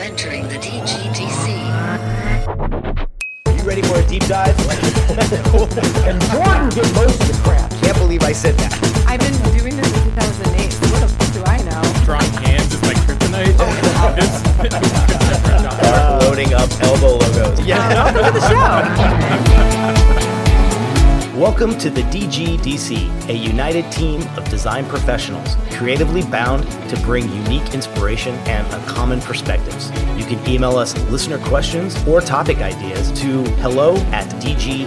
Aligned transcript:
entering 0.00 0.44
the 0.48 0.56
DGDC. 0.56 1.46
You 3.56 3.62
ready 3.68 3.82
for 3.82 3.98
a 3.98 4.06
deep 4.06 4.24
dive? 4.26 4.56
And 6.06 6.20
Jordan 6.32 6.68
did 6.70 6.94
most 6.94 7.20
of 7.20 7.28
the 7.28 7.40
crap. 7.44 7.70
Can't 7.82 7.96
believe 7.98 8.22
I 8.22 8.32
said 8.32 8.54
that. 8.56 8.72
I've 9.06 9.20
been 9.20 9.34
doing 9.58 9.76
this 9.76 9.86
since 9.92 10.04
2008. 10.16 10.72
So 10.72 10.86
what 10.90 11.00
the 11.02 11.08
fuck 11.08 11.32
do 11.34 11.42
I 11.46 11.58
know? 11.62 11.82
drawing 12.04 12.32
hands 12.44 12.72
is 12.74 12.82
like 12.82 12.96
kryptonite. 12.98 13.54
Oh, 13.58 14.14
it's- 14.16 14.40
Start 15.80 16.22
loading 16.22 16.54
up 16.54 16.70
elbow 16.82 17.18
logos. 17.18 17.60
Yeah. 17.66 17.78
Oh, 17.92 18.12
Welcome 18.20 18.34
to 18.34 18.40
the 18.40 18.48
show. 19.94 19.96
Welcome 21.40 21.78
to 21.78 21.88
the 21.88 22.02
DGDC, 22.02 23.30
a 23.30 23.32
united 23.32 23.90
team 23.90 24.20
of 24.36 24.46
design 24.50 24.84
professionals, 24.84 25.56
creatively 25.70 26.20
bound 26.20 26.70
to 26.90 27.00
bring 27.00 27.32
unique 27.32 27.72
inspiration 27.72 28.34
and 28.40 28.70
a 28.74 28.86
common 28.86 29.22
perspectives. 29.22 29.90
You 30.18 30.26
can 30.26 30.46
email 30.46 30.76
us 30.76 30.94
listener 31.08 31.38
questions 31.38 31.96
or 32.06 32.20
topic 32.20 32.58
ideas 32.58 33.10
to 33.22 33.42
hello 33.62 33.96
at 34.12 34.26
dgdcpod.com 34.42 34.80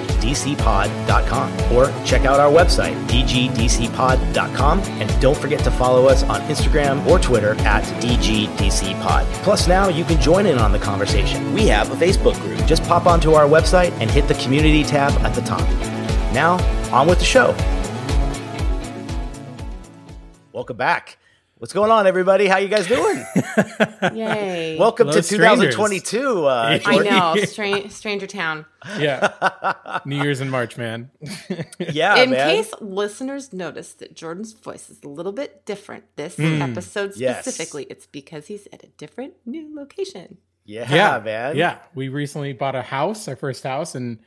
or 1.73 1.91
check 2.05 2.25
out 2.25 2.39
our 2.39 2.51
website, 2.51 3.03
dgdcpod.com, 3.07 4.79
and 4.79 5.19
don't 5.19 5.37
forget 5.37 5.63
to 5.63 5.71
follow 5.71 6.05
us 6.05 6.21
on 6.21 6.39
Instagram 6.41 7.03
or 7.07 7.17
Twitter 7.17 7.55
at 7.61 7.83
dgdcpod. 7.99 9.25
Plus, 9.41 9.67
now 9.67 9.87
you 9.89 10.03
can 10.05 10.21
join 10.21 10.45
in 10.45 10.59
on 10.59 10.71
the 10.71 10.77
conversation. 10.77 11.51
We 11.51 11.65
have 11.69 11.91
a 11.91 11.95
Facebook 11.95 12.39
group. 12.41 12.63
Just 12.67 12.83
pop 12.83 13.07
onto 13.07 13.33
our 13.33 13.47
website 13.47 13.89
and 13.93 14.11
hit 14.11 14.27
the 14.27 14.35
community 14.35 14.83
tab 14.83 15.13
at 15.25 15.33
the 15.33 15.41
top. 15.41 15.67
Now, 16.33 16.55
on 16.91 17.07
with 17.07 17.19
the 17.19 17.25
show. 17.25 17.55
Welcome 20.51 20.77
back. 20.77 21.17
What's 21.57 21.73
going 21.73 21.91
on, 21.91 22.07
everybody? 22.07 22.47
How 22.47 22.57
you 22.57 22.67
guys 22.67 22.87
doing? 22.87 23.23
Yay. 24.13 24.77
Welcome 24.77 25.07
Hello, 25.07 25.17
to 25.19 25.23
strangers. 25.23 25.75
2022. 25.75 26.45
Uh, 26.45 26.79
I 26.85 26.97
know. 26.97 27.35
Stra- 27.45 27.89
Stranger 27.89 28.27
Town. 28.27 28.65
yeah. 28.97 30.01
New 30.05 30.21
Year's 30.21 30.41
in 30.41 30.49
March, 30.49 30.75
man. 30.77 31.11
Yeah, 31.79 32.17
In 32.17 32.31
man. 32.31 32.49
case 32.49 32.73
listeners 32.81 33.53
notice 33.53 33.93
that 33.93 34.15
Jordan's 34.15 34.53
voice 34.53 34.89
is 34.89 35.01
a 35.03 35.07
little 35.07 35.31
bit 35.31 35.65
different 35.65 36.03
this 36.15 36.37
episode 36.39 37.13
Hmm. 37.13 37.19
Yes. 37.21 37.43
specifically, 37.43 37.85
it's 37.89 38.07
because 38.07 38.47
he's 38.47 38.67
at 38.73 38.83
a 38.83 38.87
different 38.97 39.35
new 39.45 39.73
location. 39.73 40.37
yeah, 40.65 40.91
yeah, 40.93 41.19
man. 41.23 41.55
Yeah. 41.55 41.77
We 41.95 42.09
recently 42.09 42.53
bought 42.53 42.75
a 42.75 42.81
house, 42.81 43.27
our 43.27 43.35
first 43.37 43.63
house, 43.63 43.95
and 43.95 44.17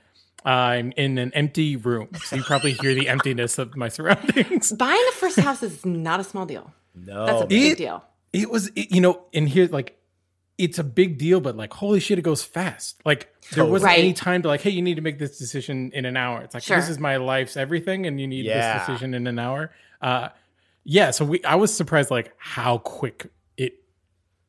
I'm 0.45 0.93
in 0.97 1.19
an 1.19 1.33
empty 1.35 1.77
room. 1.77 2.09
So 2.25 2.37
you 2.37 2.43
probably 2.43 2.73
hear 2.73 2.95
the 2.95 3.09
emptiness 3.09 3.59
of 3.59 3.77
my 3.77 3.89
surroundings. 3.89 4.73
Buying 4.79 5.05
a 5.09 5.13
first 5.13 5.39
house 5.41 5.63
is 5.63 5.85
not 5.85 6.21
a 6.21 6.25
small 6.25 6.47
deal. 6.47 6.73
No, 6.95 7.27
That's 7.27 7.43
a 7.43 7.47
big 7.47 7.73
It- 7.73 7.79
deal. 7.79 8.05
It 8.33 8.51
was, 8.51 8.69
it- 8.77 8.93
you 8.95 9.01
know, 9.01 9.25
and 9.35 9.49
here, 9.49 9.67
like, 9.67 9.99
it's 10.59 10.79
a 10.79 10.85
big 10.85 11.19
deal, 11.19 11.41
but 11.41 11.57
like, 11.57 11.73
holy 11.75 12.01
shit, 12.01 12.19
it 12.19 12.23
goes 12.23 12.43
fast. 12.43 13.01
Like, 13.05 13.29
there 13.53 13.65
wasn't 13.65 13.89
Right. 13.91 13.99
any 13.99 14.13
time 14.13 14.41
to, 14.43 14.49
like, 14.49 14.61
hey, 14.63 14.71
you 14.71 14.83
need 14.83 14.95
to 14.95 15.03
make 15.03 15.19
this 15.19 15.37
decision 15.39 15.91
in 15.93 16.05
an 16.07 16.17
hour. 16.17 16.43
It's 16.43 16.55
like, 16.55 16.63
Sure. 16.63 16.77
this 16.77 16.89
is 16.89 16.99
my 16.99 17.17
life's 17.17 17.57
everything, 17.57 18.07
and 18.07 18.21
you 18.21 18.27
need 18.27 18.45
Yeah. 18.47 18.79
this 18.79 18.87
decision 18.87 19.15
in 19.15 19.27
an 19.27 19.39
hour. 19.39 19.71
Uh, 20.01 20.29
yeah. 20.85 21.11
So 21.11 21.25
we, 21.25 21.43
I 21.45 21.57
was 21.57 21.75
surprised, 21.75 22.11
like, 22.11 22.33
how 22.39 22.79
quick 22.79 23.27
it 23.57 23.75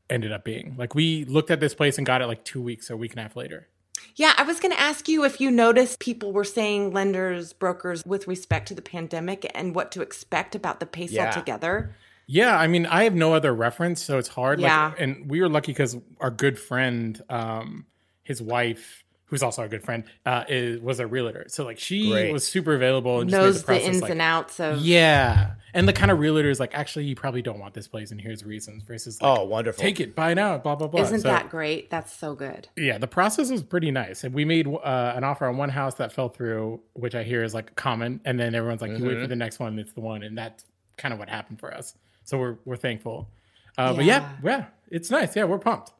ended 0.09 0.31
up 0.31 0.43
being. 0.45 0.75
Like, 0.77 0.95
we 0.95 1.25
looked 1.25 1.51
at 1.51 1.59
this 1.59 1.73
place 1.73 1.97
and 1.97 2.05
got 2.07 2.21
it 2.21 2.27
like 2.27 2.45
two 2.45 2.61
weeks 2.61 2.89
or 2.89 2.93
a 2.93 2.97
week 2.97 3.11
and 3.11 3.19
a 3.19 3.23
half 3.23 3.35
later. 3.35 3.67
Yeah, 4.15 4.33
I 4.37 4.43
was 4.43 4.59
going 4.59 4.73
to 4.73 4.79
ask 4.79 5.07
you 5.07 5.23
if 5.23 5.39
you 5.39 5.51
noticed 5.51 5.99
people 5.99 6.31
were 6.33 6.43
saying 6.43 6.91
lenders, 6.91 7.53
brokers, 7.53 8.03
with 8.05 8.27
respect 8.27 8.67
to 8.69 8.73
the 8.75 8.81
pandemic 8.81 9.49
and 9.53 9.75
what 9.75 9.91
to 9.93 10.01
expect 10.01 10.55
about 10.55 10.79
the 10.79 10.85
pace 10.85 11.11
Yeah. 11.11 11.27
altogether. 11.27 11.95
Yeah, 12.25 12.57
I 12.57 12.67
mean, 12.67 12.85
I 12.85 13.03
have 13.05 13.15
no 13.15 13.33
other 13.33 13.53
reference, 13.53 14.03
so 14.03 14.17
it's 14.17 14.27
hard. 14.27 14.59
Yeah. 14.59 14.87
Like, 14.87 14.99
and 14.99 15.29
we 15.29 15.41
were 15.41 15.47
lucky 15.47 15.71
because 15.71 15.95
our 16.19 16.29
good 16.29 16.59
friend, 16.59 17.21
um, 17.29 17.85
his 18.23 18.41
wife, 18.41 19.05
who's 19.27 19.43
also 19.43 19.61
our 19.61 19.67
good 19.67 19.83
friend, 19.83 20.03
uh, 20.25 20.43
is, 20.49 20.79
was 20.79 20.99
a 20.99 21.07
realtor. 21.07 21.45
So 21.49 21.63
like 21.65 21.79
she 21.79 22.09
Great. 22.11 22.31
was 22.33 22.47
super 22.47 22.73
available 22.73 23.19
and 23.21 23.29
just 23.29 23.37
made 23.39 23.45
Knows 23.45 23.59
the, 23.59 23.65
process, 23.65 23.87
ins 23.87 24.01
like- 24.01 24.11
and 24.11 24.21
outs 24.21 24.59
of. 24.59 24.79
Yeah, 24.81 25.53
and 25.73 25.87
the 25.87 25.93
kind 25.93 26.09
of 26.11 26.19
realtor 26.19 26.49
is 26.49 26.59
like, 26.59 26.73
actually, 26.73 27.05
you 27.05 27.15
probably 27.15 27.41
don't 27.41 27.59
want 27.59 27.73
this 27.73 27.87
place, 27.87 28.11
and 28.11 28.19
here's 28.21 28.43
reasons. 28.45 28.83
Versus, 28.83 29.21
like, 29.21 29.39
Oh, 29.39 29.43
wonderful. 29.43 29.81
take 29.81 29.99
it, 29.99 30.15
buy 30.15 30.33
now, 30.33 30.57
blah 30.57 30.75
blah 30.75 30.87
blah. 30.87 31.01
Isn't 31.01 31.19
So, 31.21 31.27
that 31.27 31.49
great? 31.49 31.89
That's 31.89 32.11
so 32.15 32.35
good. 32.35 32.67
Yeah, 32.77 32.97
the 32.97 33.07
process 33.07 33.51
was 33.51 33.61
pretty 33.63 33.91
nice, 33.91 34.23
and 34.23 34.33
we 34.33 34.45
made 34.45 34.65
uh, 34.67 35.13
an 35.15 35.23
offer 35.23 35.45
on 35.45 35.57
one 35.57 35.69
house 35.69 35.95
that 35.95 36.11
fell 36.13 36.29
through, 36.29 36.79
which 36.93 37.13
I 37.15 37.23
hear 37.23 37.43
is 37.43 37.53
like 37.53 37.75
common, 37.75 38.21
and 38.25 38.39
then 38.39 38.55
everyone's 38.55 38.81
like, 38.81 38.97
"You 38.97 39.03
wait 39.03 39.11
Mm-hmm. 39.13 39.21
for 39.23 39.27
the 39.27 39.35
next 39.35 39.59
one, 39.59 39.77
it's 39.77 39.93
the 39.93 40.01
one," 40.01 40.23
and 40.23 40.37
that's 40.37 40.63
kind 40.97 41.13
of 41.13 41.19
what 41.19 41.29
happened 41.29 41.59
for 41.59 41.73
us. 41.73 41.93
So 42.23 42.37
we're 42.37 42.55
we're 42.65 42.75
thankful. 42.77 43.29
Uh, 43.77 43.93
But 43.93 44.05
yeah, 44.05 44.31
yeah, 44.43 44.65
it's 44.89 45.11
nice. 45.11 45.35
Yeah, 45.35 45.43
we're 45.43 45.59
pumped. 45.59 45.91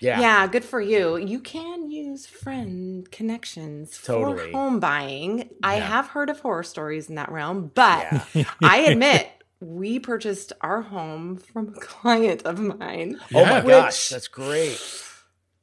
Yeah. 0.00 0.20
Yeah. 0.20 0.46
good 0.46 0.64
for 0.64 0.80
you. 0.80 1.16
You 1.16 1.40
can 1.40 1.90
use 1.90 2.26
friend 2.26 3.10
connections 3.10 4.00
Totally. 4.04 4.50
for 4.52 4.56
home 4.56 4.80
buying. 4.80 5.48
I 5.62 5.74
have 5.76 6.08
heard 6.08 6.30
of 6.30 6.40
horror 6.40 6.62
stories 6.62 7.08
in 7.08 7.16
that 7.16 7.30
realm, 7.30 7.70
but 7.74 8.06
I 8.62 8.78
admit 8.80 9.28
we 9.60 9.98
purchased 9.98 10.52
our 10.60 10.82
home 10.82 11.36
from 11.36 11.74
a 11.76 11.80
client 11.80 12.42
of 12.44 12.58
mine. 12.60 13.18
Oh 13.34 13.44
my 13.44 13.56
Yeah. 13.56 13.62
gosh, 13.62 14.08
that's 14.10 14.28
great. 14.28 14.80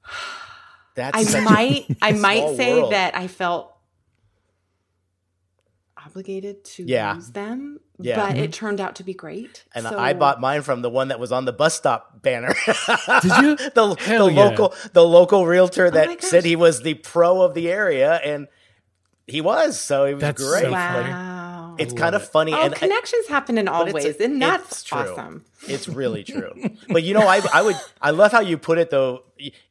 That's 0.95 1.35
I 1.35 1.39
might 1.41 1.85
I 2.01 2.11
might 2.13 2.55
say 2.55 2.75
world. 2.75 2.93
that 2.93 3.17
I 3.17 3.27
felt 3.27 3.74
obligated 6.05 6.63
to 6.63 6.83
Yeah. 6.83 7.15
use 7.15 7.31
them, 7.31 7.79
Yeah. 7.99 8.15
but 8.17 8.37
it 8.37 8.41
mm-hmm. 8.41 8.51
turned 8.51 8.81
out 8.81 8.95
to 8.95 9.03
be 9.03 9.13
great. 9.13 9.63
And 9.73 9.85
So- 9.85 9.97
I 9.97 10.13
bought 10.13 10.39
mine 10.39 10.61
from 10.61 10.81
the 10.81 10.89
one 10.89 11.07
that 11.09 11.19
was 11.19 11.31
on 11.31 11.45
the 11.45 11.53
bus 11.53 11.73
stop 11.75 12.21
banner. 12.21 12.53
Did 13.21 13.31
you? 13.41 13.55
the 13.73 13.95
Hell 13.99 14.27
the 14.27 14.33
yeah. 14.33 14.43
local 14.45 14.73
the 14.93 15.05
local 15.05 15.45
realtor 15.45 15.87
oh 15.87 15.91
my 15.91 16.07
that 16.07 16.23
said 16.23 16.45
he 16.45 16.55
was 16.55 16.81
the 16.81 16.95
pro 16.95 17.41
of 17.41 17.53
the 17.53 17.69
area, 17.71 18.15
and 18.23 18.47
he 19.27 19.41
was. 19.41 19.79
So 19.79 20.05
it 20.05 20.13
was 20.15 20.21
That's 20.21 20.43
great. 20.43 20.63
so 20.63 20.71
funny. 20.71 21.09
Wow. 21.09 21.44
It's 21.77 21.93
kind 21.93 22.15
of 22.15 22.27
funny, 22.27 22.53
Oh, 22.53 22.61
and 22.61 22.73
I- 22.73 22.77
connections 22.77 23.27
happen 23.27 23.57
in 23.57 23.67
all 23.67 23.83
but 23.85 23.91
a- 23.91 23.93
ways, 23.95 24.15
and 24.17 24.41
that's 24.41 24.71
it's 24.71 24.83
true. 24.83 24.97
awesome. 24.99 25.45
It's 25.67 25.87
really 25.87 26.23
true. 26.23 26.51
but 26.89 27.03
you 27.03 27.13
know, 27.13 27.27
I 27.27 27.41
I 27.53 27.61
would 27.61 27.75
I 28.01 28.11
love 28.11 28.31
how 28.31 28.41
you 28.41 28.57
put 28.57 28.77
it 28.77 28.89
though. 28.89 29.23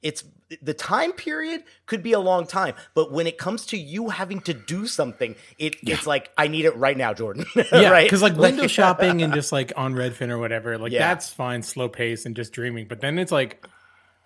It's 0.03 0.25
the 0.63 0.75
time 0.75 1.13
period 1.13 1.65
could 1.87 2.03
be 2.03 2.13
a 2.13 2.21
long 2.21 2.47
time, 2.47 2.75
but 2.95 3.11
when 3.11 3.27
it 3.27 3.39
comes 3.39 3.67
to 3.67 3.79
you 3.79 4.11
having 4.11 4.41
to 4.43 4.53
do 4.55 4.87
something, 4.87 5.35
it 5.59 5.77
it's 5.83 6.07
like 6.07 6.31
I 6.37 6.49
need 6.49 6.65
it 6.65 6.77
right 6.77 6.97
now, 6.97 7.15
Jordan. 7.15 7.47
Yeah, 7.73 7.91
right? 7.91 8.05
because 8.05 8.23
like 8.23 8.37
window 8.37 8.67
shopping 8.79 9.23
and 9.23 9.33
just 9.33 9.53
like 9.53 9.73
on 9.77 9.95
Redfin 9.95 10.29
or 10.31 10.39
whatever, 10.39 10.77
like 10.79 10.93
Yeah. 10.93 11.09
that's 11.09 11.31
fine, 11.31 11.63
slow 11.63 11.89
pace 11.89 12.27
and 12.27 12.37
just 12.37 12.53
dreaming. 12.53 12.87
But 12.89 13.01
then 13.01 13.19
it's 13.19 13.33
like, 13.33 13.67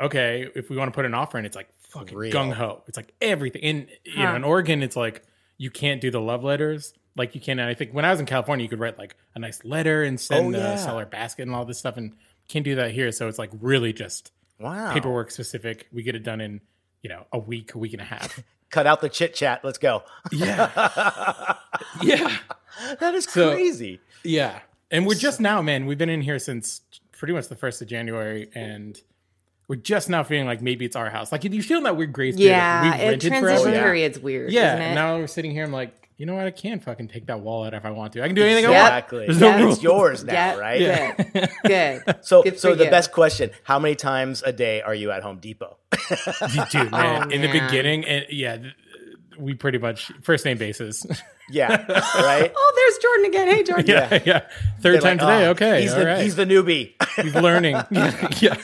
okay, 0.00 0.48
if 0.54 0.68
we 0.70 0.76
want 0.76 0.88
to 0.92 0.94
put 0.94 1.04
an 1.04 1.14
offer 1.14 1.38
in, 1.38 1.46
it's 1.46 1.56
like 1.56 1.68
fucking 1.90 2.18
gung 2.18 2.52
ho. 2.52 2.82
It's 2.88 2.96
like 2.96 3.12
everything. 3.20 3.62
In 3.62 3.88
you 4.04 4.22
know, 4.24 4.34
in 4.34 4.44
Oregon, 4.44 4.82
it's 4.82 4.96
like 4.96 5.22
you 5.56 5.70
can't 5.70 6.00
do 6.00 6.10
the 6.10 6.20
love 6.20 6.44
letters 6.44 6.92
like 7.18 7.34
you 7.34 7.40
can. 7.40 7.58
And 7.58 7.68
I 7.68 7.74
think 7.74 7.92
when 7.92 8.04
I 8.04 8.10
was 8.10 8.20
in 8.20 8.26
California, 8.26 8.62
you 8.62 8.68
could 8.68 8.80
write 8.80 8.98
like 8.98 9.16
a 9.34 9.38
nice 9.38 9.64
letter 9.64 10.02
and 10.04 10.18
send 10.20 10.46
Oh, 10.48 10.52
the 10.52 10.58
yeah. 10.58 10.76
seller 10.76 11.06
basket 11.06 11.42
and 11.42 11.54
all 11.54 11.64
this 11.64 11.78
stuff, 11.78 11.96
and 11.96 12.12
can't 12.48 12.64
do 12.64 12.74
that 12.76 12.92
here. 12.92 13.10
So 13.12 13.28
it's 13.28 13.38
like 13.38 13.50
really 13.60 13.92
just 13.92 14.32
wow, 14.58 14.92
paperwork 14.92 15.30
specific. 15.30 15.86
We 15.92 16.02
get 16.02 16.14
it 16.14 16.22
done 16.22 16.40
in 16.40 16.60
you 17.02 17.10
know 17.10 17.26
a 17.32 17.38
week, 17.38 17.74
a 17.74 17.78
week 17.78 17.92
and 17.92 18.02
a 18.02 18.06
half. 18.06 18.42
cut 18.70 18.86
out 18.86 19.00
the 19.00 19.08
chit 19.08 19.34
chat. 19.34 19.64
Let's 19.64 19.78
go. 19.78 20.02
yeah, 20.30 20.70
yeah. 22.02 22.36
That 23.00 23.14
is 23.14 23.24
So- 23.24 23.52
crazy. 23.52 24.00
Yeah. 24.24 24.60
And 24.90 25.06
we're 25.06 25.14
just 25.16 25.38
now, 25.40 25.60
man, 25.62 25.84
we've 25.86 25.98
been 25.98 26.08
in 26.08 26.22
here 26.22 26.38
since 26.38 26.80
pretty 27.12 27.34
much 27.34 27.48
the 27.48 27.56
first 27.56 27.82
of 27.82 27.88
January 27.88 28.48
and 28.54 28.98
we're 29.68 29.76
just 29.76 30.08
now 30.08 30.22
feeling 30.22 30.46
like 30.46 30.62
maybe 30.62 30.86
it's 30.86 30.96
our 30.96 31.10
house. 31.10 31.30
Like 31.30 31.44
you 31.44 31.62
feel 31.62 31.82
that 31.82 31.94
weird 31.96 32.12
grace 32.12 32.36
period. 32.36 32.52
Yeah, 32.52 32.82
We've 32.84 33.00
it, 33.00 33.04
rented 33.04 33.20
transition 33.32 33.58
forever. 33.62 33.74
yeah. 33.76 33.82
period's 33.82 34.18
weird. 34.18 34.50
Yeah. 34.50 34.74
isn't 34.76 34.92
it? 34.92 34.94
now 34.94 35.16
we're 35.18 35.26
sitting 35.26 35.50
here. 35.50 35.64
I'm 35.64 35.72
like, 35.72 36.07
you 36.18 36.26
know 36.26 36.34
what? 36.34 36.44
I 36.46 36.50
can 36.50 36.80
fucking 36.80 37.08
take 37.08 37.26
that 37.28 37.40
wall 37.40 37.64
out 37.64 37.72
if 37.74 37.84
I 37.86 37.90
want 37.90 38.12
to. 38.12 38.22
I 38.22 38.26
can 38.26 38.34
do 38.34 38.42
anything 38.42 38.66
I 38.66 38.72
Exactly. 38.72 39.18
want. 39.20 39.28
There's 39.28 39.40
no 39.40 39.56
Yeah. 39.56 39.68
It's 39.72 39.82
yours 39.82 40.24
now, 40.24 40.32
Yeah, 40.34 40.56
right? 40.56 40.80
Yeah. 40.80 41.14
Good. 41.14 41.50
Good. 42.04 42.16
So, 42.22 42.42
Good 42.42 42.58
so 42.58 42.74
the 42.74 42.84
you. 42.84 42.90
best 42.90 43.12
question: 43.12 43.50
How 43.64 43.78
many 43.78 43.94
times 43.94 44.42
a 44.44 44.52
day 44.52 44.82
are 44.82 44.94
you 44.94 45.10
at 45.12 45.22
Home 45.22 45.38
Depot? 45.38 45.78
Dude, 46.10 46.10
oh, 46.12 46.88
man. 46.90 47.28
Oh, 47.28 47.30
in 47.30 47.40
the 47.40 47.50
beginning, 47.52 48.04
and 48.04 48.26
yeah, 48.30 48.58
we 49.38 49.54
pretty 49.54 49.78
much 49.78 50.10
first 50.22 50.44
name 50.44 50.58
basis. 50.58 51.06
Yeah, 51.50 51.68
right. 52.20 52.52
Oh, 52.54 52.72
there's 52.76 52.98
Jordan 52.98 53.24
again. 53.24 53.48
Hey, 53.48 53.62
Jordan. 53.62 53.86
Yeah, 53.86 54.22
yeah. 54.26 54.40
3rd 54.40 54.82
They're 54.82 54.92
time 55.00 55.16
like, 55.16 55.18
today. 55.20 55.46
"Oh, 55.46 55.50
okay, 55.52 55.80
he's 55.80 55.94
all 55.94 56.00
the 56.00 56.04
right. 56.04 56.22
he's 56.22 56.36
the 56.36 56.44
newbie. 56.44 56.92
He's 57.22 57.34
learning. 57.34 57.72
yeah, 57.90 58.28
yeah. 58.38 58.54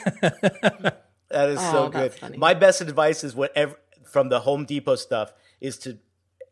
That 1.31 1.49
is 1.49 1.57
oh, 1.59 1.71
so 1.71 1.83
Oh, 1.85 1.89
good. 1.89 2.13
funny. 2.13 2.37
My 2.37 2.53
best 2.53 2.81
advice 2.81 3.23
is 3.23 3.33
whatever 3.35 3.75
from 4.03 4.29
the 4.29 4.39
Home 4.41 4.65
Depot 4.65 4.97
stuff 4.97 5.33
is 5.59 5.79
to 5.79 5.97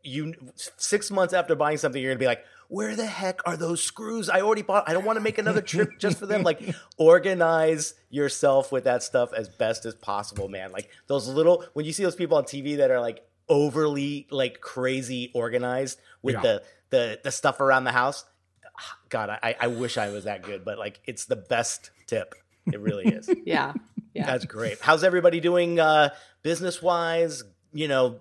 you 0.03 0.33
six 0.77 1.09
months 1.11 1.33
after 1.33 1.55
buying 1.55 1.77
something, 1.77 2.01
you're 2.01 2.11
gonna 2.11 2.19
be 2.19 2.25
like, 2.25 2.43
where 2.69 2.95
the 2.95 3.05
heck 3.05 3.39
are 3.47 3.55
those 3.57 3.83
screws? 3.83 4.29
I 4.29 4.41
already 4.41 4.61
bought. 4.63 4.89
I 4.89 4.93
don't 4.93 5.05
want 5.05 5.17
to 5.17 5.21
make 5.21 5.37
another 5.37 5.61
trip 5.61 5.99
just 5.99 6.17
for 6.17 6.25
them. 6.25 6.43
Like, 6.43 6.61
organize 6.97 7.93
yourself 8.09 8.71
with 8.71 8.83
that 8.85 9.03
stuff 9.03 9.31
as 9.33 9.47
best 9.49 9.85
as 9.85 9.95
possible, 9.95 10.49
man. 10.49 10.71
Like 10.71 10.89
those 11.07 11.27
little 11.27 11.65
when 11.73 11.85
you 11.85 11.93
see 11.93 12.03
those 12.03 12.15
people 12.15 12.37
on 12.37 12.43
TV 12.45 12.77
that 12.77 12.91
are 12.91 12.99
like 12.99 13.23
overly 13.49 14.27
like 14.31 14.59
crazy 14.61 15.31
organized 15.33 15.99
with 16.21 16.35
Yeah. 16.35 16.41
the 16.41 16.63
the 16.89 17.19
the 17.23 17.31
stuff 17.31 17.59
around 17.59 17.83
the 17.83 17.91
house. 17.91 18.25
God, 19.09 19.29
I, 19.29 19.55
I 19.59 19.67
wish 19.67 19.97
I 19.97 20.09
was 20.09 20.23
that 20.23 20.41
good, 20.43 20.65
but 20.65 20.77
like 20.79 20.99
it's 21.05 21.25
the 21.25 21.35
best 21.35 21.91
tip. 22.07 22.33
It 22.71 22.79
really 22.79 23.05
is. 23.05 23.29
Yeah. 23.45 23.73
Yeah. 24.13 24.25
That's 24.27 24.45
great. 24.45 24.79
How's 24.79 25.03
everybody 25.03 25.39
doing 25.39 25.79
uh 25.79 26.09
business 26.43 26.81
wise? 26.81 27.43
You 27.73 27.87
know, 27.87 28.19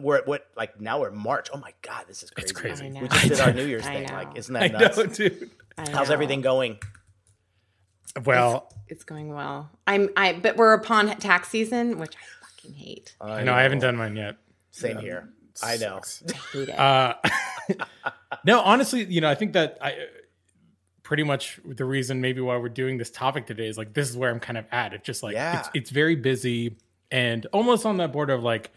we're 0.00 0.16
at 0.18 0.26
what 0.26 0.46
like 0.56 0.80
now 0.80 1.00
we're 1.00 1.10
March. 1.10 1.48
Oh 1.52 1.58
my 1.58 1.72
god, 1.82 2.04
this 2.08 2.22
is 2.22 2.30
crazy. 2.30 2.44
It's 2.44 2.52
crazy. 2.52 2.90
We 2.90 3.08
just 3.08 3.28
did 3.28 3.40
our 3.40 3.52
New 3.52 3.66
Year's 3.66 3.86
I 3.86 3.94
thing. 3.94 4.06
know. 4.08 4.14
Like, 4.14 4.36
isn't 4.38 4.54
I 4.56 4.68
that 4.68 4.80
nuts? 4.80 4.96
know, 4.98 5.06
dude. 5.06 5.50
I 5.78 5.90
How's 5.90 6.08
know. 6.08 6.14
everything 6.14 6.40
going? 6.40 6.78
Well, 8.24 8.70
It's 8.88 9.04
going 9.04 9.32
well. 9.32 9.70
I'm 9.86 10.10
I 10.16 10.34
but 10.34 10.56
we're 10.56 10.74
upon 10.74 11.08
tax 11.18 11.48
season, 11.48 11.98
which 11.98 12.14
I 12.14 12.46
fucking 12.46 12.74
hate. 12.74 13.16
I 13.20 13.42
know 13.42 13.54
I 13.54 13.62
haven't 13.62 13.78
done 13.78 13.96
mine 13.96 14.16
yet. 14.16 14.36
Same 14.70 14.98
here. 14.98 15.30
I 15.62 15.76
know. 15.78 16.00
Sucks. 16.02 16.22
I 16.32 16.36
hate 16.58 16.68
it. 16.68 16.78
Uh, 16.78 17.14
no, 18.44 18.60
honestly, 18.60 19.04
you 19.04 19.20
know, 19.20 19.30
I 19.30 19.34
think 19.34 19.54
that 19.54 19.78
I 19.80 19.94
pretty 21.02 21.22
much 21.22 21.58
the 21.64 21.84
reason 21.84 22.20
maybe 22.20 22.40
why 22.40 22.56
we're 22.58 22.68
doing 22.68 22.98
this 22.98 23.10
topic 23.10 23.46
today 23.46 23.66
is 23.66 23.78
like 23.78 23.94
this 23.94 24.08
is 24.10 24.16
where 24.16 24.30
I'm 24.30 24.40
kind 24.40 24.58
of 24.58 24.66
at. 24.72 24.92
It's 24.92 25.04
just 25.06 25.22
like 25.22 25.34
Yeah. 25.34 25.60
it's 25.60 25.70
it's 25.74 25.90
very 25.90 26.16
busy 26.16 26.76
and 27.10 27.46
almost 27.46 27.84
on 27.86 27.96
that 27.98 28.12
border 28.12 28.32
of 28.34 28.42
like, 28.42 28.70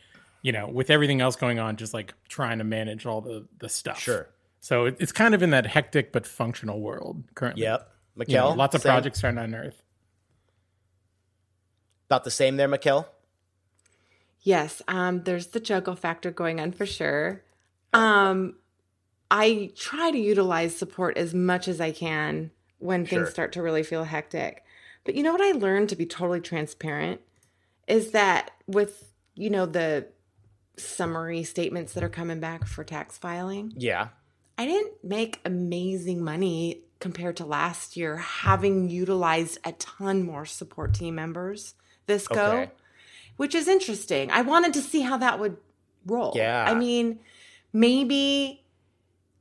you 0.45 0.51
know, 0.51 0.68
with 0.68 0.92
everything 0.92 1.21
else 1.21 1.36
going 1.36 1.57
on, 1.57 1.75
just 1.75 1.92
like 1.92 2.13
trying 2.30 2.59
to 2.59 2.63
manage 2.63 3.07
all 3.07 3.19
the 3.19 3.47
the 3.57 3.68
stuff. 3.68 4.00
Sure. 4.00 4.30
So 4.59 4.86
it, 4.86 4.97
it's 5.00 5.12
kind 5.12 5.33
of 5.33 5.42
in 5.42 5.50
that 5.50 5.65
hectic 5.65 6.12
but 6.12 6.27
functional 6.27 6.81
world 6.81 7.24
currently. 7.33 7.63
Yep. 7.63 7.89
You 8.27 8.36
know, 8.36 8.51
Mikkel, 8.51 8.56
lots 8.56 8.75
of 8.75 8.81
same- 8.81 8.92
projects 8.92 9.19
trying 9.19 9.36
to 9.38 9.42
unearth. 9.42 9.81
About 12.07 12.25
the 12.25 12.30
same 12.31 12.57
there, 12.57 12.69
Mikkel. 12.69 13.07
Yes, 14.42 14.83
um, 14.88 15.24
there's 15.24 15.47
the 15.47 15.59
juggle 15.59 15.95
factor 15.95 16.30
going 16.30 16.59
on 16.59 16.71
for 16.74 16.86
sure. 16.86 17.42
Um, 17.92 18.57
I 19.31 19.71
try 19.75 20.12
to 20.12 20.19
utilize 20.19 20.75
support 20.75 21.18
as 21.18 21.33
much 21.33 21.68
as 21.68 21.81
I 21.81 21.92
can 21.92 22.51
when 22.77 23.03
Sure. 23.07 23.21
things 23.21 23.31
start 23.31 23.51
to 23.53 23.63
really 23.63 23.81
feel 23.81 24.03
hectic. 24.03 24.63
But 25.06 25.15
you 25.15 25.24
know 25.24 25.31
what 25.31 25.42
I 25.42 25.53
learned 25.53 25.89
to 25.89 25.95
be 25.95 26.06
totally 26.06 26.39
transparent 26.42 27.21
is 27.88 28.12
that 28.12 28.51
with 28.68 29.12
you 29.33 29.50
know 29.50 29.65
the 29.65 30.07
summary 30.77 31.44
statements 31.44 31.94
that 31.94 32.04
are 32.04 32.10
coming 32.10 32.39
back 32.39 32.66
for 32.66 32.83
tax 32.83 33.18
filing, 33.18 33.74
Yeah. 33.75 34.10
I 34.57 34.66
didn't 34.66 35.04
make 35.04 35.42
amazing 35.44 36.24
money 36.24 36.81
compared 37.00 37.36
to 37.38 37.45
last 37.45 37.98
year, 37.98 38.18
having 38.18 38.89
utilized 38.89 39.57
a 39.66 39.74
ton 39.74 40.24
more 40.24 40.45
support 40.45 40.94
team 40.94 41.16
members 41.16 41.75
this 42.07 42.27
go, 42.27 42.51
Okay. 42.51 42.72
which 43.38 43.54
is 43.54 43.68
interesting. 43.68 44.31
I 44.31 44.42
wanted 44.44 44.74
to 44.75 44.81
see 44.81 45.01
how 45.01 45.18
that 45.18 45.39
would 45.39 45.57
roll. 46.06 46.31
Yeah. 46.36 46.66
I 46.68 46.74
mean, 46.74 47.19
maybe 47.74 48.63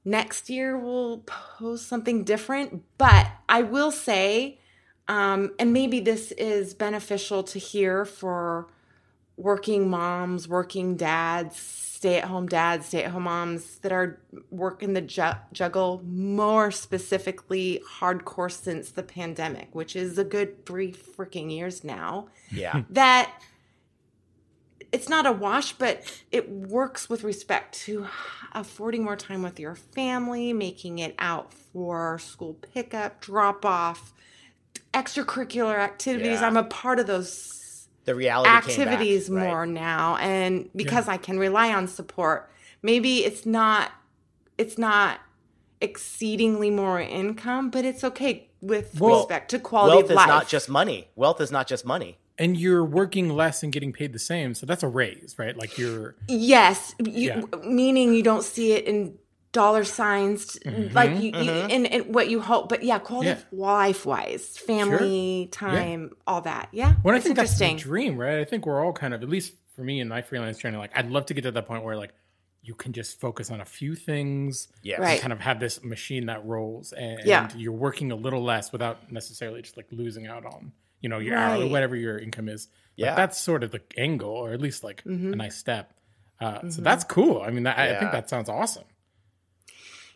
next 0.04 0.50
year 0.50 0.76
we'll 0.76 1.19
post 1.26 1.87
something 1.87 2.25
different, 2.25 2.82
but 2.98 3.28
I 3.48 3.62
will 3.62 3.92
say, 3.92 4.58
um, 5.06 5.52
and 5.58 5.72
maybe 5.72 6.00
this 6.00 6.32
is 6.32 6.75
beneficial 6.75 7.42
to 7.44 7.58
hear 7.58 8.04
for 8.04 8.66
working 9.36 9.90
moms, 9.90 10.46
working 10.48 10.96
dads, 10.96 11.56
stay 11.56 12.19
at 12.19 12.25
home 12.25 12.46
dads, 12.46 12.86
stay 12.86 13.02
at 13.04 13.10
home 13.10 13.25
moms 13.25 13.78
that 13.78 13.92
are 13.92 14.20
working 14.50 14.92
the 14.92 15.00
ju- 15.00 15.32
juggle 15.52 16.02
more 16.06 16.70
specifically 16.70 17.81
hardcore 17.98 18.50
since 18.50 18.90
the 18.90 19.02
pandemic, 19.02 19.69
which 19.72 19.96
is 19.96 20.19
a 20.19 20.25
good 20.25 20.66
three 20.66 20.92
freaking 20.92 21.50
years 21.50 21.82
now. 21.82 22.28
Yeah. 22.50 22.72
Hmm. 22.72 22.81
That 22.90 23.32
it's 24.92 25.08
not 25.08 25.26
a 25.26 25.32
wash, 25.32 25.72
but 25.72 26.04
it 26.30 26.48
works 26.48 27.10
with 27.10 27.25
respect 27.25 27.75
to 27.75 28.06
affording 28.52 29.02
more 29.02 29.16
time 29.16 29.42
with 29.42 29.58
your 29.58 29.75
family, 29.75 30.52
making 30.52 31.00
it 31.00 31.16
out 31.19 31.52
for 31.52 32.19
school 32.20 32.54
pickup, 32.75 33.20
drop 33.20 33.64
off, 33.64 34.12
extracurricular 34.92 35.76
activities. 35.78 36.40
Yeah. 36.40 36.46
I'm 36.46 36.56
a 36.56 36.62
part 36.62 37.00
of 37.00 37.08
those 37.08 37.63
The 38.04 38.14
reality 38.14 38.50
came 38.50 38.84
back, 38.84 38.92
activities 38.94 39.30
right? 39.30 39.48
more 39.48 39.66
now 39.66 40.16
and 40.16 40.68
because 40.76 41.08
I 41.08 41.16
can 41.16 41.38
rely 41.38 41.72
on 41.72 41.88
support 41.88 42.50
maybe 42.82 43.24
it's 43.24 43.46
not 43.46 43.92
it's 44.58 44.78
not 44.78 45.20
exceedingly 45.80 46.70
more 46.70 47.00
income 47.00 47.70
but 47.70 47.84
it's 47.84 48.04
okay 48.04 48.48
with 48.60 48.98
Well, 48.98 49.18
respect 49.18 49.50
to 49.50 49.58
quality 49.58 49.94
Wealth 49.96 50.04
of 50.06 50.10
is 50.10 50.16
life 50.16 50.28
not 50.28 50.48
just 50.48 50.68
money. 50.68 51.08
Wealth 51.16 51.40
is 51.40 51.52
not 51.52 51.66
just 51.66 51.84
money. 51.84 52.18
And 52.36 52.56
you're 52.56 52.84
working 52.84 53.28
less 53.28 53.62
and 53.62 53.72
getting 53.72 53.92
paid 53.92 54.12
the 54.12 54.18
same, 54.18 54.54
so 54.54 54.66
that's 54.66 54.82
a 54.82 54.88
raise, 54.88 55.36
right? 55.38 55.56
Like 55.56 55.78
you're 55.78 56.16
yes 56.28 56.94
you, 56.98 57.28
Yeah. 57.28 57.42
meaning 57.64 58.12
you 58.14 58.22
don't 58.22 58.42
see 58.42 58.72
it 58.72 58.84
in 58.86 59.18
dollar 59.54 59.84
signs 59.84 60.58
like 60.92 61.12
you, 61.12 61.30
you 61.32 61.50
and, 61.50 61.86
and 61.86 62.14
what 62.14 62.28
you 62.28 62.40
hope 62.40 62.68
but 62.68 62.82
yeah 62.82 62.98
quality 62.98 63.30
Mm-hmm. 63.30 63.38
Yeah. 63.40 63.52
of 63.52 63.58
life 63.58 64.04
wise 64.04 64.58
family 64.58 65.48
time 65.52 66.10
all 66.26 66.42
that 66.42 66.68
yeah 66.72 66.94
Well, 67.02 67.14
I 67.14 67.16
it's 67.18 67.24
think 67.24 67.36
that's 67.36 67.56
the 67.58 67.64
interesting 67.64 67.88
dream, 67.90 68.18
right? 68.18 68.38
I 68.40 68.44
think 68.44 68.66
we're 68.66 68.84
all 68.84 68.92
kind 68.92 69.14
of, 69.14 69.22
at 69.22 69.28
least 69.28 69.54
for 69.74 69.82
me 69.82 70.00
in 70.00 70.08
my 70.08 70.20
freelance 70.22 70.58
journey, 70.58 70.76
like 70.76 70.90
I'd 70.94 71.10
love 71.10 71.26
to 71.26 71.34
get 71.34 71.42
to 71.42 71.52
that 71.52 71.66
point 71.66 71.84
where 71.84 71.96
like 71.96 72.12
you 72.62 72.74
can 72.74 72.92
just 72.92 73.20
focus 73.20 73.50
on 73.50 73.60
a 73.60 73.64
few 73.64 73.94
things, 73.94 74.68
yeah 74.82 75.00
Right. 75.00 75.12
and 75.12 75.20
kind 75.20 75.32
of 75.32 75.40
have 75.40 75.60
this 75.60 75.82
machine 75.84 76.26
that 76.26 76.44
rolls, 76.46 76.92
and 76.92 77.20
Yeah. 77.24 77.48
you're 77.56 77.72
working 77.72 78.10
a 78.12 78.16
little 78.16 78.42
less 78.42 78.72
without 78.72 79.10
necessarily 79.12 79.62
just 79.62 79.76
like 79.76 79.86
losing 79.90 80.26
out 80.26 80.44
on, 80.46 80.72
you 81.00 81.08
know, 81.08 81.18
your 81.18 81.36
hourly, 81.36 81.64
Right. 81.64 81.70
whatever 81.72 81.94
your 81.96 82.18
income 82.18 82.48
is. 82.48 82.68
Like, 82.96 83.06
Yeah. 83.08 83.14
that's 83.16 83.40
sort 83.40 83.64
of 83.64 83.70
the 83.70 83.82
angle, 83.98 84.30
or 84.30 84.52
at 84.52 84.60
least 84.60 84.82
like 84.82 85.02
Mm-hmm. 85.04 85.32
a 85.34 85.36
nice 85.36 85.56
step. 85.56 85.92
Uh, 86.40 86.68
So 86.70 86.80
that's 86.82 87.04
cool. 87.04 87.42
I 87.42 87.50
mean, 87.50 87.64
that, 87.64 87.78
I- 87.78 87.94
I 87.96 87.98
think 87.98 88.12
that 88.12 88.28
sounds 88.30 88.48
awesome. 88.48 88.84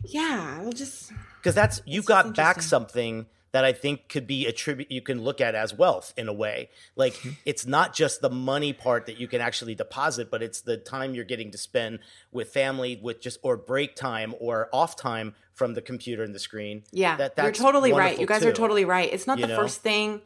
Yeah 0.03 0.59
i'll 0.61 0.71
just 0.71 1.11
because 1.37 1.55
that's 1.55 1.81
you 1.85 2.01
got 2.01 2.35
back 2.35 2.61
something 2.61 3.25
that 3.51 3.65
I 3.65 3.73
think 3.73 4.09
could 4.09 4.27
be 4.27 4.45
attribute 4.45 4.91
you 4.91 5.01
can 5.01 5.23
look 5.23 5.41
at 5.41 5.55
as 5.55 5.73
wealth 5.73 6.13
in 6.15 6.27
a 6.27 6.33
way. 6.33 6.69
Like 6.95 7.13
Mm-hmm. 7.15 7.29
it's 7.47 7.65
not 7.65 7.95
just 7.95 8.21
the 8.21 8.29
money 8.29 8.73
part 8.73 9.07
that 9.07 9.19
you 9.19 9.27
can 9.27 9.41
actually 9.41 9.73
deposit, 9.73 10.29
but 10.29 10.43
it's 10.43 10.61
the 10.61 10.77
time 10.77 11.15
you're 11.15 11.25
getting 11.25 11.49
to 11.49 11.57
spend 11.57 11.97
with 12.31 12.49
family, 12.49 12.99
with 13.01 13.19
just 13.21 13.39
or 13.41 13.57
break 13.57 13.95
time 13.95 14.35
or 14.39 14.69
off 14.71 14.95
time 14.95 15.33
from 15.55 15.73
the 15.73 15.81
computer 15.81 16.21
and 16.21 16.35
the 16.35 16.39
screen. 16.39 16.83
Yeah, 16.91 17.17
that, 17.17 17.33
you're 17.39 17.51
totally 17.51 17.91
right. 17.91 18.19
You 18.19 18.27
guys 18.27 18.43
too. 18.43 18.49
are 18.49 18.53
totally 18.53 18.85
right. 18.85 19.11
It's 19.11 19.25
not 19.25 19.39
You 19.39 19.47
the 19.47 19.53
know? 19.53 19.61
first 19.61 19.81
thing 19.81 20.21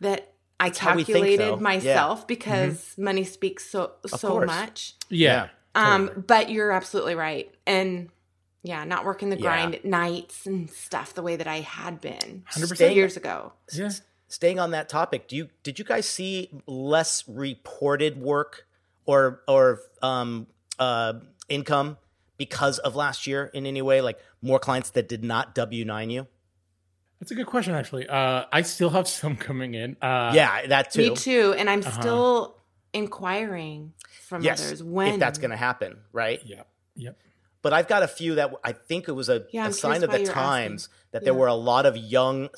that 0.00 0.32
I 0.58 0.72
how 0.74 0.96
we 0.96 1.04
think, 1.04 1.18
calculated 1.18 1.40
though. 1.40 1.54
Yeah. 1.56 1.60
myself 1.60 2.26
because 2.26 2.94
money 2.96 3.24
speaks 3.24 3.68
so 3.68 3.92
so 4.06 4.40
much. 4.46 4.94
Yeah. 5.10 5.48
Um, 5.74 6.24
but 6.26 6.48
you're 6.50 6.72
absolutely 6.72 7.16
right, 7.16 7.54
and 7.66 8.08
yeah, 8.62 8.84
not 8.84 9.04
working 9.04 9.30
the 9.30 9.36
grind 9.36 9.74
at 9.74 9.84
nights 9.84 10.46
and 10.46 10.70
stuff 10.70 11.14
the 11.14 11.22
way 11.22 11.36
that 11.36 11.46
I 11.46 11.60
had 11.60 12.00
been 12.00 12.44
100%. 12.52 12.94
Years 12.94 13.16
ago. 13.16 13.52
Yeah. 13.72 13.90
Staying 14.28 14.58
on 14.60 14.70
that 14.72 14.88
topic, 14.88 15.26
do 15.28 15.34
you 15.36 15.48
did 15.64 15.78
you 15.78 15.84
guys 15.84 16.06
see 16.08 16.50
less 16.66 17.24
reported 17.26 18.20
work 18.20 18.66
or 19.04 19.42
or 19.48 19.80
um 20.02 20.46
uh 20.78 21.14
income 21.48 21.98
because 22.36 22.78
of 22.78 22.94
last 22.94 23.26
year 23.26 23.50
in 23.52 23.66
any 23.66 23.82
way? 23.82 24.00
Like 24.00 24.18
more 24.40 24.60
clients 24.60 24.90
that 24.90 25.08
did 25.08 25.24
not 25.24 25.54
W 25.56 25.84
nine 25.84 26.10
you? 26.10 26.28
That's 27.18 27.32
a 27.32 27.34
good 27.34 27.46
question, 27.46 27.74
actually. 27.74 28.08
Uh, 28.08 28.44
I 28.52 28.62
still 28.62 28.90
have 28.90 29.08
some 29.20 29.36
coming 29.36 29.74
in. 29.74 29.96
Uh, 30.00 30.32
yeah, 30.34 30.66
that 30.68 30.92
too. 30.92 31.10
Me 31.10 31.16
too, 31.16 31.54
and 31.58 31.68
I'm 31.68 31.80
Uh-huh. 31.80 32.00
still 32.00 32.56
inquiring 32.92 33.92
from 34.28 34.42
Yes, 34.42 34.64
others 34.64 34.82
when 34.82 35.14
if 35.14 35.18
that's 35.20 35.38
going 35.38 35.50
to 35.50 35.56
happen, 35.56 35.98
right? 36.12 36.40
Yep. 36.46 36.68
Yep. 36.96 37.18
But 37.62 37.72
I've 37.72 37.88
got 37.88 38.02
a 38.02 38.08
few 38.08 38.36
that 38.36 38.52
I 38.64 38.72
think 38.72 39.08
it 39.08 39.12
was 39.12 39.28
a, 39.28 39.44
Yeah, 39.52 39.62
a 39.62 39.66
I'm 39.66 39.72
sign 39.72 40.02
of 40.02 40.10
the 40.10 40.24
times 40.24 40.84
asking. 40.84 40.94
that 41.12 41.24
there 41.24 41.34
Yeah. 41.34 41.38
were 41.40 41.46
a 41.48 41.54
lot 41.54 41.84
of 41.86 41.96
young 41.96 42.48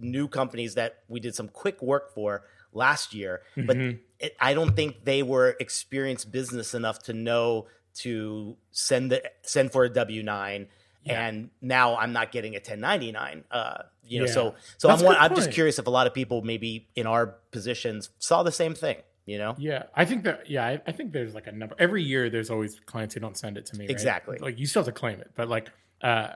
new 0.00 0.26
companies 0.28 0.74
that 0.74 0.98
we 1.08 1.20
did 1.20 1.34
some 1.34 1.48
quick 1.48 1.80
work 1.80 2.12
for 2.14 2.42
last 2.72 3.14
year, 3.14 3.42
but 3.56 3.76
Mm-hmm. 3.76 3.98
it, 4.18 4.36
I 4.40 4.54
don't 4.54 4.74
think 4.74 5.04
they 5.04 5.22
were 5.22 5.56
experienced 5.60 6.32
business 6.32 6.74
enough 6.74 6.98
to 7.04 7.12
know 7.12 7.66
to 8.00 8.56
send 8.70 9.10
the 9.12 9.22
send 9.42 9.72
for 9.72 9.84
a 9.84 9.88
W 9.88 10.22
nine. 10.22 10.68
And 11.06 11.48
now 11.62 11.96
I'm 11.96 12.12
not 12.12 12.32
getting 12.32 12.52
a 12.54 12.58
1099. 12.58 13.44
Uh, 13.50 13.84
you 14.04 14.18
know, 14.20 14.26
Yeah. 14.26 14.32
so 14.32 14.54
so 14.76 14.88
That's 14.88 15.00
I'm 15.00 15.06
one, 15.06 15.16
I'm 15.18 15.34
just 15.34 15.52
curious 15.52 15.78
if 15.78 15.86
a 15.86 15.90
lot 15.90 16.06
of 16.06 16.12
people 16.14 16.42
maybe 16.42 16.88
in 16.94 17.06
our 17.06 17.28
positions 17.50 18.10
saw 18.18 18.42
the 18.42 18.52
same 18.52 18.74
thing. 18.74 18.96
You 19.28 19.36
know? 19.38 19.54
Yeah, 19.58 19.82
I 19.94 20.04
think 20.06 20.24
that. 20.24 20.48
Yeah, 20.48 20.64
I, 20.66 20.80
I 20.86 20.92
think 20.92 21.12
there's 21.12 21.34
like 21.34 21.46
a 21.46 21.52
number. 21.52 21.74
Every 21.78 22.02
year, 22.02 22.30
there's 22.30 22.48
always 22.50 22.80
clients 22.86 23.12
who 23.14 23.20
don't 23.20 23.36
send 23.36 23.58
it 23.58 23.66
to 23.66 23.76
me. 23.76 23.84
right? 23.84 23.90
Exactly. 23.90 24.38
Like 24.38 24.58
you 24.58 24.66
still 24.66 24.80
have 24.82 24.86
to 24.94 24.98
claim 24.98 25.20
it, 25.20 25.30
but 25.34 25.48
like, 25.48 25.68
uh, 26.02 26.28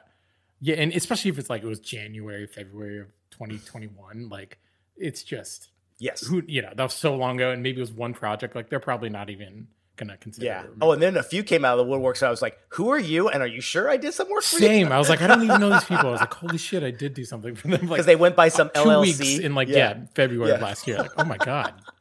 yeah, 0.61 0.75
and 0.77 0.93
especially 0.93 1.31
if 1.31 1.39
it's 1.39 1.49
like 1.49 1.63
it 1.63 1.67
was 1.67 1.81
January, 1.81 2.47
February 2.47 3.01
of 3.01 3.07
2021, 3.31 4.29
like 4.29 4.59
it's 4.97 5.23
just 5.23 5.71
Yes. 5.99 6.21
who 6.27 6.43
you 6.47 6.61
know 6.63 6.73
that 6.77 6.83
was 6.83 6.93
so 6.95 7.15
long 7.17 7.37
ago, 7.37 7.51
and 7.51 7.63
maybe 7.63 7.79
it 7.79 7.81
was 7.81 7.93
one 7.93 8.13
project. 8.13 8.55
Like 8.55 8.69
they're 8.69 8.79
probably 8.81 9.09
not 9.09 9.31
even 9.31 9.69
gonna 9.97 10.17
consider. 10.17 10.47
Yeah. 10.47 10.65
Oh, 10.81 10.93
and 10.93 11.01
then 11.01 11.17
a 11.17 11.23
few 11.23 11.43
came 11.43 11.65
out 11.65 11.79
of 11.79 11.87
the 11.87 11.91
woodwork, 11.91 12.17
so 12.17 12.27
I 12.27 12.31
was 12.31 12.43
like, 12.43 12.59
"Who 12.71 12.91
are 12.91 12.99
you? 12.99 13.29
And 13.29 13.43
are 13.43 13.47
you 13.47 13.61
sure 13.61 13.89
I 13.89 13.97
did 13.99 14.13
some 14.13 14.29
work 14.29 14.43
for 14.43 14.57
you?" 14.57 14.67
Same. 14.67 14.91
I 14.93 14.99
was 14.99 15.09
like, 15.09 15.23
I 15.23 15.27
don't 15.29 15.43
even 15.45 15.61
know 15.61 15.71
these 15.71 15.85
people. 15.85 16.09
I 16.09 16.13
was 16.13 16.21
like, 16.21 16.35
holy 16.35 16.59
shit, 16.59 16.83
I 16.83 16.91
did 16.91 17.15
do 17.15 17.25
something 17.25 17.55
for 17.55 17.69
them. 17.69 17.81
Like 17.83 17.89
Because 17.91 18.07
they 18.07 18.17
went 18.17 18.35
by 18.37 18.49
some 18.49 18.69
two 18.75 18.81
LLC 18.81 19.01
weeks 19.21 19.39
in 19.39 19.55
like 19.55 19.69
yeah, 19.69 20.01
February 20.15 20.51
of 20.53 20.61
Yeah. 20.61 20.67
last 20.67 20.87
year. 20.87 20.99
Like, 20.99 21.13
oh 21.17 21.25
my 21.25 21.37
god. 21.39 21.73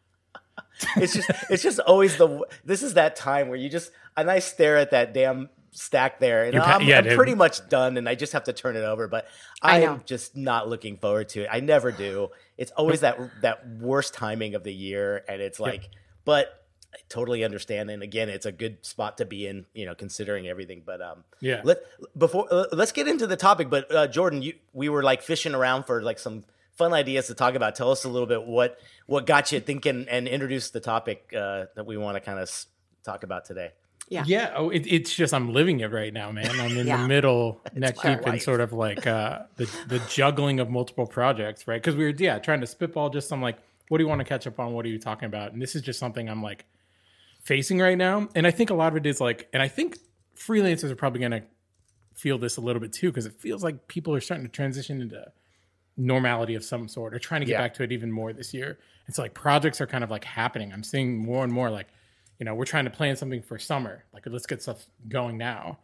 it's 0.97 1.13
just 1.13 1.29
it's 1.49 1.63
just 1.63 1.79
always 1.79 2.17
the 2.17 2.45
this 2.65 2.83
is 2.83 2.95
that 2.95 3.15
time 3.15 3.47
where 3.47 3.57
you 3.57 3.69
just 3.69 3.91
and 4.17 4.29
I 4.29 4.39
stare 4.39 4.77
at 4.77 4.91
that 4.91 5.13
damn 5.13 5.49
stack 5.71 6.19
there 6.19 6.43
and 6.43 6.53
You're 6.53 6.63
pa- 6.63 6.75
I'm, 6.75 6.87
yeah, 6.87 6.97
I'm 6.99 7.15
pretty 7.15 7.33
much 7.33 7.67
done 7.69 7.95
and 7.97 8.07
I 8.07 8.15
just 8.15 8.33
have 8.33 8.43
to 8.45 8.53
turn 8.53 8.75
it 8.75 8.83
over 8.83 9.07
but 9.07 9.27
I, 9.61 9.77
I 9.77 9.79
am 9.81 10.01
just 10.05 10.35
not 10.35 10.67
looking 10.67 10.97
forward 10.97 11.29
to 11.29 11.43
it. 11.43 11.49
I 11.51 11.61
never 11.61 11.91
do. 11.91 12.29
It's 12.57 12.71
always 12.71 13.01
that 13.01 13.17
that 13.41 13.67
worst 13.79 14.13
timing 14.13 14.55
of 14.55 14.63
the 14.63 14.73
year 14.73 15.23
and 15.27 15.41
it's 15.41 15.59
like 15.59 15.89
but 16.25 16.65
I 16.93 16.97
totally 17.07 17.45
understand 17.45 17.89
and 17.89 18.03
again 18.03 18.27
it's 18.27 18.45
a 18.45 18.51
good 18.51 18.85
spot 18.85 19.19
to 19.19 19.25
be 19.25 19.47
in, 19.47 19.65
you 19.73 19.85
know, 19.85 19.95
considering 19.95 20.47
everything 20.47 20.83
but 20.85 21.01
um 21.01 21.23
Yeah. 21.39 21.61
let 21.63 21.79
before 22.17 22.47
uh, 22.51 22.65
let's 22.73 22.91
get 22.91 23.07
into 23.07 23.25
the 23.27 23.37
topic 23.37 23.69
but 23.69 23.93
uh, 23.95 24.07
Jordan 24.07 24.41
you 24.41 24.55
we 24.73 24.89
were 24.89 25.03
like 25.03 25.21
fishing 25.21 25.55
around 25.55 25.83
for 25.85 26.01
like 26.01 26.19
some 26.19 26.43
fun 26.81 26.93
ideas 26.93 27.27
to 27.27 27.35
talk 27.35 27.53
about. 27.55 27.75
Tell 27.75 27.91
us 27.91 28.03
a 28.05 28.09
little 28.09 28.27
bit 28.27 28.43
what 28.45 28.79
what 29.05 29.25
got 29.27 29.51
you 29.51 29.59
thinking 29.59 30.07
and 30.09 30.27
introduce 30.27 30.71
the 30.71 30.79
topic 30.79 31.31
uh, 31.37 31.65
that 31.75 31.85
we 31.85 31.95
want 31.97 32.15
to 32.15 32.21
kind 32.21 32.39
of 32.39 32.43
s- 32.43 32.65
talk 33.03 33.23
about 33.23 33.45
today. 33.45 33.71
Yeah. 34.09 34.23
Yeah, 34.27 34.53
oh, 34.57 34.69
it, 34.71 34.85
it's 34.87 35.13
just 35.13 35.33
I'm 35.33 35.53
living 35.53 35.79
it 35.79 35.91
right 35.91 36.11
now, 36.13 36.31
man. 36.31 36.49
I'm 36.59 36.75
in 36.77 36.87
Yeah. 36.87 37.01
the 37.01 37.07
middle, 37.07 37.61
neck 37.73 37.95
deep 38.01 38.19
in 38.25 38.33
life. 38.33 38.41
sort 38.41 38.59
of 38.59 38.73
like 38.73 39.05
uh, 39.07 39.43
the 39.57 39.69
the 39.87 39.99
juggling 40.09 40.59
of 40.59 40.69
multiple 40.69 41.05
projects, 41.05 41.67
right? 41.67 41.81
Because 41.81 41.95
we 41.95 42.03
were 42.05 42.13
yeah 42.17 42.39
trying 42.39 42.61
to 42.61 42.67
spitball 42.67 43.09
just 43.09 43.29
some 43.29 43.41
like, 43.41 43.57
what 43.89 43.99
do 43.99 44.03
you 44.03 44.09
want 44.09 44.19
to 44.19 44.25
catch 44.25 44.47
up 44.47 44.59
on? 44.59 44.73
What 44.73 44.85
are 44.85 44.89
you 44.89 44.99
talking 44.99 45.27
about? 45.27 45.53
And 45.53 45.61
this 45.61 45.75
is 45.75 45.81
just 45.81 45.99
something 45.99 46.27
I'm 46.29 46.41
like 46.43 46.65
facing 47.43 47.79
right 47.79 47.97
now, 47.97 48.27
and 48.35 48.45
I 48.47 48.51
think 48.51 48.69
a 48.69 48.73
lot 48.73 48.91
of 48.93 48.97
it 48.97 49.05
is 49.05 49.21
like, 49.21 49.47
and 49.53 49.61
I 49.61 49.67
think 49.67 49.97
freelancers 50.35 50.89
are 50.91 50.95
probably 50.95 51.21
gonna 51.21 51.43
feel 52.15 52.37
this 52.37 52.57
a 52.57 52.61
little 52.61 52.81
bit 52.81 52.91
too 52.93 53.09
because 53.11 53.25
it 53.25 53.33
feels 53.39 53.63
like 53.63 53.87
people 53.87 54.13
are 54.13 54.21
starting 54.21 54.45
to 54.45 54.51
transition 54.51 55.01
into 55.01 55.23
normality 56.05 56.55
of 56.55 56.63
some 56.63 56.87
sort 56.87 57.13
or 57.13 57.19
trying 57.19 57.41
to 57.41 57.45
get 57.45 57.53
Yeah. 57.53 57.61
back 57.61 57.73
to 57.75 57.83
it 57.83 57.91
even 57.91 58.11
more 58.11 58.33
this 58.33 58.53
year. 58.53 58.79
It's 59.07 59.17
like 59.17 59.33
projects 59.33 59.81
are 59.81 59.87
kind 59.87 60.03
of 60.03 60.09
like 60.09 60.23
happening. 60.23 60.71
I'm 60.73 60.83
seeing 60.83 61.17
more 61.17 61.43
and 61.43 61.51
more 61.53 61.69
like, 61.69 61.87
you 62.39 62.45
know, 62.45 62.55
we're 62.55 62.65
trying 62.65 62.85
to 62.85 62.89
plan 62.91 63.15
something 63.15 63.41
for 63.41 63.59
summer. 63.59 64.03
Like 64.13 64.23
let's 64.25 64.45
get 64.45 64.61
stuff 64.61 64.85
going 65.07 65.37
now. 65.37 65.77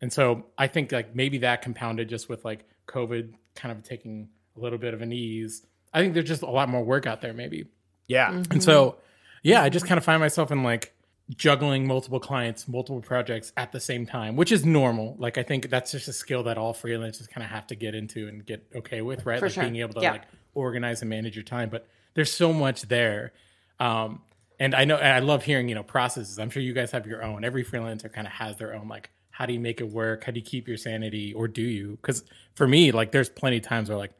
And 0.00 0.12
so 0.12 0.46
I 0.58 0.66
think 0.66 0.92
like 0.92 1.14
maybe 1.14 1.38
that 1.38 1.62
compounded 1.62 2.08
just 2.08 2.28
with 2.28 2.44
like 2.44 2.64
COVID 2.88 3.34
kind 3.54 3.72
of 3.76 3.82
taking 3.84 4.28
a 4.56 4.60
little 4.60 4.78
bit 4.78 4.94
of 4.94 5.00
an 5.00 5.12
ease. 5.12 5.64
I 5.94 6.00
think 6.00 6.14
there's 6.14 6.28
just 6.28 6.42
a 6.42 6.50
lot 6.50 6.68
more 6.68 6.82
work 6.84 7.06
out 7.06 7.20
there 7.20 7.32
maybe. 7.32 7.66
Yeah, 8.08 8.42
And 8.50 8.62
so, 8.62 8.96
yeah, 9.42 9.62
I 9.62 9.68
just 9.70 9.86
kind 9.86 9.96
of 9.96 10.04
find 10.04 10.20
myself 10.20 10.50
in 10.50 10.62
like 10.64 10.92
juggling 11.30 11.86
multiple 11.86 12.20
clients, 12.20 12.68
multiple 12.68 13.00
projects 13.00 13.52
at 13.56 13.72
the 13.72 13.80
same 13.80 14.04
time, 14.06 14.36
which 14.36 14.52
is 14.52 14.66
normal. 14.66 15.16
Like, 15.18 15.38
I 15.38 15.42
think 15.42 15.70
that's 15.70 15.92
just 15.92 16.08
a 16.08 16.12
skill 16.12 16.42
that 16.44 16.58
all 16.58 16.74
freelancers 16.74 17.28
kind 17.28 17.44
of 17.44 17.50
have 17.50 17.66
to 17.68 17.74
get 17.74 17.94
into 17.94 18.28
and 18.28 18.44
get 18.44 18.66
okay 18.74 19.00
with, 19.02 19.24
right? 19.24 19.38
For 19.38 19.46
like 19.46 19.54
sure. 19.54 19.62
being 19.64 19.76
able 19.76 19.94
to 19.94 20.00
Yeah. 20.00 20.12
like 20.12 20.22
organize 20.54 21.00
and 21.00 21.08
manage 21.08 21.34
your 21.36 21.44
time. 21.44 21.70
But 21.70 21.88
there's 22.14 22.32
so 22.32 22.52
much 22.52 22.82
there. 22.82 23.32
Um, 23.80 24.22
and 24.60 24.74
I 24.74 24.84
know, 24.84 24.96
and 24.96 25.08
I 25.08 25.20
love 25.20 25.44
hearing, 25.44 25.68
you 25.68 25.74
know, 25.74 25.82
processes. 25.82 26.38
I'm 26.38 26.50
sure 26.50 26.62
you 26.62 26.72
guys 26.74 26.90
have 26.90 27.06
your 27.06 27.22
own. 27.22 27.44
Every 27.44 27.64
freelancer 27.64 28.12
kind 28.12 28.26
of 28.26 28.32
has 28.34 28.56
their 28.58 28.74
own, 28.74 28.88
like, 28.88 29.10
how 29.30 29.46
do 29.46 29.52
you 29.54 29.60
make 29.60 29.80
it 29.80 29.88
work? 29.88 30.24
How 30.24 30.32
do 30.32 30.38
you 30.38 30.44
keep 30.44 30.68
your 30.68 30.76
sanity? 30.76 31.32
Or 31.32 31.48
do 31.48 31.62
you? 31.62 31.92
Because 32.02 32.22
for 32.54 32.68
me, 32.68 32.92
like, 32.92 33.12
there's 33.12 33.30
plenty 33.30 33.56
of 33.56 33.62
times 33.62 33.88
where, 33.88 33.96
like, 33.98 34.12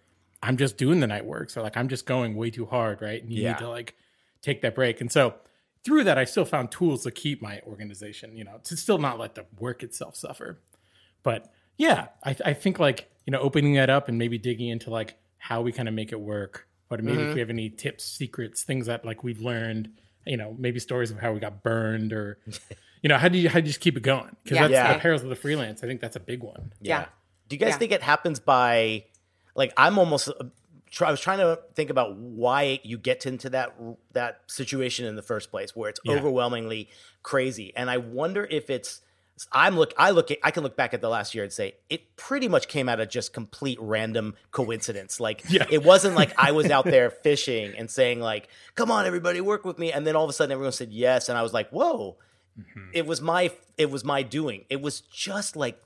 I'm 0.43 0.57
just 0.57 0.79
doing 0.79 1.01
the 1.01 1.07
night 1.07 1.25
work. 1.27 1.51
So, 1.51 1.63
like, 1.63 1.77
I'm 1.77 1.89
just 1.89 2.07
going 2.07 2.35
way 2.35 2.51
too 2.51 2.65
hard, 2.67 3.03
right? 3.03 3.23
And 3.23 3.31
you 3.33 3.43
Yeah. 3.43 3.53
need 3.53 3.59
to, 3.59 3.69
like, 3.69 3.95
take 4.41 4.63
that 4.63 4.75
break. 4.75 5.01
And 5.01 5.13
so, 5.13 5.35
through 5.85 6.05
that, 6.05 6.19
I 6.19 6.25
still 6.25 6.45
found 6.45 6.71
tools 6.71 7.03
to 7.05 7.11
keep 7.11 7.43
my 7.43 7.61
organization, 7.67 8.37
you 8.37 8.45
know, 8.45 8.61
to 8.65 8.77
still 8.77 8.99
not 8.99 9.19
let 9.19 9.35
the 9.35 9.47
work 9.59 9.83
itself 9.83 10.17
suffer. 10.17 10.59
But 11.23 11.53
yeah, 11.77 12.09
I, 12.25 12.37
I 12.45 12.53
think 12.55 12.79
like, 12.79 13.11
you 13.27 13.31
know, 13.33 13.41
opening 13.41 13.75
that 13.75 13.91
up 13.91 14.09
and 14.09 14.19
maybe 14.19 14.39
digging 14.39 14.69
into 14.69 14.91
like 14.91 15.17
how 15.39 15.63
we 15.63 15.73
kind 15.73 15.89
of 15.89 15.95
make 15.95 16.13
it 16.13 16.21
work. 16.21 16.67
But 16.89 17.03
maybe 17.03 17.19
Mm-hmm. 17.19 17.29
if 17.31 17.35
we 17.35 17.41
have 17.41 17.51
any 17.51 17.71
tips, 17.71 18.05
secrets, 18.05 18.63
things 18.65 18.87
that 18.87 19.05
like 19.05 19.25
we've 19.25 19.41
learned, 19.41 19.91
you 20.27 20.37
know, 20.37 20.55
maybe 20.59 20.79
stories 20.79 21.11
of 21.11 21.19
how 21.19 21.33
we 21.33 21.41
got 21.41 21.63
burned 21.63 22.13
or, 22.13 22.39
you 23.03 23.09
know, 23.09 23.19
how 23.19 23.29
do 23.29 23.39
you, 23.39 23.49
how 23.49 23.55
do 23.55 23.61
you 23.61 23.69
just 23.69 23.81
keep 23.81 23.97
it 23.97 24.03
going? 24.03 24.37
Because 24.45 24.57
Yeah. 24.57 24.63
that's 24.69 24.73
Yeah. 24.73 24.93
the 24.95 24.99
perils 25.01 25.23
of 25.23 25.31
the 25.31 25.37
freelance. 25.37 25.83
I 25.83 25.87
think 25.87 26.01
that's 26.01 26.17
a 26.17 26.21
big 26.21 26.43
one. 26.43 26.73
Yeah. 26.81 27.07
Do 27.49 27.57
you 27.57 27.61
guys 27.61 27.71
Yeah. 27.71 27.79
think 27.79 27.93
it 27.93 28.03
happens 28.03 28.39
by, 28.41 29.05
like, 29.55 29.73
I'm 29.77 29.99
almost. 29.99 30.29
Try, 30.93 31.09
I 31.09 31.11
was 31.11 31.21
trying 31.21 31.39
to 31.39 31.59
think 31.75 31.89
about 31.89 32.17
why 32.17 32.79
you 32.85 32.99
get 32.99 33.25
into 33.25 33.49
that 33.51 33.75
that 34.13 34.43
situation 34.47 35.07
in 35.07 35.17
the 35.17 35.23
first 35.23 35.51
place, 35.51 35.75
where 35.75 35.89
it's 35.89 36.01
Yeah. 36.05 36.17
overwhelmingly 36.17 36.91
crazy, 37.23 37.73
and 37.75 37.91
I 37.91 37.97
wonder 37.97 38.47
if 38.51 38.71
it's. 38.71 39.01
I'm 39.51 39.77
look. 39.77 39.95
I 39.97 40.11
look. 40.11 40.31
At, 40.31 40.39
I 40.45 40.51
can 40.51 40.63
look 40.63 40.77
back 40.77 40.93
at 40.93 41.01
the 41.01 41.09
last 41.09 41.35
year 41.35 41.43
and 41.43 41.53
say 41.53 41.77
it 41.89 42.17
pretty 42.17 42.47
much 42.47 42.69
came 42.69 42.91
out 42.91 43.01
of 43.01 43.09
just 43.09 43.33
complete 43.33 43.79
random 43.81 44.35
coincidence. 44.51 45.19
Like 45.19 45.43
Yeah. 45.49 45.67
it 45.71 45.83
wasn't 45.83 46.15
like 46.15 46.35
I 46.37 46.53
was 46.53 46.71
out 46.71 46.85
there 46.85 47.09
fishing 47.11 47.75
and 47.77 47.91
saying 47.91 48.21
like, 48.21 48.49
"Come 48.75 48.91
on, 48.91 49.07
everybody, 49.07 49.41
work 49.41 49.65
with 49.65 49.79
me," 49.79 49.91
and 49.91 50.07
then 50.07 50.15
all 50.15 50.25
of 50.25 50.31
a 50.31 50.35
sudden 50.35 50.53
everyone 50.53 50.73
said 50.73 50.93
yes, 50.93 51.31
and 51.31 51.39
I 51.39 51.43
was 51.43 51.55
like, 51.55 51.71
"Whoa!" 51.71 52.19
Mm-hmm. 52.61 52.91
It 52.93 53.07
was 53.07 53.23
my. 53.23 53.51
It 53.79 53.91
was 53.91 54.05
my 54.05 54.23
doing. 54.23 54.67
It 54.69 54.83
was 54.83 55.01
just 55.01 55.57
like 55.57 55.81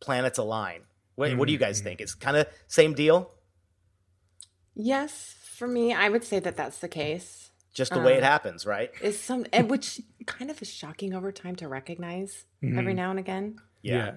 planets 0.00 0.38
align. 0.38 0.80
What, 1.16 1.36
what 1.36 1.46
do 1.46 1.52
you 1.52 1.58
mm-hmm. 1.58 1.66
guys 1.66 1.78
mm-hmm. 1.78 1.88
think? 1.88 2.00
It's 2.00 2.14
kind 2.14 2.36
of 2.36 2.46
same 2.68 2.94
deal, 2.94 3.30
Yes, 4.78 5.34
for 5.42 5.66
me, 5.66 5.92
I 5.92 6.08
would 6.08 6.22
say 6.24 6.38
that 6.38 6.56
that's 6.56 6.78
the 6.78 6.88
case. 6.88 7.50
just 7.74 7.92
the 7.92 8.00
way 8.00 8.14
Uh, 8.14 8.18
it 8.18 8.22
happens, 8.24 8.64
right? 8.66 8.90
Is 9.02 9.20
some 9.20 9.44
and 9.52 9.68
which 9.70 10.00
kind 10.26 10.50
of 10.50 10.60
is 10.62 10.68
shocking 10.72 11.14
over 11.14 11.30
time 11.30 11.54
to 11.56 11.68
recognize 11.68 12.44
every 12.64 12.94
now 12.94 13.10
and 13.10 13.18
again. 13.20 13.58
Yeah. 13.82 14.14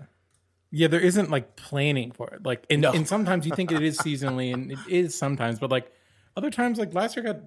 yeah. 0.71 0.87
there 0.87 0.99
isn't 1.01 1.29
like 1.29 1.55
planning 1.57 2.11
for 2.11 2.29
it. 2.33 2.43
Like, 2.43 2.65
and, 2.71 2.81
No. 2.81 2.91
and 2.91 3.07
sometimes 3.07 3.45
you 3.45 3.53
think 3.55 3.71
it 3.71 3.83
is 3.83 3.97
seasonally, 4.07 4.51
and 4.53 4.71
it 4.71 4.79
is 4.87 5.15
sometimes, 5.15 5.59
but 5.59 5.69
like 5.69 5.91
other 6.35 6.49
times, 6.49 6.79
like 6.79 6.93
last 6.95 7.15
year 7.15 7.23
got 7.23 7.41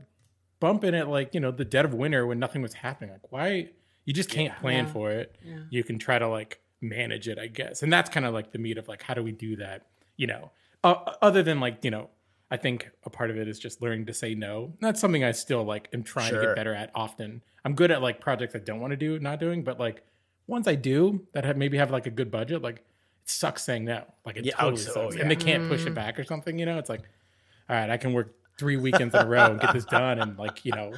bumping 0.60 0.94
at 0.94 1.08
like, 1.08 1.34
you 1.34 1.40
know, 1.40 1.50
the 1.50 1.64
dead 1.64 1.84
of 1.84 1.94
winter 1.94 2.26
when 2.26 2.38
nothing 2.38 2.62
was 2.62 2.74
happening. 2.74 3.10
Like, 3.10 3.32
why? 3.32 3.70
You 4.04 4.12
just 4.12 4.28
can't 4.30 4.56
plan 4.58 4.84
Yeah. 4.86 4.92
for 4.92 5.10
it. 5.10 5.36
You 5.70 5.82
can 5.82 5.98
try 5.98 6.18
to 6.18 6.28
like 6.28 6.60
manage 6.80 7.26
it, 7.28 7.38
I 7.38 7.46
guess. 7.48 7.82
And 7.82 7.92
that's 7.92 8.10
kind 8.10 8.24
of 8.26 8.34
like 8.34 8.52
the 8.52 8.58
meat 8.58 8.78
of 8.78 8.86
like, 8.86 9.02
how 9.02 9.14
do 9.14 9.22
we 9.22 9.32
do 9.32 9.56
that? 9.56 9.86
You 10.16 10.26
know, 10.28 10.50
uh, 10.84 10.94
other 11.22 11.42
than 11.42 11.58
like, 11.60 11.82
you 11.84 11.90
know, 11.90 12.10
I 12.54 12.56
think 12.56 12.88
a 13.04 13.10
part 13.10 13.30
of 13.30 13.36
it 13.36 13.48
is 13.48 13.58
just 13.58 13.82
learning 13.82 14.06
to 14.06 14.14
say 14.14 14.36
no. 14.36 14.74
That's 14.80 15.00
something 15.00 15.24
I 15.24 15.32
still 15.32 15.64
like 15.64 15.88
am 15.92 16.04
trying 16.04 16.32
to 16.32 16.40
get 16.40 16.54
better 16.54 16.72
at 16.72 16.92
often. 16.94 17.42
I'm 17.64 17.74
good 17.74 17.90
at 17.90 18.00
like 18.00 18.20
projects 18.20 18.54
I 18.54 18.60
don't 18.60 18.78
want 18.78 18.92
to 18.92 18.96
do, 18.96 19.18
not 19.18 19.40
doing, 19.40 19.64
but 19.64 19.80
like 19.80 20.04
ones 20.46 20.68
I 20.68 20.76
do 20.76 21.26
that 21.32 21.44
have 21.44 21.56
maybe 21.56 21.78
have 21.78 21.90
like 21.90 22.06
a 22.06 22.10
good 22.10 22.30
budget, 22.30 22.62
like 22.62 22.76
it 22.76 22.84
sucks 23.28 23.64
saying 23.64 23.86
no. 23.86 24.04
Like 24.24 24.36
it 24.36 24.44
Yeah, 24.44 24.52
oh, 24.60 24.70
totally 24.70 24.82
so- 24.82 24.92
sucks. 24.92 25.16
yeah. 25.16 25.22
And 25.22 25.30
they 25.32 25.34
can't 25.36 25.68
push 25.68 25.84
it 25.84 25.94
back 25.96 26.16
or 26.16 26.22
something, 26.24 26.56
you 26.56 26.64
know? 26.66 26.78
It's 26.78 26.88
like, 26.88 27.02
all 27.68 27.74
right, 27.74 27.90
I 27.90 27.96
can 27.96 28.12
work 28.12 28.36
three 28.56 28.76
weekends 28.76 29.16
in 29.16 29.22
a 29.22 29.26
row 29.26 29.46
and 29.46 29.60
get 29.60 29.72
this 29.72 29.84
done 29.86 30.20
and 30.20 30.38
like, 30.38 30.64
you 30.64 30.70
know, 30.70 30.92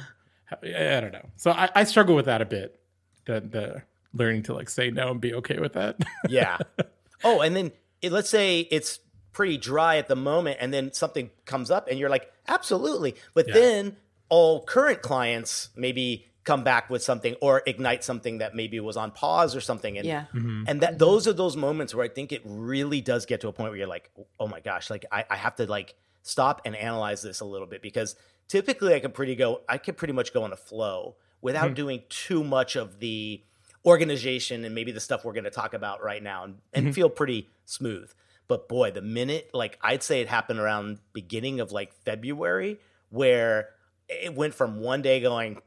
I 0.63 0.97
I 0.97 0.99
don't 1.01 1.11
know. 1.11 1.27
So 1.37 1.49
I, 1.49 1.69
I 1.73 1.83
struggle 1.85 2.15
with 2.15 2.25
that 2.25 2.41
a 2.41 2.45
bit. 2.45 2.79
The 3.25 3.41
the 3.41 3.81
learning 4.13 4.43
to 4.43 4.53
like 4.53 4.69
say 4.69 4.91
no 4.91 5.09
and 5.09 5.19
be 5.19 5.33
okay 5.33 5.57
with 5.57 5.73
that. 5.73 5.97
Yeah. 6.29 6.59
oh, 7.23 7.41
and 7.41 7.55
then 7.55 7.71
it, 8.03 8.11
let's 8.11 8.29
say 8.29 8.59
it's 8.69 8.99
pretty 9.37 9.55
dry 9.55 9.97
at 9.97 10.07
the 10.07 10.15
moment, 10.15 10.57
and 10.59 10.73
then 10.73 10.91
something 10.91 11.29
comes 11.45 11.69
up, 11.69 11.87
and 11.87 11.99
you're 11.99 12.09
like, 12.09 12.33
absolutely. 12.47 13.15
But 13.35 13.47
Yeah. 13.47 13.53
then 13.53 13.97
all 14.29 14.63
current 14.63 15.03
clients 15.03 15.69
maybe 15.75 16.25
come 16.43 16.63
back 16.63 16.89
with 16.89 17.03
something 17.03 17.35
or 17.39 17.61
ignite 17.67 18.03
something 18.03 18.39
that 18.39 18.55
maybe 18.55 18.79
was 18.79 18.97
on 18.97 19.11
pause 19.11 19.55
or 19.55 19.61
something. 19.61 19.95
And 19.95 20.07
Yeah. 20.07 20.25
Mm-hmm. 20.33 20.63
and 20.65 20.81
that 20.81 20.97
those 20.97 21.27
are 21.27 21.33
those 21.33 21.55
moments 21.55 21.93
where 21.93 22.03
I 22.03 22.07
think 22.07 22.31
it 22.31 22.41
really 22.45 22.99
does 22.99 23.27
get 23.27 23.41
to 23.41 23.47
a 23.47 23.53
point 23.53 23.69
where 23.69 23.77
you're 23.77 23.85
like, 23.85 24.09
oh 24.39 24.47
my 24.47 24.59
gosh, 24.59 24.89
like 24.89 25.05
I, 25.11 25.23
I 25.29 25.35
have 25.35 25.55
to 25.57 25.67
like 25.67 25.93
stop 26.23 26.63
and 26.65 26.75
analyze 26.75 27.21
this 27.21 27.39
a 27.39 27.45
little 27.45 27.67
bit 27.67 27.83
because 27.83 28.15
typically 28.47 28.95
I 28.95 28.99
can 28.99 29.11
pretty 29.11 29.35
go 29.35 29.61
I 29.69 29.77
can 29.77 29.93
pretty 29.93 30.13
much 30.13 30.33
go 30.33 30.45
in 30.45 30.51
a 30.51 30.57
flow 30.57 31.15
without 31.41 31.65
mm-hmm. 31.65 31.73
doing 31.75 32.03
too 32.09 32.43
much 32.43 32.75
of 32.75 32.99
the 32.99 33.43
organization 33.85 34.65
and 34.65 34.73
maybe 34.73 34.91
the 34.91 34.99
stuff 34.99 35.23
we're 35.23 35.33
going 35.33 35.43
to 35.43 35.51
talk 35.51 35.75
about 35.75 36.03
right 36.03 36.23
now 36.23 36.45
and, 36.45 36.57
and 36.73 36.85
mm-hmm. 36.85 36.93
feel 36.93 37.09
pretty 37.09 37.49
smooth. 37.65 38.11
But 38.47 38.69
boy, 38.69 38.91
the 38.91 39.01
minute 39.01 39.49
like 39.53 39.77
I'd 39.81 40.03
say 40.03 40.21
it 40.21 40.27
happened 40.27 40.59
around 40.59 40.99
beginning 41.13 41.59
of 41.59 41.71
like 41.71 41.93
February 42.05 42.79
where 43.09 43.69
it 44.09 44.33
went 44.33 44.53
from 44.53 44.79
one 44.79 45.01
day 45.01 45.19
going, 45.19 45.61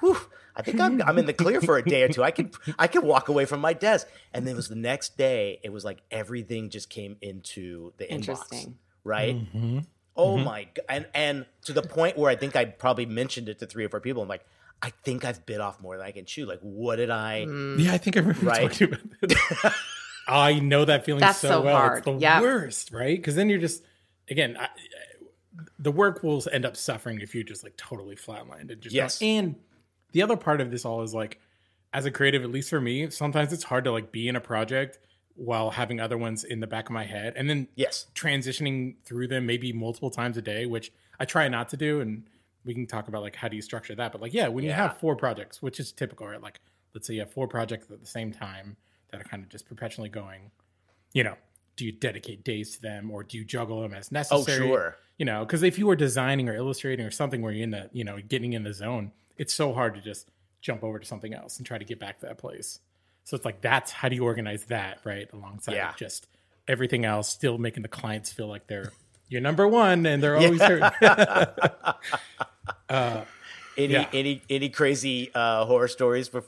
whew, 0.00 0.18
I 0.56 0.62
think 0.62 0.80
I'm, 0.80 1.02
I'm 1.02 1.18
in 1.18 1.26
the 1.26 1.32
clear 1.32 1.60
for 1.60 1.76
a 1.76 1.82
day 1.82 2.02
or 2.02 2.08
two. 2.08 2.22
I 2.22 2.30
could 2.30 2.54
I 2.78 2.86
could 2.86 3.02
walk 3.04 3.28
away 3.28 3.44
from 3.44 3.60
my 3.60 3.72
desk, 3.72 4.06
and 4.32 4.46
then 4.46 4.54
it 4.54 4.56
was 4.56 4.68
the 4.68 4.76
next 4.76 5.16
day. 5.16 5.60
It 5.62 5.72
was 5.72 5.84
like 5.84 6.02
everything 6.10 6.70
just 6.70 6.88
came 6.88 7.16
into 7.20 7.92
the 7.98 8.04
inbox, 8.04 8.10
Interesting. 8.10 8.78
right? 9.02 9.36
Mm-hmm. 9.36 9.78
Oh 10.16 10.36
mm-hmm. 10.36 10.44
my 10.44 10.64
god! 10.64 10.84
And 10.88 11.06
and 11.14 11.46
to 11.64 11.72
the 11.72 11.82
point 11.82 12.16
where 12.16 12.30
I 12.30 12.36
think 12.36 12.56
I 12.56 12.66
probably 12.66 13.06
mentioned 13.06 13.48
it 13.48 13.58
to 13.58 13.66
three 13.66 13.84
or 13.84 13.88
four 13.88 14.00
people. 14.00 14.22
I'm 14.22 14.28
like, 14.28 14.46
I 14.80 14.90
think 15.02 15.24
I've 15.24 15.44
bit 15.44 15.60
off 15.60 15.80
more 15.80 15.96
than 15.96 16.06
I 16.06 16.12
can 16.12 16.24
chew. 16.24 16.46
Like, 16.46 16.60
what 16.60 16.96
did 16.96 17.10
I? 17.10 17.38
Yeah, 17.76 17.92
I 17.92 17.98
think 17.98 18.16
I 18.16 18.20
remember 18.20 18.46
Right. 18.46 18.70
talking 18.70 18.92
about 18.92 19.02
this. 19.22 19.74
I 20.26 20.58
know 20.58 20.84
that 20.84 21.04
feeling 21.04 21.20
That's 21.20 21.38
so, 21.38 21.48
so 21.48 21.62
well. 21.62 21.76
hard. 21.76 21.98
It's 21.98 22.04
the 22.06 22.12
Yep. 22.18 22.42
worst, 22.42 22.90
right? 22.92 23.16
Because 23.16 23.34
then 23.34 23.48
you're 23.48 23.58
just, 23.58 23.82
again, 24.30 24.56
I, 24.58 24.68
the 25.78 25.92
work 25.92 26.22
will 26.22 26.42
end 26.52 26.64
up 26.64 26.76
suffering 26.76 27.20
if 27.20 27.34
you 27.34 27.44
just 27.44 27.62
like 27.62 27.76
totally 27.76 28.16
flatlined 28.16 28.70
and 28.70 28.80
just 28.80 28.94
Yes. 28.94 29.18
don't- 29.18 29.28
And 29.28 29.54
the 30.12 30.22
other 30.22 30.36
part 30.36 30.60
of 30.60 30.70
this 30.70 30.84
all 30.84 31.02
is 31.02 31.14
like, 31.14 31.40
as 31.92 32.06
a 32.06 32.10
creative, 32.10 32.42
at 32.42 32.50
least 32.50 32.70
for 32.70 32.80
me, 32.80 33.08
sometimes 33.10 33.52
it's 33.52 33.64
hard 33.64 33.84
to 33.84 33.92
like 33.92 34.10
be 34.10 34.26
in 34.28 34.34
a 34.36 34.40
project 34.40 34.98
while 35.36 35.70
having 35.70 36.00
other 36.00 36.16
ones 36.18 36.42
in 36.44 36.60
the 36.60 36.66
back 36.66 36.86
of 36.88 36.92
my 36.92 37.04
head, 37.04 37.32
and 37.36 37.48
then 37.50 37.68
Yes. 37.74 38.06
transitioning 38.14 38.94
through 39.04 39.26
them 39.28 39.46
maybe 39.46 39.72
multiple 39.72 40.10
times 40.10 40.36
a 40.36 40.42
day, 40.42 40.64
which 40.66 40.92
I 41.20 41.24
try 41.24 41.48
not 41.48 41.68
to 41.70 41.76
do. 41.76 42.00
And 42.00 42.24
we 42.64 42.72
can 42.74 42.86
talk 42.86 43.08
about 43.08 43.22
like 43.22 43.36
how 43.36 43.48
do 43.48 43.56
you 43.56 43.62
structure 43.62 43.94
that. 43.96 44.10
But 44.12 44.20
like, 44.22 44.32
yeah, 44.32 44.48
when 44.48 44.64
you 44.64 44.72
have 44.72 44.96
four 44.98 45.14
projects, 45.16 45.60
which 45.60 45.78
is 45.80 45.92
typical, 45.92 46.26
right? 46.28 46.40
Like, 46.40 46.60
let's 46.94 47.06
say 47.06 47.14
you 47.14 47.20
have 47.20 47.32
four 47.32 47.46
projects 47.48 47.90
at 47.90 48.00
the 48.00 48.06
same 48.06 48.32
time 48.32 48.76
that 49.14 49.20
are 49.24 49.28
kind 49.28 49.42
of 49.42 49.48
just 49.48 49.66
perpetually 49.66 50.08
going, 50.08 50.50
you 51.12 51.22
know, 51.24 51.36
do 51.76 51.84
you 51.84 51.92
dedicate 51.92 52.44
days 52.44 52.74
to 52.76 52.82
them 52.82 53.10
or 53.10 53.22
do 53.24 53.38
you 53.38 53.44
juggle 53.44 53.80
them 53.80 53.94
as 53.94 54.08
Oh, 54.12 54.14
necessary? 54.14 54.66
sure. 54.68 54.96
You 55.18 55.24
know, 55.26 55.44
because 55.44 55.62
if 55.62 55.78
you 55.78 55.86
were 55.86 55.96
designing 55.96 56.48
or 56.48 56.54
illustrating 56.56 57.06
or 57.06 57.10
something 57.10 57.40
where 57.42 57.52
you're 57.52 57.62
in 57.64 57.70
the, 57.70 57.88
you 57.92 58.04
know, 58.04 58.18
getting 58.20 58.52
in 58.52 58.64
the 58.64 58.72
zone, 58.72 59.12
it's 59.36 59.54
so 59.54 59.72
hard 59.72 59.94
to 59.94 60.00
just 60.00 60.28
jump 60.60 60.82
over 60.82 60.98
to 60.98 61.06
something 61.06 61.32
else 61.34 61.58
and 61.58 61.66
try 61.66 61.78
to 61.78 61.84
get 61.84 62.00
back 62.00 62.18
to 62.20 62.26
that 62.26 62.38
place. 62.38 62.80
So 63.24 63.36
it's 63.36 63.44
like 63.44 63.60
that's 63.60 63.90
how 63.92 64.08
do 64.08 64.16
you 64.16 64.24
organize 64.24 64.64
that, 64.64 64.98
right? 65.04 65.28
Alongside 65.32 65.74
Yeah. 65.74 65.92
just 65.96 66.26
everything 66.66 67.04
else, 67.04 67.28
still 67.28 67.58
making 67.58 67.82
the 67.82 67.88
clients 67.88 68.32
feel 68.32 68.48
like 68.48 68.66
they're 68.66 68.92
your 69.28 69.40
number 69.40 69.66
one 69.68 70.04
and 70.06 70.22
they're 70.22 70.36
always 70.36 70.58
there. 70.60 70.92
Any 73.76 73.94
Yeah. 73.94 74.08
any 74.12 74.42
any 74.48 74.68
crazy 74.68 75.30
uh, 75.34 75.64
horror 75.64 75.88
stories 75.88 76.28
for, 76.28 76.44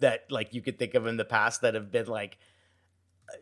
that 0.00 0.24
like 0.30 0.54
you 0.54 0.60
could 0.62 0.78
think 0.78 0.94
of 0.94 1.06
in 1.06 1.16
the 1.16 1.24
past 1.24 1.62
that 1.62 1.74
have 1.74 1.90
been 1.90 2.06
like 2.06 2.38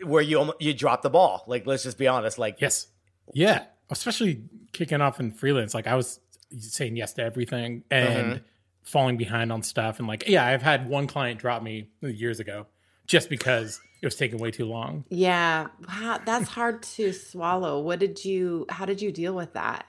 where 0.05 0.23
you 0.23 0.39
almo- 0.39 0.55
you 0.61 0.75
dropped 0.75 1.03
the 1.03 1.11
ball? 1.11 1.45
Like, 1.47 1.67
let's 1.67 1.83
just 1.85 1.99
be 1.99 2.09
honest. 2.09 2.39
Like, 2.39 2.61
Yes. 2.61 2.89
Yeah. 3.35 3.65
Especially 3.91 4.43
kicking 4.73 5.01
off 5.01 5.21
in 5.21 5.31
freelance. 5.31 5.75
Like 5.75 5.87
I 5.87 5.95
was 5.95 6.21
saying 6.59 6.97
yes 6.97 7.13
to 7.15 7.23
everything 7.23 7.85
and 7.91 8.27
Mm-hmm. 8.35 8.45
falling 8.83 9.17
behind 9.17 9.53
on 9.53 9.63
stuff. 9.63 9.99
And 9.99 10.09
like, 10.09 10.29
yeah, 10.29 10.45
I've 10.45 10.63
had 10.63 10.89
one 10.89 11.07
client 11.07 11.39
drop 11.41 11.63
me 11.63 11.89
years 12.03 12.41
ago 12.41 12.67
just 13.07 13.29
because 13.29 13.81
it 14.03 14.07
was 14.07 14.17
taking 14.17 14.39
way 14.39 14.51
too 14.51 14.65
long. 14.67 15.05
Yeah, 15.09 15.69
wow, 15.89 16.21
that's 16.25 16.49
hard 16.49 16.83
to 16.83 17.13
swallow. 17.13 17.81
What 17.81 17.99
did 18.01 18.25
you? 18.25 18.67
How 18.69 18.85
did 18.85 19.01
you 19.01 19.11
deal 19.13 19.35
with 19.35 19.53
that? 19.55 19.87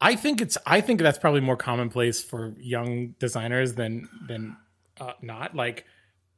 I 0.00 0.14
think 0.14 0.40
it's 0.40 0.56
I 0.66 0.80
think 0.80 1.00
that's 1.00 1.18
probably 1.18 1.40
more 1.40 1.56
commonplace 1.56 2.22
for 2.22 2.54
young 2.58 3.14
designers 3.18 3.74
than 3.74 4.08
than 4.28 4.56
uh, 5.00 5.12
not. 5.22 5.54
Like 5.54 5.84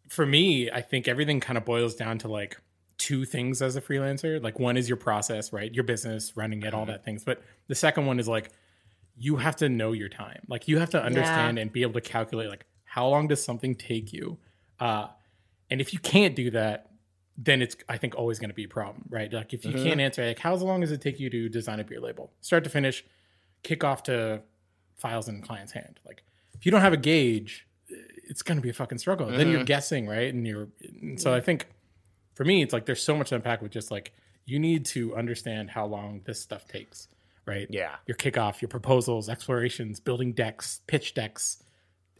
for 0.08 0.26
me, 0.26 0.70
I 0.70 0.80
think 0.80 1.08
everything 1.08 1.40
kind 1.40 1.56
of 1.56 1.64
boils 1.64 1.94
down 1.94 2.18
to 2.18 2.28
like 2.28 2.56
two 2.98 3.24
things 3.24 3.62
as 3.62 3.76
a 3.76 3.80
freelancer. 3.80 4.42
Like 4.42 4.58
one 4.58 4.76
is 4.76 4.88
your 4.88 4.96
process, 4.96 5.52
right? 5.52 5.72
Your 5.72 5.84
business, 5.84 6.36
running 6.36 6.62
it, 6.62 6.74
all 6.74 6.84
that 6.86 7.04
things. 7.04 7.24
But 7.24 7.42
the 7.68 7.74
second 7.74 8.06
one 8.06 8.20
is 8.20 8.28
like 8.28 8.50
you 9.16 9.36
have 9.36 9.56
to 9.56 9.68
know 9.68 9.92
your 9.92 10.08
time. 10.08 10.42
Like 10.48 10.68
you 10.68 10.78
have 10.78 10.90
to 10.90 11.02
understand 11.02 11.58
and 11.58 11.72
be 11.72 11.82
able 11.82 11.94
to 11.94 12.00
calculate 12.00 12.48
like 12.48 12.66
how 12.84 13.06
long 13.08 13.28
does 13.28 13.42
something 13.42 13.74
take 13.74 14.12
you? 14.12 14.38
Uh 14.78 15.08
and 15.70 15.80
if 15.80 15.92
you 15.92 16.00
can't 16.00 16.34
do 16.34 16.50
that, 16.50 16.90
then 17.38 17.62
it's 17.62 17.76
I 17.88 17.96
think 17.96 18.16
always 18.16 18.38
going 18.38 18.50
to 18.50 18.54
be 18.54 18.64
a 18.64 18.68
problem, 18.68 19.06
right? 19.08 19.32
Like 19.32 19.54
if 19.54 19.64
you 19.64 19.72
can't 19.72 20.00
answer 20.00 20.26
like 20.26 20.38
how 20.38 20.54
long 20.56 20.80
does 20.80 20.92
it 20.92 21.00
take 21.00 21.20
you 21.20 21.30
to 21.30 21.48
design 21.48 21.80
a 21.80 21.84
beer 21.84 22.00
label, 22.00 22.32
start 22.40 22.64
to 22.64 22.70
finish, 22.70 23.04
kick 23.62 23.84
off 23.84 24.02
to 24.04 24.42
files 24.96 25.28
in 25.28 25.40
client's 25.40 25.72
hand. 25.72 26.00
Like 26.04 26.22
if 26.54 26.66
you 26.66 26.72
don't 26.72 26.82
have 26.82 26.92
a 26.92 26.98
gauge, 26.98 27.66
it's 28.30 28.42
going 28.42 28.56
to 28.56 28.62
be 28.62 28.70
a 28.70 28.72
fucking 28.72 28.96
struggle. 28.98 29.26
Then 29.26 29.40
Mm-hmm. 29.40 29.50
you're 29.50 29.64
guessing, 29.64 30.06
right? 30.06 30.32
And 30.32 30.46
you're 30.46 30.68
and 31.02 31.20
so 31.20 31.34
I 31.34 31.40
think 31.40 31.66
for 32.34 32.44
me, 32.44 32.62
it's 32.62 32.72
like 32.72 32.86
there's 32.86 33.02
so 33.02 33.14
much 33.14 33.28
to 33.28 33.34
unpack 33.34 33.60
with 33.60 33.72
just 33.72 33.90
like 33.90 34.12
you 34.46 34.58
need 34.58 34.86
to 34.86 35.14
understand 35.14 35.68
how 35.70 35.84
long 35.84 36.22
this 36.24 36.40
stuff 36.40 36.66
takes, 36.66 37.08
right? 37.44 37.66
Yeah. 37.70 37.96
Your 38.06 38.16
kickoff, 38.16 38.62
your 38.62 38.68
proposals, 38.70 39.28
explorations, 39.28 40.00
building 40.00 40.32
decks, 40.32 40.80
pitch 40.86 41.12
decks, 41.14 41.62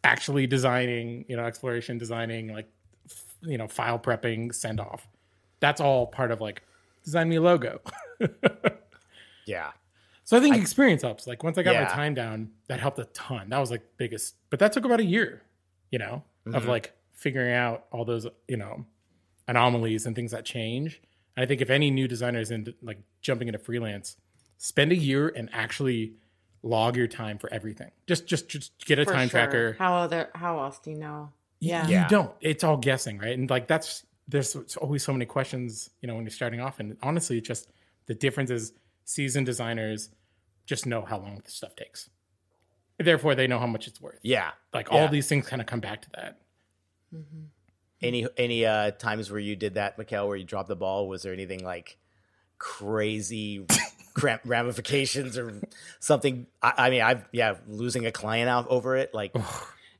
actually 0.04 0.46
designing, 0.46 1.24
you 1.28 1.36
know, 1.36 1.44
exploration 1.44 1.96
designing, 1.96 2.52
like 2.52 2.68
you 3.42 3.56
know, 3.56 3.66
file 3.68 3.98
prepping, 3.98 4.54
send 4.54 4.80
off. 4.80 5.08
That's 5.60 5.80
all 5.80 6.06
part 6.06 6.30
of 6.30 6.40
like 6.40 6.62
design 7.04 7.28
me 7.30 7.36
a 7.36 7.40
logo. 7.40 7.80
yeah, 9.46 9.70
So 10.24 10.36
I 10.36 10.40
think 10.40 10.56
experience 10.56 11.02
helps. 11.02 11.26
Like 11.26 11.42
once 11.42 11.56
I 11.58 11.62
got 11.62 11.74
Yeah. 11.74 11.84
my 11.84 11.90
time 11.90 12.14
down, 12.14 12.50
that 12.68 12.80
helped 12.80 12.98
a 12.98 13.04
ton. 13.06 13.48
That 13.48 13.58
was 13.58 13.70
like 13.70 13.82
biggest, 13.96 14.34
but 14.50 14.58
that 14.60 14.72
took 14.72 14.84
about 14.84 15.00
a 15.00 15.04
year, 15.04 15.42
you 15.90 15.98
know, 15.98 16.22
of 16.46 16.52
Mm-hmm. 16.62 16.68
like 16.68 16.92
figuring 17.12 17.52
out 17.54 17.84
all 17.92 18.04
those, 18.04 18.26
you 18.48 18.56
know, 18.56 18.84
anomalies 19.48 20.06
and 20.06 20.14
things 20.16 20.30
that 20.32 20.44
change. 20.44 21.00
And 21.36 21.44
I 21.44 21.46
think 21.46 21.60
if 21.60 21.70
any 21.70 21.90
new 21.90 22.08
designers 22.08 22.50
in 22.50 22.72
like 22.82 22.98
jumping 23.20 23.48
into 23.48 23.58
freelance, 23.58 24.16
spend 24.58 24.92
a 24.92 24.96
year 24.96 25.28
and 25.28 25.48
actually 25.52 26.14
log 26.62 26.96
your 26.96 27.06
time 27.06 27.38
for 27.38 27.52
everything. 27.52 27.90
Just 28.06 28.26
just 28.26 28.48
just 28.48 28.72
get 28.86 28.98
a 28.98 29.04
For 29.04 29.12
time 29.12 29.28
sure. 29.28 29.40
tracker. 29.40 29.76
How 29.78 29.94
other? 29.94 30.30
How 30.34 30.60
else 30.62 30.78
do 30.78 30.90
you 30.90 30.96
know? 30.98 31.30
Yeah. 31.60 31.86
You 31.86 31.92
Yeah. 31.92 32.08
don't. 32.08 32.32
It's 32.40 32.64
all 32.64 32.76
guessing, 32.76 33.18
right? 33.18 33.36
And 33.38 33.48
like 33.50 33.66
that's 33.66 34.04
there's 34.28 34.54
always 34.76 35.02
so 35.02 35.12
many 35.12 35.24
questions, 35.26 35.90
you 36.00 36.06
know, 36.06 36.14
when 36.14 36.24
you're 36.24 36.30
starting 36.30 36.60
off. 36.60 36.78
And 36.80 36.96
honestly, 37.02 37.38
it's 37.38 37.48
just 37.48 37.68
the 38.06 38.14
difference 38.14 38.50
is 38.50 38.72
seasoned 39.04 39.46
designers 39.46 40.10
just 40.66 40.86
know 40.86 41.02
how 41.02 41.18
long 41.18 41.40
this 41.44 41.54
stuff 41.54 41.74
takes. 41.74 42.08
Therefore, 43.00 43.34
they 43.34 43.46
know 43.46 43.58
how 43.58 43.66
much 43.66 43.88
it's 43.88 44.00
worth. 44.00 44.18
yeah. 44.22 44.50
Like 44.74 44.88
Yeah. 44.90 44.98
all 44.98 45.08
these 45.08 45.26
things 45.28 45.46
kind 45.48 45.60
of 45.62 45.66
come 45.66 45.80
back 45.80 46.02
to 46.02 46.10
that. 46.16 46.38
Any 48.02 48.26
any 48.36 48.64
uh 48.64 48.92
times 48.92 49.30
where 49.30 49.40
you 49.40 49.56
did 49.56 49.74
that, 49.74 49.98
Mikkel, 49.98 50.26
where 50.26 50.36
you 50.36 50.44
dropped 50.44 50.68
the 50.68 50.76
ball? 50.76 51.06
Was 51.08 51.22
there 51.22 51.32
anything 51.32 51.62
like 51.64 51.98
crazy 52.58 53.66
cram- 54.14 54.40
ramifications 54.44 55.36
or 55.36 55.60
something? 55.98 56.46
I, 56.62 56.72
I 56.78 56.90
mean, 56.90 57.02
I've 57.02 57.24
yeah, 57.32 57.56
losing 57.66 58.06
a 58.06 58.12
client 58.12 58.48
out 58.48 58.68
over 58.68 58.96
it. 58.96 59.12
Like, 59.12 59.34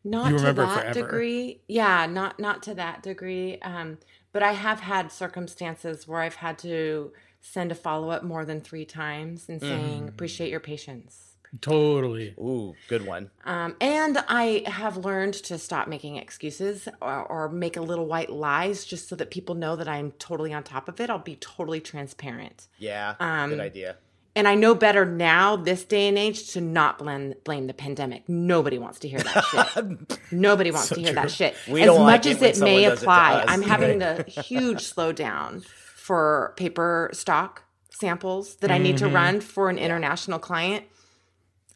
not 0.03 0.31
You 0.31 0.37
to 0.39 0.43
remember 0.43 0.65
that 0.65 0.81
forever. 0.81 1.01
degree 1.03 1.61
yeah 1.69 2.07
not 2.07 2.41
not 2.41 2.63
to 2.63 2.75
that 2.75 3.03
degree 3.03 3.59
um 3.61 3.99
but 4.33 4.43
i 4.43 4.53
have 4.53 4.81
had 4.81 5.13
circumstances 5.13 6.09
where 6.09 6.21
i've 6.23 6.37
had 6.37 6.57
to 6.61 7.13
send 7.43 7.71
a 7.71 7.75
follow-up 7.75 8.23
more 8.23 8.47
than 8.47 8.63
three 8.63 8.87
times 8.87 9.47
and 9.51 9.61
saying 9.61 10.09
appreciate 10.09 10.49
your 10.51 10.59
patience 10.59 11.30
Totally. 11.61 12.35
ooh, 12.39 12.75
good 12.89 13.05
one. 13.07 13.31
um, 13.45 13.75
and 13.81 14.19
i 14.29 14.63
have 14.67 14.97
learned 14.97 15.35
to 15.35 15.59
stop 15.59 15.89
making 15.89 16.17
excuses 16.17 16.89
or, 17.03 17.25
or 17.25 17.49
make 17.49 17.77
a 17.77 17.81
little 17.81 18.07
white 18.07 18.31
lies 18.31 18.85
just 18.85 19.09
so 19.09 19.17
that 19.17 19.31
people 19.31 19.55
know 19.55 19.75
that 19.77 19.89
i'm 19.89 20.13
totally 20.13 20.53
on 20.53 20.63
top 20.63 20.89
of 20.89 21.01
it 21.01 21.11
i'll 21.11 21.19
be 21.19 21.37
totally 21.37 21.81
transparent 21.81 22.69
Yeah, 22.79 23.15
Um, 23.19 23.51
good 23.51 23.61
idea. 23.61 23.97
and 24.37 24.47
I 24.47 24.55
know 24.55 24.75
better 24.77 25.05
now, 25.05 25.57
this 25.57 25.85
day 25.85 26.07
and 26.09 26.17
age, 26.17 26.53
to 26.53 26.61
not 26.61 26.99
blame 26.99 27.35
blame 27.45 27.67
the 27.67 27.75
pandemic. 27.75 28.29
Nobody 28.29 28.79
wants 28.79 29.01
to 29.01 29.09
hear 29.09 29.19
that 29.21 29.45
shit. 29.45 30.19
Nobody 30.33 30.71
wants 30.71 30.91
to 30.91 31.01
hear 31.01 31.13
that 31.15 31.31
shit. 31.33 31.57
We 31.69 31.83
as 31.83 31.89
much 31.99 32.25
like 32.27 32.27
as 32.27 32.41
when 32.41 32.51
it 32.51 32.61
may 32.61 32.83
does 32.85 32.99
it 33.01 33.03
apply, 33.03 33.35
us. 33.41 33.45
I'm 33.49 33.63
having 33.63 33.99
the 33.99 34.23
huge 34.23 34.79
slowdown 34.95 35.65
for 35.65 36.55
paper 36.57 37.11
stock 37.13 37.65
samples 37.91 38.55
that 38.57 38.71
I 38.71 38.79
need 38.79 38.97
Mm-hmm. 38.97 39.09
to 39.09 39.15
run 39.15 39.41
for 39.41 39.69
an 39.69 39.79
international 39.79 40.39
client. 40.39 40.85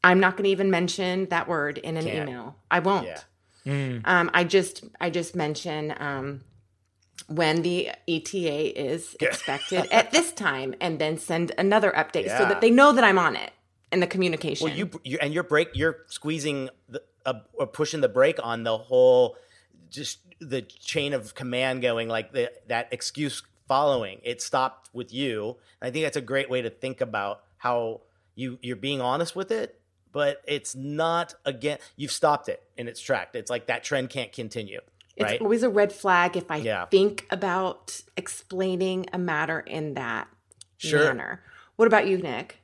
I'm 0.05 0.21
not 0.21 0.37
going 0.37 0.45
to 0.45 0.51
even 0.51 0.71
mention 0.71 1.27
that 1.31 1.49
word 1.49 1.79
in 1.79 1.97
an 1.97 2.05
Can't. 2.05 2.29
email. 2.29 2.57
I 2.71 2.79
won't. 2.79 3.07
Yeah. 3.67 3.99
Um, 4.05 4.31
I 4.35 4.45
just 4.45 4.85
I 5.01 5.09
just 5.09 5.35
mention 5.35 5.95
um, 5.99 6.43
when 7.29 7.63
the 7.63 7.91
ETA 8.07 8.79
is 8.79 9.17
expected 9.19 9.91
at 9.91 10.11
this 10.13 10.33
time, 10.33 10.75
and 10.81 10.99
then 10.99 11.17
send 11.17 11.53
another 11.57 11.91
update 11.93 12.29
so 12.29 12.45
that 12.45 12.61
they 12.61 12.71
know 12.71 12.93
that 12.93 13.03
I'm 13.03 13.19
on 13.19 13.37
it 13.37 13.53
in 13.91 14.01
the 14.01 14.07
communication. 14.07 14.69
Well, 14.69 14.77
you, 14.77 14.91
you 15.03 15.19
and 15.23 15.33
your 15.33 15.45
break, 15.45 15.71
you're 15.73 16.01
squeezing 16.09 16.69
the, 16.89 17.03
uh, 17.25 17.41
or 17.55 17.67
pushing 17.67 18.03
the 18.03 18.09
brake 18.09 18.39
on 18.43 18.65
the 18.65 18.77
whole, 18.77 19.37
just 19.89 20.19
the 20.41 20.61
chain 20.61 21.15
of 21.15 21.35
command 21.35 21.81
going 21.81 22.09
like 22.09 22.33
the, 22.33 22.53
that 22.67 22.89
excuse 22.91 23.43
following. 23.67 24.21
It 24.23 24.43
stopped 24.43 24.91
with 24.93 25.15
you. 25.15 25.57
And 25.81 25.89
I 25.89 25.91
think 25.91 26.05
that's 26.05 26.17
a 26.17 26.21
great 26.21 26.51
way 26.51 26.61
to 26.61 26.69
think 26.69 27.01
about 27.01 27.45
how 27.57 28.03
you 28.35 28.59
you're 28.61 28.77
being 28.77 29.01
honest 29.01 29.35
with 29.35 29.51
it, 29.51 29.81
but 30.15 30.41
it's 30.47 30.75
not 30.75 31.35
again. 31.45 31.79
You've 31.97 32.13
stopped 32.13 32.49
it 32.49 32.63
in 32.79 32.89
its 32.89 33.01
track. 33.01 33.31
It's 33.35 33.51
like 33.51 33.67
that 33.67 33.85
trend 33.85 34.09
can't 34.09 34.33
continue. 34.33 34.81
it's 35.17 35.31
Right? 35.31 35.41
always 35.41 35.63
a 35.63 35.69
red 35.69 35.93
flag 35.93 36.37
if 36.37 36.51
I 36.51 36.57
Yeah. 36.57 36.87
think 36.87 37.25
about 37.31 38.01
explaining 38.17 39.07
a 39.13 39.19
matter 39.19 39.61
in 39.61 39.95
that 39.95 40.27
Sure. 40.77 41.05
manner. 41.05 41.41
What 41.77 41.87
about 41.87 42.09
you, 42.09 42.19
Nick? 42.19 42.59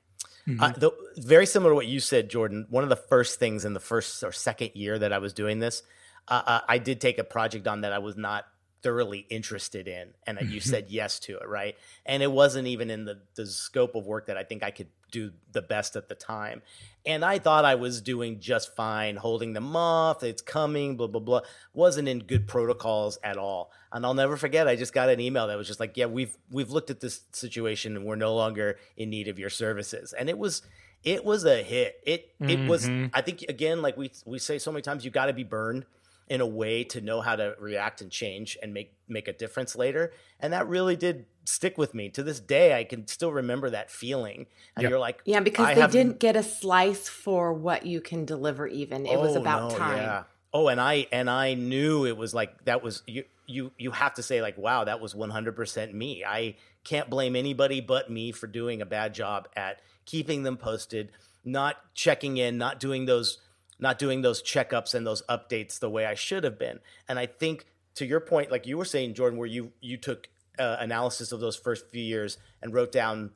Uh, 0.59 0.71
the, 0.73 0.91
very 1.19 1.47
similar 1.47 1.71
to 1.71 1.75
what 1.77 1.87
you 1.87 2.01
said, 2.01 2.29
Jordan. 2.29 2.67
One 2.69 2.83
of 2.83 2.89
the 2.91 2.97
first 2.97 3.39
things 3.39 3.65
in 3.65 3.73
the 3.73 3.79
first 3.79 4.25
or 4.25 4.33
second 4.33 4.71
year 4.75 4.99
that 4.99 5.13
I 5.13 5.19
was 5.19 5.33
doing 5.33 5.61
this, 5.61 5.85
uh, 6.27 6.43
uh, 6.45 6.61
I 6.69 6.79
did 6.79 7.01
take 7.01 7.19
a 7.19 7.25
project 7.25 7.69
on 7.69 7.83
that 7.83 7.93
I 7.93 7.99
was 7.99 8.17
not 8.17 8.47
thoroughly 8.83 9.27
interested 9.31 9.87
in 9.89 10.09
and 10.27 10.39
that 10.39 10.45
you 10.45 10.61
mm-hmm. 10.61 10.71
said 10.71 10.87
yes 10.89 11.19
to 11.21 11.37
it 11.39 11.49
right? 11.49 11.77
And 12.07 12.23
it 12.23 12.31
wasn't 12.31 12.67
even 12.69 12.91
in 12.91 13.05
the, 13.05 13.21
the 13.35 13.47
scope 13.47 13.95
of 13.95 14.07
work 14.07 14.27
that 14.27 14.37
i 14.37 14.45
think 14.45 14.63
i 14.63 14.71
could 14.71 14.89
do 15.11 15.33
the 15.51 15.63
best 15.63 15.97
at 15.97 16.09
the 16.09 16.15
time. 16.15 16.63
And 17.05 17.25
i 17.25 17.39
thought 17.39 17.65
i 17.65 17.75
was 17.75 18.01
doing 18.01 18.41
just 18.41 18.75
fine 18.77 19.17
holding 19.17 19.53
them 19.53 19.75
off 19.77 20.23
it's 20.23 20.43
coming 20.43 20.97
blah 20.97 21.07
blah 21.07 21.21
blah. 21.21 21.41
Wasn't 21.75 22.09
in 22.09 22.21
good 22.21 22.47
protocols 22.47 23.19
at 23.23 23.37
all. 23.37 23.71
And 23.93 24.05
i'll 24.05 24.15
never 24.15 24.37
forget 24.37 24.69
i 24.69 24.77
just 24.77 24.93
got 24.93 25.09
an 25.09 25.21
email 25.21 25.47
that 25.47 25.57
was 25.59 25.67
just 25.67 25.81
like 25.81 25.97
yeah 25.97 26.07
we've 26.07 26.37
we've 26.51 26.71
looked 26.71 26.91
at 26.91 27.01
this 27.01 27.23
situation 27.33 27.97
and 27.97 28.05
we're 28.05 28.17
no 28.17 28.35
longer 28.35 28.79
in 28.97 29.11
need 29.11 29.29
of 29.29 29.39
your 29.39 29.51
services. 29.51 30.13
And 30.13 30.29
it 30.29 30.39
was 30.39 30.63
it 31.03 31.25
was 31.25 31.45
a 31.45 31.63
hit. 31.63 32.01
It 32.05 32.35
it 32.41 32.69
was 32.69 32.87
mm-hmm. 32.87 33.07
i 33.15 33.21
think 33.21 33.45
again 33.49 33.83
like 33.83 33.97
we 33.97 34.11
we 34.25 34.39
say 34.39 34.59
so 34.59 34.71
many 34.71 34.83
times 34.83 35.05
you 35.05 35.11
got 35.11 35.27
to 35.27 35.33
be 35.33 35.45
burned 35.45 35.87
in 36.31 36.41
a 36.41 36.47
way 36.47 36.85
to 36.85 37.01
know 37.03 37.21
how 37.21 37.37
to 37.37 37.55
react 37.59 38.01
and 38.01 38.11
change 38.11 38.57
and 38.63 38.73
make 38.73 38.95
make 39.09 39.29
a 39.29 39.33
difference 39.33 39.75
later 39.77 40.13
and 40.39 40.53
that 40.53 40.67
really 40.69 40.95
did 40.97 41.27
stick 41.45 41.77
with 41.77 41.93
me 41.93 42.09
to 42.09 42.23
this 42.23 42.39
day 42.41 42.79
i 42.79 42.85
can 42.85 43.07
still 43.09 43.33
remember 43.33 43.69
that 43.69 43.91
feeling 43.91 44.47
and 44.77 44.83
Yep. 44.85 44.91
you're 44.91 44.99
like 45.01 45.21
Yeah, 45.25 45.41
because 45.41 45.67
I 45.67 45.75
they 45.75 45.81
have- 45.81 45.91
didn't 45.91 46.21
get 46.21 46.37
a 46.37 46.43
slice 46.45 47.09
for 47.09 47.53
what 47.53 47.85
you 47.85 48.01
can 48.01 48.25
deliver. 48.25 48.67
Even 48.69 49.05
it 49.07 49.19
was 49.19 49.37
Oh, 49.37 49.41
about 49.41 49.73
no, 49.73 49.77
time. 49.79 49.97
yeah. 49.97 50.23
oh 50.55 50.69
and 50.69 50.81
i 50.81 51.07
and 51.11 51.29
i 51.29 51.55
knew 51.55 52.07
it 52.07 52.17
was 52.17 52.33
like 52.33 52.65
that 52.65 52.83
was 52.83 53.03
you 53.09 53.25
you 53.47 53.73
you 53.77 53.91
have 53.91 54.15
to 54.15 54.23
say 54.23 54.41
like 54.41 54.57
wow 54.57 54.85
that 54.85 55.01
was 55.01 55.13
100% 55.15 55.93
me 55.93 56.25
i 56.25 56.55
can't 56.85 57.11
blame 57.11 57.35
anybody 57.35 57.81
but 57.81 58.09
me 58.09 58.31
for 58.31 58.47
doing 58.47 58.81
a 58.81 58.87
bad 58.87 59.13
job 59.15 59.49
at 59.57 59.81
keeping 60.07 60.45
them 60.45 60.57
posted 60.57 61.11
not 61.45 61.77
checking 61.95 62.37
in 62.37 62.57
not 62.59 62.79
doing 62.79 63.07
those 63.07 63.39
not 63.81 63.99
doing 63.99 64.23
those 64.23 64.43
checkups 64.43 64.95
and 64.95 65.07
those 65.07 65.23
updates 65.29 65.79
the 65.79 65.91
way 65.91 66.05
i 66.07 66.15
should 66.15 66.45
have 66.45 66.59
been 66.59 66.79
and 67.09 67.19
i 67.19 67.27
think 67.27 67.67
to 67.95 68.07
your 68.07 68.21
point 68.21 68.51
like 68.51 68.67
you 68.67 68.77
were 68.79 68.85
saying 68.85 69.15
jordan 69.15 69.39
where 69.39 69.49
you 69.49 69.73
you 69.81 69.97
took 69.97 70.29
uh, 70.59 70.77
analysis 70.79 71.33
of 71.33 71.41
those 71.41 71.57
first 71.57 71.89
few 71.91 72.03
years 72.03 72.39
and 72.63 72.75
wrote 72.75 72.93
down 72.93 73.31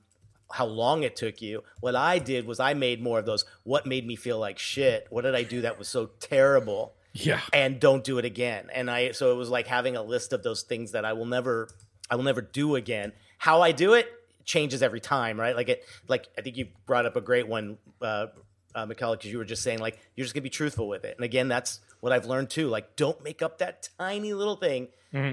how 0.53 0.67
long 0.67 1.03
it 1.03 1.17
took 1.17 1.41
you. 1.43 1.63
What 1.81 1.97
I 1.97 2.19
did 2.19 2.47
was 2.47 2.61
I 2.61 2.75
made 2.75 3.03
more 3.03 3.19
of 3.19 3.27
those 3.27 3.45
what 3.65 3.87
made 3.87 4.07
me 4.07 4.15
feel 4.15 4.39
like 4.39 4.59
shit. 4.59 5.07
What 5.11 5.23
did 5.23 5.35
I 5.35 5.43
do 5.43 5.63
that 5.63 5.79
was 5.79 5.89
so 5.89 6.11
terrible? 6.21 6.95
Yeah. 7.13 7.41
And 7.53 7.81
don't 7.81 8.05
do 8.05 8.19
it 8.19 8.25
again. 8.25 8.69
And 8.73 8.91
I 8.91 9.13
so 9.13 9.33
it 9.33 9.37
was 9.37 9.49
like 9.49 9.67
having 9.67 9.97
a 9.97 10.03
list 10.03 10.33
of 10.33 10.43
those 10.43 10.63
things 10.63 10.93
that 10.93 11.05
I 11.05 11.13
will 11.15 11.27
never 11.27 11.69
I 12.11 12.17
will 12.17 12.25
never 12.25 12.43
do 12.43 12.77
again. 12.77 13.13
How 13.39 13.63
I 13.63 13.73
do 13.73 13.95
it 13.95 14.07
changes 14.45 14.83
every 14.83 15.01
time, 15.01 15.41
right? 15.41 15.57
Like 15.57 15.69
it 15.69 15.85
like 16.09 16.29
I 16.37 16.43
think 16.43 16.57
you 16.57 16.69
brought 16.87 17.07
up 17.07 17.17
a 17.17 17.21
great 17.21 17.49
one 17.49 17.79
uh 18.03 18.27
uh, 18.75 18.87
Michaela, 18.87 19.17
because 19.17 19.31
you 19.31 19.39
were 19.39 19.45
just 19.45 19.63
saying 19.63 19.79
like 19.79 19.99
you're 20.17 20.25
just 20.25 20.35
gonna 20.35 20.43
be 20.43 20.51
truthful 20.51 20.89
with 20.89 21.05
it, 21.05 21.17
and 21.17 21.25
again, 21.25 21.49
that's 21.49 21.81
what 22.01 22.13
I've 22.13 22.27
learned 22.27 22.51
too. 22.51 22.69
Like, 22.69 22.97
don't 22.97 23.23
make 23.25 23.41
up 23.41 23.59
that 23.59 23.89
tiny 23.99 24.35
little 24.35 24.57
thing. 24.57 24.89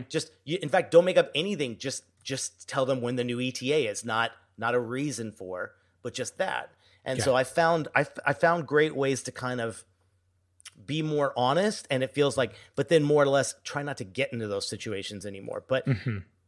Just, 0.10 0.32
you, 0.46 0.58
in 0.62 0.70
fact, 0.70 0.92
don't 0.92 1.04
make 1.06 1.18
up 1.18 1.30
anything. 1.36 1.78
Just, 1.78 2.04
just 2.24 2.70
tell 2.70 2.86
them 2.86 3.02
when 3.02 3.16
the 3.16 3.24
new 3.24 3.42
ETA 3.42 3.90
is. 3.90 4.06
Not, 4.06 4.32
not 4.58 4.76
a 4.76 4.80
reason 4.80 5.32
for, 5.32 5.72
but 6.04 6.14
just 6.14 6.38
that. 6.38 6.72
And 7.04 7.18
so 7.26 7.36
I 7.36 7.44
found, 7.44 7.88
I 7.96 8.34
found 8.34 8.68
great 8.68 8.96
ways 8.96 9.24
to 9.24 9.32
kind 9.32 9.60
of 9.60 9.84
be 10.86 11.02
more 11.02 11.34
honest, 11.36 11.88
and 11.90 12.04
it 12.04 12.14
feels 12.14 12.38
like, 12.38 12.54
but 12.76 12.90
then 12.90 13.04
more 13.04 13.24
or 13.24 13.28
less 13.28 13.56
try 13.64 13.82
not 13.82 13.98
to 13.98 14.04
get 14.04 14.32
into 14.32 14.48
those 14.48 14.70
situations 14.70 15.26
anymore. 15.26 15.64
But, 15.68 15.86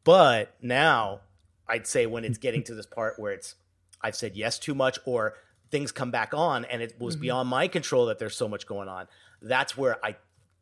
but 0.03 0.55
now 0.61 1.21
I'd 1.67 1.87
say 1.87 2.05
when 2.05 2.23
it's 2.23 2.37
getting 2.37 2.63
to 2.65 2.75
this 2.75 2.85
part 2.85 3.15
where 3.19 3.33
it's 3.33 3.55
I've 4.01 4.15
said 4.15 4.35
yes 4.35 4.59
too 4.59 4.75
much 4.75 4.99
or 5.05 5.33
things 5.73 5.91
come 5.91 6.11
back 6.11 6.35
on 6.35 6.65
and 6.65 6.83
it 6.83 6.93
was 6.99 7.15
mm-hmm. 7.15 7.21
beyond 7.23 7.49
my 7.49 7.67
control 7.67 8.05
that 8.05 8.19
there's 8.19 8.37
so 8.37 8.47
much 8.47 8.67
going 8.67 8.87
on. 8.87 9.07
That's 9.41 9.75
where 9.75 9.97
I 10.05 10.15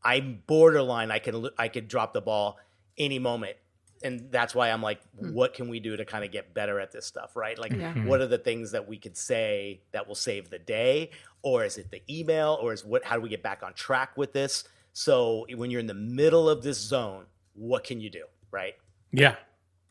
I'm 0.04 0.41
borderline 0.47 1.12
I 1.12 1.19
can 1.19 1.50
I 1.58 1.67
could 1.67 1.89
drop 1.89 2.13
the 2.13 2.21
ball 2.21 2.58
any 2.97 3.19
moment. 3.19 3.58
And 4.04 4.32
that's 4.32 4.56
why 4.56 4.71
I'm 4.71 4.82
like, 4.82 5.00
hmm. 5.19 5.34
what 5.34 5.54
can 5.54 5.69
we 5.69 5.80
do 5.80 5.95
to 5.95 6.06
kind 6.06 6.24
of 6.24 6.32
get 6.32 6.56
better 6.56 6.80
at 6.80 6.91
this 6.91 7.06
stuff, 7.06 7.36
right? 7.36 7.60
Like, 7.60 7.71
Yeah. 7.71 7.93
Hmm. 7.93 8.08
what 8.08 8.19
are 8.19 8.26
the 8.26 8.39
things 8.39 8.71
that 8.71 8.88
we 8.88 8.97
could 8.97 9.15
say 9.15 9.82
that 9.91 10.08
will 10.08 10.15
save 10.15 10.50
the 10.50 10.58
day, 10.58 11.12
or 11.43 11.63
is 11.65 11.78
it 11.78 11.91
the 11.91 12.02
email, 12.10 12.58
or 12.60 12.74
is 12.74 12.84
what? 12.84 13.04
How 13.04 13.15
do 13.17 13.21
we 13.21 13.30
get 13.30 13.43
back 13.43 13.62
on 13.62 13.74
track 13.74 14.17
with 14.17 14.34
this? 14.34 14.63
So 14.93 15.45
when 15.54 15.69
you're 15.69 15.82
in 15.82 15.86
the 15.86 15.93
middle 15.93 16.50
of 16.50 16.63
this 16.63 16.80
zone, 16.80 17.26
what 17.54 17.84
can 17.84 18.00
you 18.02 18.10
do, 18.10 18.24
right? 18.50 18.74
Yeah. 19.12 19.36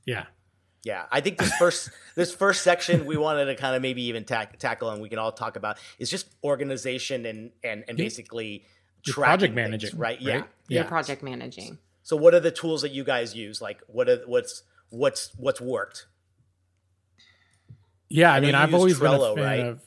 Yeah. 0.07 0.25
Yeah, 0.83 1.05
I 1.13 1.21
think 1.21 1.39
this 1.39 1.53
first 1.57 1.91
this 2.15 2.35
first 2.35 2.63
section 2.63 3.05
we 3.05 3.17
wanted 3.17 3.45
to 3.47 3.55
kind 3.55 3.77
of 3.77 3.83
maybe 3.83 4.03
even 4.05 4.25
tack, 4.25 4.59
tackle 4.59 4.91
and 4.91 5.03
we 5.03 5.09
can 5.09 5.19
all 5.19 5.33
talk 5.33 5.57
about 5.57 5.79
is 5.99 6.09
just 6.11 6.27
organization 6.43 7.27
and 7.27 7.51
and 7.63 7.85
and 7.87 7.99
basically 7.99 8.65
Your 9.05 9.15
tracking 9.15 9.25
project 9.25 9.55
things, 9.55 9.57
managing. 9.57 9.99
right? 9.99 10.21
Yeah. 10.21 10.43
Your 10.69 10.85
project 10.85 11.23
managing. 11.23 11.79
So 12.03 12.17
what 12.17 12.33
are 12.35 12.41
the 12.41 12.51
tools 12.51 12.83
that 12.83 12.93
you 12.93 13.05
guys 13.05 13.35
use? 13.35 13.61
Like 13.61 13.83
what 13.89 14.09
are 14.09 14.23
what's 14.27 14.63
what's 14.89 15.33
what's 15.37 15.61
worked? 15.61 16.07
Yeah. 18.09 18.33
I, 18.33 18.41
know 18.41 18.47
mean, 18.47 18.55
I've 18.55 18.75
always 18.75 18.99
Trello, 18.99 19.35
been 19.35 19.45
a 19.45 19.47
fan 19.47 19.59
right? 19.59 19.67
of. 19.67 19.83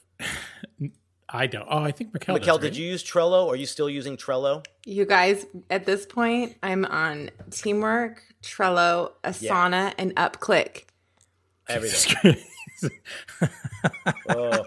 I 1.36 1.48
don't. 1.48 1.66
Oh, 1.68 1.80
I 1.80 1.92
think 1.92 2.14
Mikkel. 2.14 2.38
Mikkel, 2.38 2.46
does, 2.46 2.60
did 2.60 2.64
right? 2.64 2.74
you 2.76 2.86
use 2.86 3.04
Trello? 3.04 3.50
Are 3.50 3.56
you 3.56 3.66
still 3.66 3.90
using 3.90 4.18
Trello? 4.18 4.64
You 4.86 5.06
guys, 5.06 5.48
at 5.72 5.86
this 5.86 6.06
point, 6.06 6.56
I'm 6.62 6.86
on 6.86 7.32
Teamwork, 7.50 8.22
Trello, 8.44 9.14
Asana, 9.24 9.96
and 9.98 10.16
UpClick. 10.16 10.84
Everything. 11.68 12.38
oh, 14.30 14.66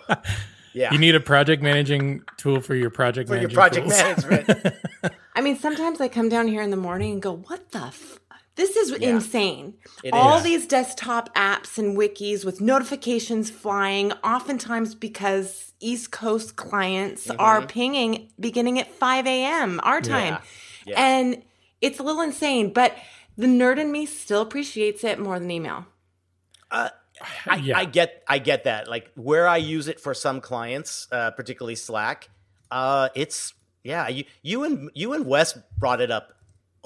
yeah. 0.73 0.93
You 0.93 0.99
need 0.99 1.15
a 1.15 1.21
project 1.21 1.63
managing 1.63 2.23
tool 2.37 2.61
for 2.61 2.75
your 2.75 2.91
project 2.91 3.29
for 3.29 3.37
your 3.37 3.49
project 3.49 3.89
tools. 3.89 4.27
management. 4.27 4.75
I 5.37 5.43
mean, 5.43 5.57
sometimes 5.57 6.01
I 6.01 6.09
come 6.09 6.29
down 6.29 6.49
here 6.49 6.63
in 6.63 6.71
the 6.71 6.77
morning 6.77 7.13
and 7.13 7.23
go, 7.23 7.37
"What 7.37 7.71
the? 7.71 7.85
F- 7.85 8.19
this 8.57 8.77
is 8.77 8.93
insane! 8.93 9.75
It 10.03 10.13
All 10.13 10.39
is. 10.39 10.43
these 10.43 10.67
desktop 10.67 11.35
apps 11.35 11.79
and 11.79 11.97
wikis 11.97 12.45
with 12.45 12.61
notifications 12.61 13.51
flying, 13.51 14.13
oftentimes 14.25 14.95
because 14.95 15.73
East 15.81 16.11
Coast 16.11 16.57
clients 16.57 17.31
are 17.31 17.65
pinging 17.67 18.31
beginning 18.41 18.79
at 18.79 18.91
5 18.91 19.27
a.m. 19.27 19.81
our 19.83 20.01
time, 20.01 20.35
Mm-hmm. 20.35 20.91
Yeah. 20.91 20.95
and 21.19 21.43
it's 21.81 21.99
a 21.99 22.03
little 22.03 22.23
insane. 22.23 22.73
But 22.73 22.97
the 23.37 23.47
nerd 23.47 23.79
in 23.79 23.93
me 23.93 24.07
still 24.07 24.41
appreciates 24.43 25.05
it 25.05 25.19
more 25.19 25.39
than 25.39 25.51
email. 25.51 25.85
I, 26.71 26.91
Yeah. 27.63 27.79
I 27.79 27.85
get 27.87 28.23
I 28.29 28.39
get 28.39 28.65
that. 28.65 28.89
Like 28.89 29.11
where 29.15 29.49
I 29.49 29.57
use 29.57 29.89
it 29.89 30.01
for 30.01 30.15
some 30.15 30.41
clients, 30.41 31.09
uh, 31.13 31.31
particularly 31.33 31.75
Slack, 31.77 32.29
uh, 32.71 33.09
it's 33.15 33.55
yeah. 33.85 34.09
You 34.09 34.25
you 34.43 34.65
and 34.65 34.91
you 34.95 35.13
and 35.13 35.27
Wes 35.27 35.59
brought 35.79 36.01
it 36.01 36.11
up 36.11 36.33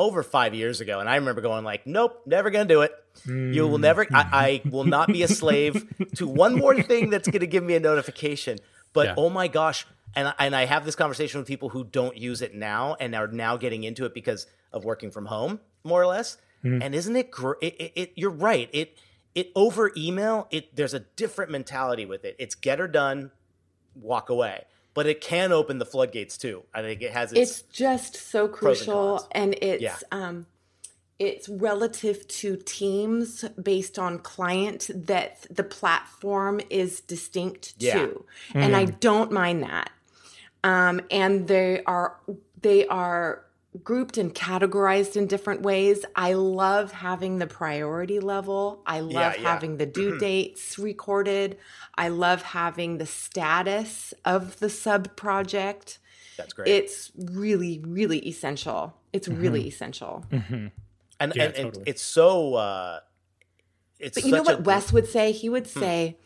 over 0.00 0.22
five 0.22 0.54
years 0.54 0.80
ago, 0.80 0.98
and 0.98 1.08
I 1.08 1.16
remember 1.16 1.42
going 1.42 1.62
like, 1.62 1.86
nope, 1.86 2.22
never 2.24 2.48
gonna 2.50 2.64
do 2.64 2.80
it. 2.80 2.92
You 3.26 3.68
will 3.68 3.78
never. 3.78 4.06
I, 4.12 4.28
I 4.32 4.56
hmm. 4.64 4.70
will 4.70 4.84
not 4.84 5.08
be 5.08 5.22
a 5.22 5.28
slave 5.28 5.86
to 6.16 6.26
one 6.26 6.56
more 6.56 6.82
thing 6.82 7.10
that's 7.10 7.28
gonna 7.28 7.46
give 7.46 7.62
me 7.62 7.74
a 7.74 7.80
notification. 7.80 8.58
But 8.94 9.08
Yeah. 9.08 9.14
oh 9.18 9.28
my 9.28 9.46
gosh. 9.46 9.86
And, 10.16 10.28
I- 10.28 10.34
and 10.40 10.56
I 10.56 10.64
have 10.64 10.84
this 10.86 10.96
conversation 10.96 11.38
with 11.38 11.46
people 11.46 11.68
who 11.68 11.84
don't 11.84 12.16
use 12.16 12.40
it 12.40 12.54
now 12.54 12.96
and 12.98 13.14
are 13.14 13.28
now 13.28 13.56
getting 13.58 13.84
into 13.84 14.06
it 14.06 14.14
because 14.14 14.46
of 14.72 14.84
working 14.84 15.10
from 15.10 15.26
home, 15.26 15.60
more 15.84 16.00
or 16.02 16.06
less. 16.06 16.38
Hmm. 16.62 16.80
And 16.82 16.94
isn't 16.94 17.14
it 17.14 17.30
great? 17.30 17.58
It, 17.60 17.74
it, 17.78 17.92
it, 17.94 18.12
you're 18.16 18.30
right. 18.30 18.70
It 18.72 18.96
it 19.34 19.52
over 19.54 19.92
email. 19.96 20.48
It 20.50 20.74
there's 20.74 20.94
a 20.94 21.00
different 21.00 21.50
mentality 21.50 22.06
with 22.06 22.24
it. 22.24 22.36
It's 22.38 22.54
get 22.54 22.78
her 22.78 22.88
done, 22.88 23.32
walk 23.94 24.30
away. 24.30 24.64
But 24.94 25.06
it 25.06 25.20
can 25.20 25.52
open 25.52 25.78
the 25.78 25.86
floodgates 25.86 26.36
too. 26.36 26.64
I 26.74 26.82
think 26.82 27.00
it 27.02 27.12
has 27.12 27.32
its, 27.32 27.50
it's 27.50 27.62
just 27.62 28.16
so 28.16 28.48
pros 28.48 28.80
and 28.80 28.86
crucial 28.88 29.28
and, 29.32 29.54
it's 29.60 29.82
Yeah. 29.82 29.96
um 30.10 30.46
it's 31.18 31.50
relative 31.50 32.26
to 32.28 32.56
teams 32.64 33.44
based 33.62 33.98
on 33.98 34.18
client 34.20 34.90
that 34.94 35.46
the 35.50 35.62
platform 35.62 36.60
is 36.70 37.00
distinct 37.02 37.74
Yeah. 37.78 37.94
to 38.06 38.24
and 38.54 38.74
i 38.74 38.84
don't 38.86 39.30
mind 39.30 39.62
that 39.62 39.90
um 40.64 41.00
and 41.10 41.46
they 41.46 41.82
are 41.84 42.16
they 42.62 42.86
are 42.86 43.44
grouped 43.84 44.18
and 44.18 44.34
categorized 44.34 45.16
in 45.16 45.26
different 45.26 45.62
ways. 45.62 46.04
I 46.16 46.32
love 46.32 46.92
having 46.92 47.38
the 47.38 47.46
priority 47.46 48.18
level. 48.18 48.82
I 48.84 49.00
love 49.00 49.12
Yeah, 49.12 49.34
yeah. 49.36 49.52
having 49.52 49.76
the 49.76 49.86
due 49.86 50.10
mm-hmm. 50.10 50.18
dates 50.18 50.78
recorded. 50.78 51.56
I 51.96 52.08
love 52.08 52.42
having 52.42 52.98
the 52.98 53.06
status 53.06 54.12
of 54.24 54.58
the 54.58 54.70
sub 54.70 55.14
project. 55.16 55.98
That's 56.36 56.52
great. 56.54 56.68
it's 56.68 57.12
really 57.16 57.82
really 57.84 58.26
essential. 58.26 58.96
It's 59.12 59.28
mm-hmm. 59.28 59.40
really 59.40 59.68
essential. 59.68 60.24
Mm-hmm. 60.30 60.68
And 61.20 61.32
Yeah, 61.36 61.44
and, 61.44 61.54
and 61.54 61.64
totally. 61.66 61.84
it's 61.86 62.02
so 62.02 62.54
uh, 62.54 63.00
it's 63.98 64.16
but 64.16 64.24
you 64.24 64.32
know 64.32 64.38
such 64.38 64.54
a- 64.54 64.56
what 64.56 64.64
wes 64.64 64.92
would 64.92 65.08
say? 65.08 65.32
He 65.32 65.48
would 65.48 65.66
hmm. 65.66 65.80
say 65.80 66.16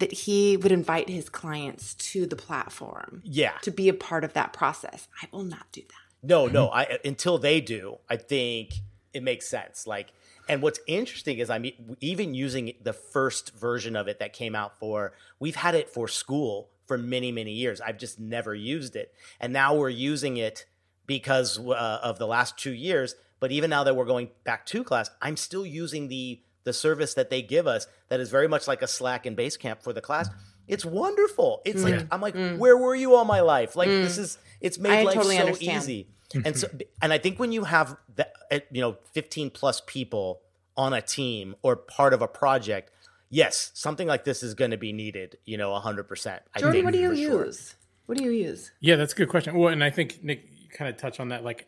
that 0.00 0.12
he 0.12 0.56
would 0.56 0.72
invite 0.72 1.08
his 1.08 1.28
clients 1.28 1.94
to 1.94 2.26
the 2.26 2.36
platform 2.36 3.20
yeah. 3.22 3.52
to 3.60 3.70
be 3.70 3.88
a 3.88 3.94
part 3.94 4.24
of 4.24 4.32
that 4.32 4.52
process. 4.54 5.08
I 5.22 5.28
will 5.30 5.44
not 5.44 5.70
do 5.72 5.82
that 5.82 5.99
No, 6.22 6.46
no. 6.46 6.66
Mm-hmm. 6.66 6.76
I 6.76 6.98
until 7.04 7.38
they 7.38 7.60
do, 7.60 7.98
I 8.08 8.16
think 8.16 8.74
it 9.12 9.22
makes 9.22 9.48
sense. 9.48 9.86
Like, 9.86 10.12
and 10.48 10.62
what's 10.62 10.80
interesting 10.86 11.38
is 11.38 11.50
I'm 11.50 11.66
even 12.00 12.34
using 12.34 12.74
the 12.82 12.92
first 12.92 13.54
version 13.54 13.96
of 13.96 14.08
it 14.08 14.18
that 14.18 14.32
came 14.32 14.54
out 14.54 14.78
for. 14.78 15.12
We've 15.38 15.56
had 15.56 15.74
it 15.74 15.88
for 15.88 16.08
school 16.08 16.68
for 16.86 16.98
many, 16.98 17.32
many 17.32 17.52
years. 17.52 17.80
I've 17.80 17.98
just 17.98 18.18
never 18.18 18.54
used 18.54 18.96
it, 18.96 19.14
and 19.40 19.52
now 19.52 19.74
we're 19.74 19.88
using 19.88 20.36
it 20.36 20.66
because 21.06 21.58
uh, 21.58 22.00
of 22.02 22.18
the 22.18 22.26
last 22.26 22.58
two 22.58 22.72
years. 22.72 23.14
But 23.40 23.52
even 23.52 23.70
now 23.70 23.84
that 23.84 23.96
we're 23.96 24.04
going 24.04 24.28
back 24.44 24.66
to 24.66 24.84
class, 24.84 25.10
I'm 25.22 25.36
still 25.36 25.64
using 25.64 26.08
the 26.08 26.40
the 26.64 26.72
service 26.72 27.14
that 27.14 27.30
they 27.30 27.42
give 27.42 27.66
us 27.66 27.86
that 28.08 28.20
is 28.20 28.30
very 28.30 28.46
much 28.46 28.68
like 28.68 28.82
a 28.82 28.86
Slack 28.86 29.26
and 29.26 29.36
Basecamp 29.36 29.82
for 29.82 29.92
the 29.92 30.00
class. 30.00 30.28
Mm. 30.28 30.34
It's 30.68 30.84
wonderful. 30.84 31.62
It's 31.64 31.82
mm. 31.82 31.90
like 31.90 32.06
I'm 32.10 32.20
like, 32.20 32.34
mm. 32.34 32.58
where 32.58 32.76
were 32.76 32.94
you 32.94 33.14
all 33.14 33.24
my 33.24 33.40
life? 33.40 33.76
Like 33.76 33.88
this 33.88 34.18
is 34.18 34.38
it's 34.60 34.78
made 34.78 34.92
I 34.92 35.02
life 35.02 35.14
totally 35.14 35.36
so 35.36 35.42
understand. 35.42 35.82
easy. 35.82 36.08
And 36.44 36.56
so 36.56 36.68
and 37.02 37.12
I 37.12 37.18
think 37.18 37.38
when 37.38 37.50
you 37.52 37.64
have 37.64 37.96
that 38.16 38.32
uh, 38.52 38.60
you 38.70 38.80
know 38.80 38.98
15 39.12 39.50
plus 39.50 39.82
people 39.86 40.40
on 40.76 40.92
a 40.92 41.02
team 41.02 41.56
or 41.62 41.74
part 41.76 42.14
of 42.14 42.22
a 42.22 42.28
project, 42.28 42.90
yes, 43.28 43.70
something 43.74 44.06
like 44.06 44.24
this 44.24 44.42
is 44.42 44.54
going 44.54 44.70
to 44.70 44.76
be 44.78 44.92
needed, 44.92 45.36
you 45.44 45.58
know, 45.58 45.70
100%. 45.70 46.40
I 46.54 46.60
Jordan, 46.60 46.72
think, 46.72 46.84
what 46.84 46.92
do 46.94 47.00
you 47.00 47.10
for 47.10 47.16
sure. 47.16 47.46
use? 47.46 47.74
What 48.06 48.16
do 48.18 48.24
you 48.24 48.30
use? 48.30 48.70
Yeah, 48.80 48.96
that's 48.96 49.12
a 49.12 49.16
good 49.16 49.28
question. 49.28 49.56
Well, 49.58 49.68
and 49.72 49.82
I 49.84 49.90
think 49.90 50.22
Nick, 50.22 50.44
you 50.50 50.68
kind 50.68 50.88
of 50.88 50.96
touched 50.96 51.20
on 51.20 51.28
that. 51.30 51.44
Like, 51.44 51.66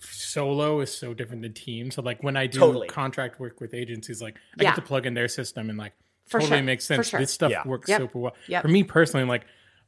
solo 0.00 0.80
is 0.80 0.92
so 0.92 1.14
different 1.14 1.42
than 1.42 1.52
team. 1.52 1.90
So, 1.90 2.02
like, 2.02 2.22
when 2.22 2.36
I 2.36 2.46
do 2.46 2.58
Totally. 2.58 2.88
contract 2.88 3.40
work 3.40 3.60
with 3.60 3.74
agencies, 3.74 4.20
like, 4.20 4.36
I 4.58 4.62
Yeah. 4.62 4.70
get 4.70 4.76
to 4.76 4.82
plug 4.82 5.06
in 5.06 5.14
their 5.14 5.28
system 5.28 5.68
and 5.70 5.78
like 5.78 5.92
For 6.26 6.40
totally 6.40 6.58
sure. 6.58 6.64
makes 6.64 6.86
For 6.86 6.94
sense. 6.96 7.08
sure. 7.08 7.20
This 7.20 7.32
stuff 7.32 7.50
Yeah. 7.50 7.66
works 7.66 7.88
Yep. 7.88 8.00
super 8.00 8.18
well. 8.18 8.36
Yep. 8.48 8.62
For 8.62 8.68
me 8.68 8.82
personally, 8.84 9.26
like, 9.26 9.46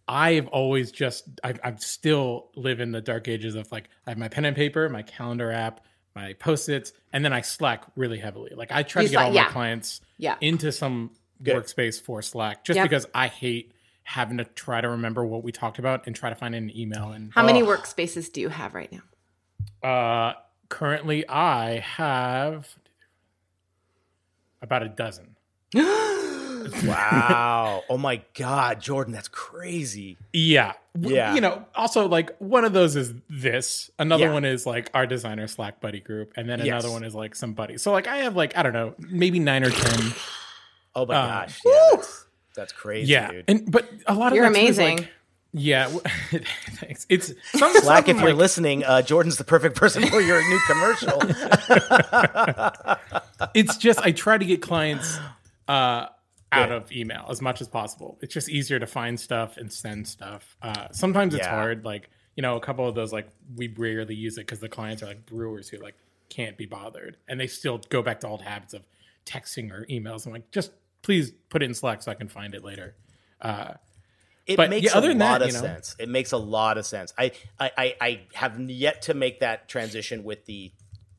I've 0.09 0.47
always 0.49 0.92
just 0.92 1.25
I, 1.42 1.55
I'm 1.64 1.79
still 1.79 2.51
live 2.55 2.81
in 2.81 2.92
the 2.92 3.01
dark 3.01 3.27
ages 3.29 3.55
of 3.57 3.71
like 3.73 3.88
I 4.07 4.11
have 4.11 4.19
my 4.19 4.29
pen 4.29 4.45
and 4.45 4.55
paper, 4.57 4.88
my 4.88 5.03
calendar 5.03 5.51
app, 5.51 5.81
my 6.14 6.33
post-its, 6.35 6.92
and 7.12 7.25
then 7.25 7.33
I 7.33 7.40
Slack 7.40 7.85
really 7.97 8.19
heavily. 8.19 8.53
Like 8.55 8.71
I 8.73 8.83
try 8.83 9.03
You 9.03 9.09
to 9.09 9.12
get 9.12 9.16
Slack- 9.19 9.27
all 9.29 9.35
yeah. 9.35 9.42
my 9.45 9.51
clients 9.51 10.01
Yeah. 10.19 10.37
into 10.40 10.71
some 10.73 11.11
Good. 11.42 11.57
workspace 11.57 12.01
for 12.01 12.23
Slack, 12.23 12.64
just 12.64 12.77
Yep. 12.77 12.85
because 12.85 13.07
I 13.14 13.27
hate 13.29 13.73
having 14.05 14.38
to 14.38 14.45
try 14.45 14.81
to 14.81 14.88
remember 14.88 15.27
what 15.27 15.42
we 15.42 15.51
talked 15.51 15.81
about 15.81 16.07
and 16.07 16.14
try 16.14 16.31
to 16.31 16.37
find 16.37 16.55
an 16.55 16.71
email 16.79 17.11
and 17.11 17.33
How 17.35 17.45
many 17.45 17.62
workspaces 17.62 18.33
do 18.33 18.40
you 18.40 18.49
have 18.49 18.75
right 18.75 18.92
now? 18.92 19.03
uh, 19.88 20.35
currently, 20.69 21.29
I 21.29 21.81
have 21.81 22.69
about 24.62 24.83
a 24.85 24.88
dozen. 24.88 25.37
Wow. 26.84 27.82
oh 27.88 27.98
my 27.98 28.22
God, 28.34 28.80
Jordan, 28.80 29.12
that's 29.12 29.28
crazy. 29.28 30.16
Yeah. 30.32 30.74
Yeah. 30.98 31.34
You 31.34 31.40
know, 31.40 31.64
also 31.74 32.08
like 32.08 32.36
one 32.38 32.64
of 32.64 32.72
those 32.72 32.96
is 32.96 33.12
this. 33.28 33.90
Another 33.98 34.26
Yeah. 34.26 34.32
one 34.32 34.44
is 34.44 34.66
like 34.66 34.90
our 34.94 35.06
designer 35.06 35.46
Slack 35.46 35.80
buddy 35.80 36.00
group. 36.00 36.32
And 36.36 36.48
then 36.48 36.58
Yes. 36.60 36.68
another 36.68 36.90
one 36.90 37.04
is 37.04 37.14
like 37.14 37.34
some 37.34 37.52
buddy. 37.54 37.78
So 37.78 37.92
like 37.92 38.06
I 38.06 38.18
have 38.18 38.36
like, 38.36 38.56
I 38.56 38.62
don't 38.62 38.72
know, 38.72 38.94
maybe 38.98 39.38
nine 39.38 39.64
or 39.64 39.70
10. 39.70 40.12
Oh 40.94 41.06
my 41.06 41.14
Uh, 41.14 41.26
gosh. 41.26 41.60
Yeah, 41.64 41.72
that's, 41.94 42.26
that's 42.54 42.72
crazy, 42.72 43.12
yeah. 43.12 43.30
dude. 43.30 43.44
And, 43.48 43.70
but 43.70 43.88
a 44.06 44.14
lot 44.14 44.32
of 44.32 44.36
You're 44.36 44.48
that 44.50 44.54
too 44.58 44.66
is, 44.66 44.78
amazing. 44.78 44.96
Like, 44.98 45.08
yeah. 45.52 45.88
Thanks. 46.80 47.06
It's 47.08 47.32
some 47.54 47.72
Slack, 47.74 48.08
if 48.08 48.16
you're 48.18 48.28
like, 48.30 48.36
listening, 48.36 48.84
uh, 48.84 49.02
Jordan's 49.02 49.36
the 49.38 49.44
perfect 49.44 49.76
person 49.76 50.06
for 50.06 50.20
your 50.20 50.40
new 50.48 50.58
commercial. 50.66 51.18
it's 53.54 53.76
just 53.76 54.00
I 54.00 54.12
try 54.12 54.38
to 54.38 54.44
get 54.44 54.62
clients 54.62 55.18
uh, 55.68 56.06
out 56.52 56.70
of 56.72 56.90
email 56.92 57.26
as 57.28 57.42
much 57.42 57.61
as 57.61 57.68
possible. 57.68 58.18
It's 58.20 58.32
just 58.32 58.48
easier 58.48 58.78
to 58.78 58.87
find 58.87 59.18
stuff 59.18 59.56
and 59.56 59.72
send 59.72 60.06
stuff. 60.09 60.56
Uh, 60.62 60.88
sometimes 60.92 61.35
it's 61.35 61.44
Yeah. 61.44 61.50
hard. 61.54 61.85
Like 61.85 62.09
you 62.37 62.42
know, 62.42 62.56
a 62.56 62.61
couple 62.61 62.87
of 62.87 62.94
those 62.94 63.12
like 63.12 63.28
we 63.56 63.68
rarely 63.68 64.14
use 64.14 64.37
it 64.37 64.42
because 64.42 64.61
the 64.61 64.68
clients 64.68 65.02
are 65.02 65.06
like 65.06 65.24
brewers 65.26 65.68
who 65.68 65.78
like 65.78 65.94
can't 66.28 66.56
be 66.56 66.66
bothered, 66.66 67.16
and 67.28 67.40
they 67.40 67.46
still 67.46 67.78
go 67.88 68.02
back 68.02 68.20
to 68.20 68.28
old 68.28 68.42
habits 68.42 68.74
of 68.74 68.82
texting 69.24 69.70
or 69.72 69.87
emails. 69.87 70.26
I'm 70.26 70.32
like, 70.32 70.50
just 70.50 70.72
please 71.02 71.32
put 71.48 71.62
it 71.62 71.66
in 71.66 71.74
Slack 71.74 72.02
so 72.02 72.11
I 72.11 72.14
can 72.14 72.28
find 72.28 72.54
it 72.54 72.62
later. 72.64 72.94
Uh, 73.40 73.74
It 74.46 74.56
But, 74.56 74.70
makes 74.70 74.87
yeah, 74.92 74.98
other 74.98 75.11
a 75.11 75.14
lot 75.14 75.38
that, 75.38 75.42
of 75.42 75.48
you 75.48 75.54
know. 75.54 75.61
sense. 75.61 75.96
It 75.98 76.09
makes 76.09 76.30
a 76.32 76.37
lot 76.37 76.78
of 76.78 76.87
sense. 76.87 77.12
I, 77.18 77.32
I, 77.59 77.70
I, 77.76 77.94
I 78.00 78.20
have 78.35 78.61
yet 78.70 79.02
to 79.02 79.14
make 79.14 79.40
that 79.40 79.68
transition 79.68 80.22
with 80.24 80.44
the 80.46 80.72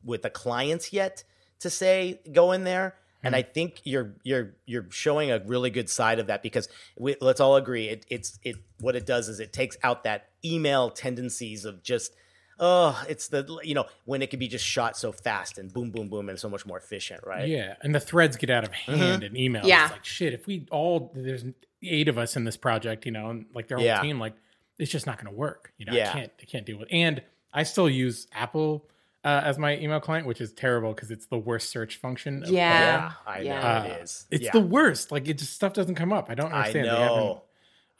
with 0.04 0.22
the 0.22 0.30
clients 0.30 0.92
yet 0.92 1.24
to 1.60 1.68
say 1.68 2.20
go 2.32 2.52
in 2.52 2.64
there. 2.64 2.94
And. 3.22 3.34
I 3.36 3.42
think 3.42 3.80
you're 3.84 4.14
you're 4.22 4.54
you're 4.66 4.86
showing 4.90 5.30
a 5.30 5.40
really 5.44 5.70
good 5.70 5.90
side 5.90 6.18
of 6.18 6.28
that 6.28 6.42
because 6.42 6.68
we, 6.96 7.16
let's 7.20 7.40
all 7.40 7.56
agree 7.56 7.88
it, 7.88 8.06
it's 8.08 8.38
it 8.42 8.56
what 8.80 8.94
it 8.96 9.06
does 9.06 9.28
is 9.28 9.40
it 9.40 9.52
takes 9.52 9.76
out 9.82 10.04
that 10.04 10.28
email 10.44 10.90
tendencies 10.90 11.64
of 11.64 11.82
just 11.82 12.14
oh 12.60 13.00
it's 13.08 13.28
the 13.28 13.58
you 13.62 13.74
know 13.74 13.84
when 14.04 14.22
it 14.22 14.30
can 14.30 14.38
be 14.38 14.48
just 14.48 14.64
shot 14.64 14.96
so 14.96 15.12
fast 15.12 15.58
and 15.58 15.72
boom 15.72 15.90
boom 15.90 16.08
boom 16.08 16.28
and 16.28 16.38
so 16.38 16.48
much 16.48 16.64
more 16.64 16.78
efficient 16.78 17.20
right 17.26 17.48
Yeah, 17.48 17.74
and 17.82 17.94
the 17.94 18.00
threads 18.00 18.36
get 18.36 18.50
out 18.50 18.64
of 18.64 18.70
mm-hmm. 18.70 18.94
hand 18.94 19.22
in 19.24 19.36
email. 19.36 19.66
Yeah. 19.66 19.84
It's 19.84 19.92
like 19.92 20.04
shit. 20.04 20.32
If 20.32 20.46
we 20.46 20.66
all 20.70 21.12
there's 21.14 21.44
eight 21.82 22.08
of 22.08 22.18
us 22.18 22.36
in 22.36 22.44
this 22.44 22.56
project, 22.56 23.04
you 23.06 23.12
know, 23.12 23.30
and 23.30 23.46
like 23.54 23.68
their 23.68 23.78
whole 23.78 23.86
Yeah. 23.86 24.00
team, 24.00 24.18
like 24.18 24.34
it's 24.78 24.90
just 24.90 25.06
not 25.06 25.16
going 25.16 25.32
to 25.32 25.36
work. 25.36 25.72
You 25.76 25.86
know, 25.86 25.92
Yeah. 25.92 26.10
I 26.10 26.12
can't 26.12 26.32
I 26.40 26.44
can't 26.44 26.66
deal 26.66 26.78
with. 26.78 26.88
And 26.90 27.22
I 27.52 27.62
still 27.64 27.88
use 27.88 28.26
Apple 28.32 28.88
uh, 29.24 29.42
as 29.44 29.58
my 29.58 29.76
email 29.78 30.00
client, 30.00 30.26
which 30.26 30.40
is 30.40 30.52
terrible 30.52 30.94
because 30.94 31.10
it's 31.10 31.26
the 31.26 31.38
worst 31.38 31.70
search 31.70 31.96
function. 31.96 32.42
of- 32.44 32.50
Yeah. 32.50 32.80
yeah 32.80 33.12
I 33.26 33.40
Yeah. 33.40 33.60
know 33.60 33.66
Uh, 33.68 33.82
it 33.96 34.02
is 34.02 34.26
It's 34.30 34.44
yeah. 34.44 34.52
the 34.52 34.60
worst. 34.60 35.10
Like 35.12 35.28
it 35.28 35.34
just 35.38 35.52
stuff 35.54 35.72
doesn't 35.72 35.96
come 35.96 36.12
up. 36.12 36.30
I 36.30 36.34
don't 36.34 36.52
understand. 36.52 36.86
They 36.86 36.90
know 36.90 37.42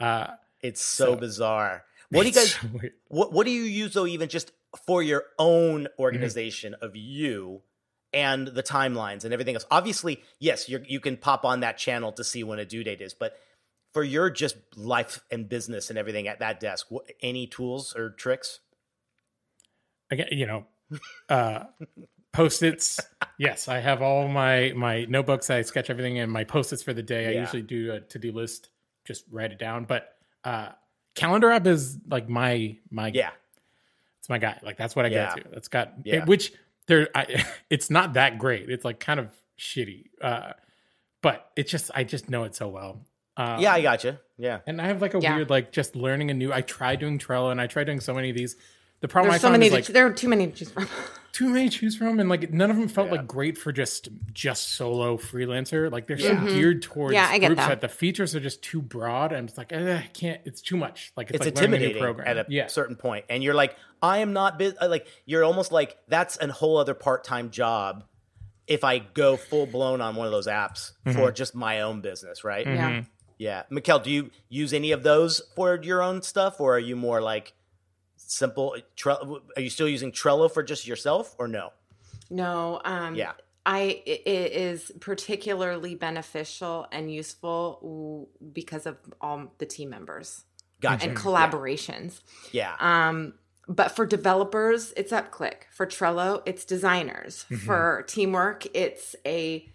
Uh, 0.00 0.28
it's 0.61 0.81
so, 0.81 1.07
So- 1.14 1.16
bizarre 1.16 1.85
what 2.11 2.22
do 2.22 2.28
you 2.28 2.35
guys 2.35 2.52
so 2.52 2.68
what 3.09 3.33
what 3.33 3.44
do 3.44 3.50
you 3.52 3.62
use 3.64 3.92
though 3.94 4.07
even 4.07 4.28
just 4.28 4.52
for 4.87 5.02
your 5.02 5.24
own 5.38 5.85
Mm-hmm. 5.85 6.02
organization 6.02 6.74
of 6.81 6.96
you 6.96 7.62
and 8.14 8.48
the 8.48 8.62
timelines 8.62 9.24
and 9.24 9.33
everything 9.35 9.54
else 9.57 9.66
obviously 9.70 10.22
yes 10.38 10.68
you 10.68 10.83
you 10.88 11.00
can 11.00 11.16
pop 11.18 11.44
on 11.44 11.61
that 11.61 11.76
channel 11.76 12.12
to 12.12 12.24
see 12.24 12.42
when 12.44 12.59
a 12.59 12.64
due 12.64 12.83
date 12.83 13.00
is 13.02 13.12
but 13.12 13.37
for 13.92 14.02
your 14.04 14.31
just 14.31 14.57
life 14.76 15.20
and 15.31 15.48
business 15.50 15.90
and 15.90 15.98
everything 15.98 16.26
at 16.28 16.38
that 16.38 16.61
desk 16.61 16.87
what, 16.88 17.04
any 17.20 17.46
tools 17.46 17.94
or 17.94 18.09
tricks 18.11 18.61
again, 20.11 20.28
you 20.31 20.46
know, 20.46 20.66
uh, 21.29 21.64
post-its. 22.33 23.01
yes, 23.38 23.68
I 23.68 23.79
have 23.79 24.03
all 24.03 24.29
my 24.29 24.72
my 24.77 25.05
notebooks. 25.07 25.51
I 25.51 25.62
sketch 25.62 25.90
everything 25.90 26.16
in 26.16 26.31
my 26.31 26.44
post-its 26.44 26.83
for 26.83 26.92
the 26.92 27.03
day. 27.03 27.29
I 27.37 27.40
usually 27.40 27.62
do 27.62 27.92
a 27.92 28.01
to-do 28.01 28.33
list, 28.33 28.70
just 29.05 29.24
write 29.31 29.53
it 29.53 29.59
down. 29.59 29.85
But 29.85 30.14
uh, 30.44 30.70
calendar 31.14 31.51
app 31.51 31.66
is 31.66 31.98
like 32.09 32.29
my 32.29 32.77
my 32.90 33.09
yeah 33.14 33.31
it's 34.20 34.29
my 34.29 34.38
guy. 34.38 34.59
Like 34.62 34.77
that's 34.77 34.94
what 34.96 35.05
I 35.07 35.09
Yeah. 35.09 35.35
go 35.37 35.42
to. 35.42 35.48
That's 35.53 35.68
got 35.68 35.92
Yeah. 36.05 36.24
which 36.24 36.53
there. 36.87 37.09
I, 37.14 37.44
it's 37.70 37.90
not 37.90 38.14
that 38.14 38.38
great. 38.38 38.68
It's 38.70 38.85
like 38.85 39.01
kind 39.01 39.20
of 39.20 39.29
shitty. 39.59 40.05
Uh, 40.22 40.53
but 41.22 41.51
it's 41.57 41.70
just 41.70 41.90
I 41.94 42.05
just 42.05 42.29
know 42.31 42.44
it 42.44 42.55
so 42.55 42.68
well. 42.68 43.01
Uh, 43.37 43.57
yeah 43.61 43.72
i 43.72 43.81
gotcha 43.81 44.18
yeah 44.37 44.59
and 44.66 44.83
I 44.83 44.88
have 44.88 45.01
like 45.01 45.14
a 45.14 45.20
Yeah. 45.20 45.37
weird 45.37 45.48
like 45.48 45.70
just 45.70 45.94
learning 45.94 46.31
a 46.33 46.35
new. 46.35 46.53
I 46.53 46.61
tried 46.61 46.98
doing 46.98 47.18
Trello 47.20 47.53
and 47.53 47.61
I 47.61 47.68
tried 47.68 47.85
doing 47.85 48.01
so 48.01 48.12
many 48.12 48.31
of 48.31 48.37
these. 48.37 48.57
The 49.00 49.08
problem 49.08 49.30
There's 49.30 49.40
I 49.40 49.42
so 49.42 49.48
found 49.48 49.61
many. 49.61 49.66
is 49.66 49.70
to 49.72 49.76
like 49.76 49.84
ch- 49.84 49.88
there 49.88 50.06
are 50.06 50.12
too 50.12 50.28
many 50.28 50.46
to 50.48 50.52
choose 50.52 50.70
from. 50.70 50.88
too 51.32 51.48
many 51.50 51.68
to 51.68 51.78
choose 51.78 51.96
from, 51.96 52.18
and 52.18 52.28
like 52.28 52.50
none 52.52 52.68
of 52.70 52.76
them 52.76 52.88
felt 52.88 53.06
Yeah. 53.08 53.12
like 53.18 53.26
great 53.28 53.56
for 53.56 53.70
just 53.70 54.08
just 54.32 54.70
solo 54.70 55.16
freelancer. 55.16 55.90
Like 55.90 56.06
they're 56.08 56.18
so 56.18 56.32
Yeah. 56.32 56.46
geared 56.46 56.82
towards 56.82 57.14
Yeah, 57.14 57.28
I 57.30 57.38
get 57.38 57.48
groups 57.48 57.66
that. 57.66 57.80
the 57.80 57.88
features 57.88 58.34
are 58.34 58.40
just 58.40 58.61
too 58.62 58.82
broad. 58.82 59.32
I'm 59.32 59.46
just 59.46 59.56
like, 59.56 59.72
eh, 59.72 59.98
I 59.98 60.08
can't. 60.12 60.40
It's 60.44 60.61
too 60.61 60.76
much. 60.76 61.12
Like 61.16 61.30
it's, 61.30 61.46
it's 61.46 61.56
like 61.61 61.70
learning 61.70 61.74
a 61.74 61.78
new 61.78 61.84
intimidating 61.84 62.02
program. 62.02 62.26
at 62.28 62.37
a 62.38 62.46
yeah, 62.52 62.66
certain 62.66 62.96
point 62.96 63.24
and 63.28 63.42
you're 63.44 63.54
like 63.54 63.76
i 64.02 64.18
am 64.18 64.32
not 64.32 64.58
bus- 64.61 64.74
like 64.80 65.06
you're 65.26 65.42
almost 65.44 65.72
like 65.72 65.96
that's 66.08 66.38
a 66.40 66.46
whole 66.52 66.76
other 66.76 66.94
part-time 66.94 67.50
job 67.50 68.04
if 68.68 68.84
i 68.84 68.98
go 69.00 69.37
full 69.37 69.66
blown 69.66 70.00
on 70.00 70.14
one 70.14 70.24
of 70.26 70.30
those 70.32 70.46
apps 70.46 70.92
Mm-hmm. 71.04 71.18
for 71.18 71.32
just 71.32 71.54
my 71.54 71.80
own 71.80 72.00
business 72.00 72.44
right 72.44 72.64
Yeah. 72.64 73.02
yeah 73.38 73.62
Mikkel, 73.72 74.02
do 74.04 74.11
you 74.12 74.30
use 74.48 74.72
any 74.72 74.92
of 74.92 75.02
those 75.02 75.42
for 75.56 75.80
your 75.82 76.00
own 76.02 76.22
stuff 76.22 76.61
or 76.61 76.76
are 76.76 76.78
you 76.80 76.94
more 76.94 77.20
like 77.20 77.54
simple 78.28 78.76
Tre- 78.94 79.16
are 79.56 79.60
you 79.62 79.70
still 79.70 79.88
using 79.88 80.12
trello 80.12 80.50
for 80.52 80.62
just 80.62 80.86
yourself 80.86 81.34
or 81.38 81.48
no 81.48 81.72
No. 82.30 82.80
Um, 82.84 83.14
Yeah. 83.14 83.32
I 83.66 84.02
it 84.06 84.52
is 84.52 84.92
particularly 85.00 85.94
beneficial 85.94 86.86
and 86.92 87.12
useful 87.12 88.28
because 88.52 88.86
of 88.86 88.96
all 89.20 89.52
the 89.58 89.66
team 89.66 89.90
members 89.90 90.44
gotcha 90.80 91.08
and 91.08 91.16
collaborations. 91.16 92.20
yeah 92.52 92.76
Um, 92.80 93.34
but 93.66 93.88
for 93.96 94.06
developers, 94.06 94.92
it's 94.96 95.12
UpClick. 95.12 95.64
For 95.70 95.86
Trello, 95.86 96.40
it's 96.46 96.64
designers. 96.64 97.44
Mm-hmm. 97.50 97.56
For 97.66 98.04
teamwork, 98.08 98.66
it's 98.74 99.14
a 99.26 99.68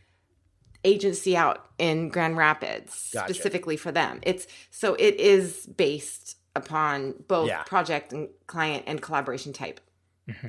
agency 0.83 1.37
out 1.37 1.67
in 1.77 2.09
Grand 2.09 2.35
Rapids 2.37 3.11
Gotcha. 3.13 3.33
specifically 3.33 3.77
for 3.77 3.91
them. 3.91 4.19
It's 4.23 4.47
so 4.71 4.95
it 4.95 5.15
is 5.19 5.67
based 5.67 6.37
upon 6.55 7.15
both 7.27 7.47
Yeah. 7.47 7.63
project 7.63 8.13
and 8.13 8.29
client 8.47 8.83
and 8.87 9.01
collaboration 9.01 9.53
type. 9.53 9.79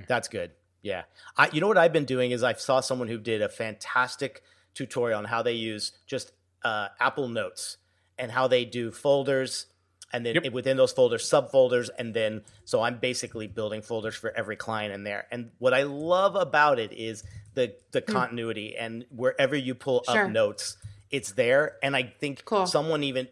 That's 0.08 0.28
good. 0.28 0.52
Yeah. 0.82 1.04
I, 1.36 1.48
you 1.52 1.60
know 1.60 1.68
what 1.68 1.78
I've 1.78 1.92
been 1.92 2.04
doing 2.04 2.30
is 2.30 2.42
I 2.42 2.52
saw 2.54 2.80
someone 2.80 3.08
who 3.08 3.18
did 3.18 3.40
a 3.42 3.48
fantastic 3.48 4.42
tutorial 4.74 5.18
on 5.18 5.24
how 5.24 5.42
they 5.42 5.52
use 5.54 5.92
just 6.06 6.32
uh, 6.62 6.88
Apple 7.00 7.28
Notes 7.28 7.78
and 8.18 8.30
how 8.30 8.46
they 8.48 8.64
do 8.64 8.90
folders 8.90 9.66
and 10.12 10.24
then 10.24 10.34
Yep. 10.36 10.52
within 10.52 10.76
those 10.76 10.92
folders 10.92 11.28
subfolders 11.28 11.90
and 11.98 12.14
then 12.14 12.42
so 12.64 12.82
I'm 12.82 12.98
basically 12.98 13.46
building 13.48 13.82
folders 13.82 14.14
for 14.14 14.30
every 14.36 14.56
client 14.56 14.92
in 14.94 15.02
there. 15.04 15.26
And 15.32 15.50
what 15.58 15.74
I 15.74 15.82
love 15.84 16.36
about 16.36 16.78
it 16.78 16.92
is 16.92 17.24
the 17.54 17.74
the 17.92 18.00
continuity 18.02 18.76
and 18.76 19.06
wherever 19.10 19.56
you 19.56 19.74
pull. 19.74 20.04
Sure. 20.08 20.24
up 20.26 20.30
notes, 20.30 20.76
it's 21.10 21.32
there 21.32 21.76
and 21.82 21.96
I 21.96 22.02
think 22.20 22.44
Cool. 22.44 22.66
someone 22.66 23.02
even 23.02 23.28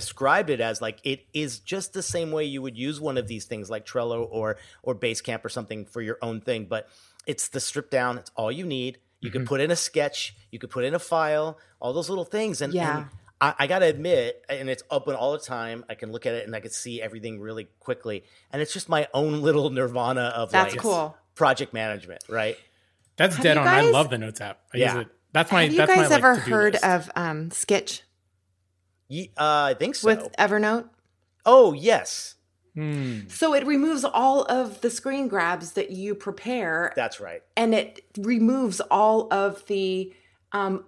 described 0.00 0.50
it 0.50 0.60
as 0.60 0.80
like 0.82 0.98
it 1.04 1.24
is 1.32 1.58
just 1.58 1.92
the 1.94 2.02
same 2.02 2.30
way 2.30 2.44
you 2.44 2.60
would 2.60 2.76
use 2.76 3.00
one 3.00 3.16
of 3.18 3.26
these 3.26 3.46
things 3.46 3.70
like 3.70 3.84
Trello 3.86 4.28
or 4.30 4.58
or 4.82 4.94
Basecamp 4.94 5.42
or 5.44 5.48
something 5.48 5.86
for 5.86 6.02
your 6.02 6.18
own 6.20 6.40
thing, 6.42 6.66
but 6.66 6.88
it's 7.26 7.48
the 7.48 7.60
strip 7.60 7.90
down. 7.90 8.18
It's 8.18 8.30
all 8.36 8.52
you 8.52 8.66
need. 8.66 8.98
You 9.20 9.30
Mm-hmm. 9.30 9.38
can 9.38 9.46
put 9.46 9.60
in 9.62 9.70
a 9.70 9.76
sketch. 9.76 10.36
You 10.52 10.58
could 10.58 10.68
put 10.70 10.84
in 10.84 10.94
a 10.94 10.98
file. 10.98 11.58
All 11.80 11.92
those 11.94 12.10
little 12.10 12.26
things. 12.26 12.60
And, 12.60 12.74
Yeah. 12.74 12.98
and 12.98 13.06
I, 13.40 13.54
I 13.60 13.66
got 13.66 13.78
to 13.80 13.86
admit, 13.86 14.44
and 14.50 14.68
it's 14.68 14.82
open 14.90 15.14
all 15.14 15.32
the 15.32 15.38
time. 15.38 15.84
I 15.88 15.94
can 15.94 16.12
look 16.12 16.26
at 16.26 16.34
it 16.34 16.46
and 16.46 16.54
I 16.54 16.60
can 16.60 16.70
see 16.70 17.00
everything 17.02 17.40
really 17.40 17.66
quickly. 17.80 18.24
And 18.52 18.60
it's 18.62 18.72
just 18.74 18.88
my 18.90 19.08
own 19.14 19.40
little 19.48 19.70
nirvana 19.70 20.26
of 20.36 20.52
That's 20.52 20.74
like 20.74 20.80
cool. 20.82 21.16
project 21.34 21.72
management, 21.72 22.22
right? 22.28 22.56
That's 23.16 23.34
Have 23.36 23.42
dead 23.42 23.54
you 23.56 23.60
on. 23.62 23.68
I 23.68 23.80
love 23.80 24.10
the 24.10 24.18
Notes 24.18 24.40
app. 24.42 24.60
I 24.74 24.76
Yeah. 24.76 24.94
use 24.94 25.02
it. 25.06 25.12
That's 25.32 25.50
my. 25.52 25.62
Have 25.64 25.72
you 25.72 25.78
that's 25.78 25.94
guys 25.94 26.10
my, 26.10 26.16
ever 26.16 26.34
to-do 26.36 26.50
heard 26.50 26.72
list. 26.74 26.84
of 26.84 27.10
um, 27.16 27.50
Skitch 27.50 28.02
Ye- 29.08 29.30
uh, 29.36 29.70
I 29.70 29.74
think 29.78 29.94
so. 29.94 30.06
with 30.08 30.32
Evernote? 30.38 30.88
oh, 31.44 31.72
yes. 31.72 32.34
So 33.28 33.54
it 33.54 33.64
removes 33.66 34.04
all 34.04 34.42
of 34.44 34.82
the 34.82 34.90
screen 34.90 35.28
grabs 35.28 35.72
that 35.72 35.90
you 35.92 36.14
prepare 36.14 36.92
That's 36.94 37.20
right. 37.20 37.42
and 37.56 37.74
it 37.74 38.00
removes 38.18 38.80
all 38.90 39.32
of 39.32 39.64
the 39.66 40.12
um, 40.52 40.84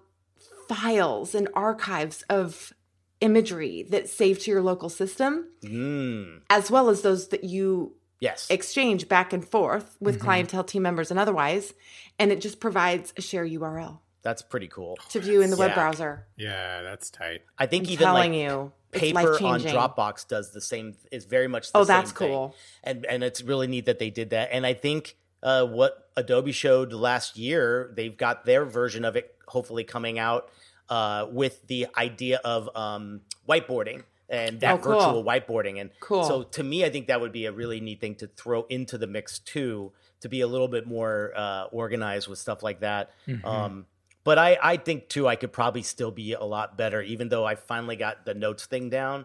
files 0.68 1.34
and 1.34 1.48
archives 1.54 2.22
of 2.28 2.74
imagery 3.22 3.84
that 3.88 4.06
save 4.08 4.38
to 4.40 4.50
your 4.50 4.60
local 4.62 4.90
system, 4.90 5.46
Mm, 5.62 6.42
as 6.50 6.70
well 6.70 6.90
as 6.90 7.00
those 7.00 7.28
that 7.28 7.44
you 7.44 7.94
yes. 8.20 8.46
exchange 8.50 9.08
back 9.08 9.32
and 9.32 9.42
forth 9.48 9.96
with 9.98 10.20
clientele 10.20 10.64
team 10.64 10.82
members 10.82 11.10
and 11.10 11.18
otherwise. 11.18 11.72
And 12.18 12.30
it 12.30 12.42
just 12.42 12.60
provides 12.60 13.14
a 13.16 13.22
share 13.22 13.46
URL 13.46 14.00
That's 14.28 14.42
pretty 14.42 14.68
cool. 14.68 14.98
to 15.10 15.20
view 15.20 15.40
in 15.40 15.48
the 15.50 15.56
web 15.56 15.70
Yeah. 15.70 15.74
browser. 15.74 16.26
Yeah, 16.36 16.82
that's 16.82 17.08
tight. 17.08 17.42
I 17.58 17.64
think 17.64 17.86
I'm 17.86 17.92
even 17.92 18.04
telling 18.04 18.32
like 18.32 18.40
you, 18.42 18.72
paper 18.92 19.42
on. 19.46 19.60
Dropbox 19.62 20.28
does 20.28 20.52
the 20.52 20.60
same. 20.60 20.94
Is 21.10 21.24
very 21.24 21.48
much. 21.48 21.62
The 21.72 21.78
same. 21.78 21.80
Oh, 21.80 21.84
that's 21.84 22.10
same 22.10 22.16
thing. 22.18 22.28
cool. 22.28 22.54
And 22.84 23.06
and 23.06 23.24
it's 23.24 23.40
really 23.42 23.66
neat 23.66 23.86
that 23.86 23.98
they 23.98 24.10
did 24.10 24.30
that. 24.30 24.50
And 24.52 24.66
I 24.66 24.74
think 24.74 25.16
uh, 25.42 25.64
what 25.64 26.10
Adobe 26.14 26.52
showed 26.52 26.92
last 26.92 27.38
year, 27.38 27.90
they've 27.96 28.16
got 28.16 28.44
their 28.44 28.66
version 28.66 29.04
of 29.06 29.16
it 29.16 29.34
hopefully 29.46 29.84
coming 29.84 30.18
out 30.18 30.50
uh, 30.90 31.26
with 31.30 31.66
the 31.68 31.86
idea 31.96 32.38
of 32.44 32.68
um, 32.76 33.22
whiteboarding 33.48 34.02
and 34.28 34.60
that 34.60 34.74
Oh, 34.74 34.78
cool. 34.78 34.92
virtual 35.00 35.24
whiteboarding. 35.24 35.80
And 35.80 35.88
Cool. 36.00 36.24
so 36.24 36.42
to 36.42 36.62
me, 36.62 36.84
I 36.84 36.90
think 36.90 37.06
that 37.06 37.20
would 37.22 37.32
be 37.32 37.46
a 37.46 37.52
really 37.52 37.80
neat 37.80 37.98
thing 38.00 38.14
to 38.16 38.26
throw 38.26 38.64
into 38.68 38.98
the 38.98 39.06
mix 39.06 39.38
too, 39.38 39.92
to 40.20 40.28
be 40.28 40.42
a 40.42 40.46
little 40.46 40.68
bit 40.68 40.86
more 40.86 41.32
uh, 41.34 41.64
organized 41.72 42.28
with 42.28 42.38
stuff 42.38 42.62
like 42.62 42.80
that. 42.80 43.10
Um, 43.44 43.86
but 44.28 44.36
I, 44.36 44.58
I 44.62 44.76
think 44.76 45.08
too, 45.08 45.26
I 45.26 45.36
could 45.36 45.54
probably 45.54 45.80
still 45.80 46.10
be 46.10 46.34
a 46.34 46.44
lot 46.44 46.76
better, 46.76 47.00
even 47.00 47.30
though 47.30 47.46
I 47.46 47.54
finally 47.54 47.96
got 47.96 48.26
the 48.26 48.34
notes 48.34 48.66
thing 48.66 48.90
down. 48.90 49.24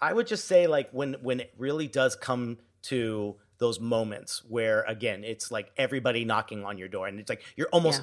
I 0.00 0.12
would 0.12 0.28
just 0.28 0.44
say 0.44 0.68
like 0.68 0.92
when 0.92 1.14
when 1.22 1.40
it 1.40 1.52
really 1.58 1.88
does 1.88 2.14
come 2.14 2.58
to 2.82 3.34
those 3.58 3.80
moments 3.80 4.44
where 4.48 4.84
again 4.86 5.24
it's 5.24 5.50
like 5.50 5.72
everybody 5.76 6.24
knocking 6.24 6.64
on 6.64 6.78
your 6.78 6.86
door 6.86 7.08
and 7.08 7.18
it's 7.18 7.28
like 7.28 7.42
you're 7.56 7.66
almost 7.72 8.02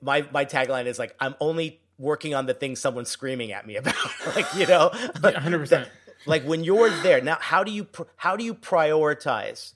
my 0.00 0.26
my 0.32 0.46
tagline 0.46 0.86
is 0.86 0.98
like 0.98 1.14
I'm 1.20 1.34
only 1.38 1.82
working 1.98 2.34
on 2.34 2.46
the 2.46 2.54
thing 2.54 2.76
someone's 2.76 3.10
screaming 3.10 3.52
at 3.52 3.66
me 3.66 3.76
about 3.82 3.94
like 4.34 4.46
you 4.54 4.66
know 4.66 4.88
100%. 4.94 5.86
like 6.24 6.44
when 6.44 6.64
you're 6.64 6.88
there 7.02 7.20
now 7.20 7.36
how 7.38 7.62
do 7.62 7.72
you 7.72 7.84
pr- 7.84 8.04
how 8.16 8.36
do 8.36 8.44
you 8.44 8.54
prioritize 8.54 9.74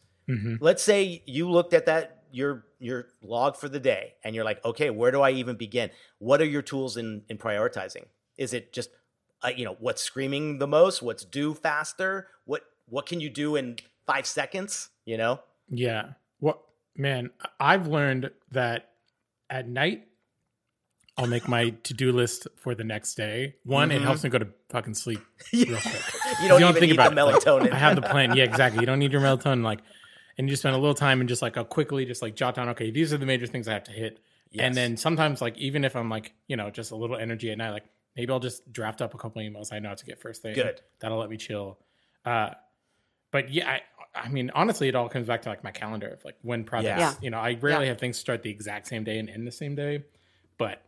let's 0.59 0.83
say 0.83 1.23
you 1.27 1.51
looked 1.51 1.75
at 1.75 1.85
that 1.85 2.23
your 2.33 2.65
your 2.85 3.07
log 3.23 3.57
for 3.57 3.69
the 3.69 3.81
day 3.81 4.15
and 4.23 4.35
you're 4.35 4.45
like 4.45 4.63
okay 4.65 4.91
where 4.91 5.11
do 5.11 5.21
i 5.23 5.31
even 5.31 5.57
begin 5.57 5.91
what 6.19 6.41
are 6.41 6.45
your 6.47 6.63
tools 6.63 6.97
in 6.97 7.23
in 7.29 7.39
prioritizing 7.39 8.05
is 8.37 8.53
it 8.53 8.73
just 8.73 8.91
uh, 9.43 9.51
you 9.57 9.65
know 9.65 9.77
what's 9.81 10.03
screaming 10.03 10.59
the 10.59 10.67
most 10.67 11.03
what's 11.03 11.25
due 11.25 11.55
faster 11.55 12.29
what 12.45 12.63
what 12.87 13.07
can 13.07 13.21
you 13.21 13.31
do 13.31 13.57
in 13.57 13.77
five 14.07 14.27
seconds 14.27 14.91
you 15.07 15.17
know 15.17 15.41
Yeah. 15.69 16.11
What 16.41 16.59
man, 16.97 17.31
I've 17.59 17.87
learned 17.87 18.31
that 18.53 18.91
at 19.49 19.67
night 19.69 20.05
I'll 21.17 21.27
make 21.27 21.47
my 21.49 21.71
to-do 21.85 22.13
list 22.13 22.49
for 22.57 22.75
the 22.75 22.83
next 22.85 23.15
day. 23.15 23.55
One, 23.65 23.91
it 23.93 24.03
helps 24.03 24.25
me 24.25 24.31
go 24.31 24.39
to 24.39 24.49
fucking 24.69 24.95
sleep 24.95 25.21
real 25.53 25.65
quick. 25.77 26.03
you 26.43 26.49
don't 26.49 26.61
You 26.61 26.69
even 26.69 26.81
need 26.83 26.91
the 26.91 26.95
it. 26.95 26.97
Like, 26.97 27.13
melatonin 27.13 27.73
I 27.73 27.77
have 27.79 27.95
the 27.95 28.03
plan. 28.03 28.37
Yeah, 28.37 28.45
exactly. 28.53 28.81
You 28.81 28.87
don't 28.87 28.99
need 28.99 29.13
your 29.13 29.21
melatonin. 29.21 29.63
Like, 29.63 29.81
and 30.37 30.47
you 30.49 30.53
just 30.53 30.63
spend 30.63 30.75
a 30.75 30.79
little 30.79 30.95
time 30.95 31.21
and 31.21 31.29
just 31.29 31.43
like, 31.43 31.57
I'll 31.57 31.65
quickly 31.65 32.05
just 32.05 32.23
like 32.23 32.35
jot 32.35 32.55
down. 32.55 32.69
Okay, 32.71 32.91
these 32.91 33.13
are 33.13 33.19
the 33.19 33.27
major 33.27 33.47
things 33.47 33.69
I 33.69 33.73
have 33.75 33.85
to 33.85 33.93
hit. 33.93 34.21
Yes. 34.51 34.65
And 34.67 34.75
then 34.77 34.97
sometimes, 34.97 35.41
like, 35.43 35.57
even 35.59 35.85
if 35.85 35.97
I'm 35.97 36.09
like, 36.09 36.33
you 36.47 36.57
know, 36.57 36.71
just 36.71 36.93
a 36.93 36.97
little 36.97 37.17
energy 37.17 37.51
at 37.51 37.59
night, 37.59 37.71
like 37.71 37.85
maybe 38.17 38.33
I'll 38.33 38.41
just 38.41 38.73
draft 38.73 39.03
up 39.03 39.13
a 39.15 39.19
couple 39.19 39.43
emails 39.43 39.73
I 39.73 39.81
know 39.81 39.89
how 39.91 39.95
to 39.97 40.05
get 40.05 40.21
first 40.21 40.43
thing. 40.43 40.55
Good. 40.55 40.81
That'll 41.01 41.19
let 41.19 41.29
me 41.31 41.37
chill. 41.37 41.79
Uh, 42.25 42.51
but 43.33 43.51
yeah, 43.51 43.69
I, 43.69 43.81
I 44.15 44.29
mean, 44.29 44.53
honestly, 44.55 44.87
it 44.89 44.95
all 44.95 45.09
comes 45.09 45.27
back 45.27 45.43
to 45.43 45.49
like 45.49 45.65
my 45.65 45.73
calendar 45.73 46.07
of 46.09 46.25
like 46.25 46.37
when 46.43 46.63
projects. 46.63 47.01
Yeah. 47.01 47.15
You 47.21 47.31
know, 47.31 47.39
I 47.39 47.59
rarely 47.61 47.87
Yeah. 47.87 47.89
have 47.89 47.99
things 47.99 48.17
start 48.17 48.43
the 48.45 48.51
exact 48.51 48.87
same 48.87 49.03
day 49.03 49.19
and 49.19 49.29
end 49.29 49.45
the 49.45 49.51
same 49.53 49.75
day, 49.75 50.05
but 50.57 50.81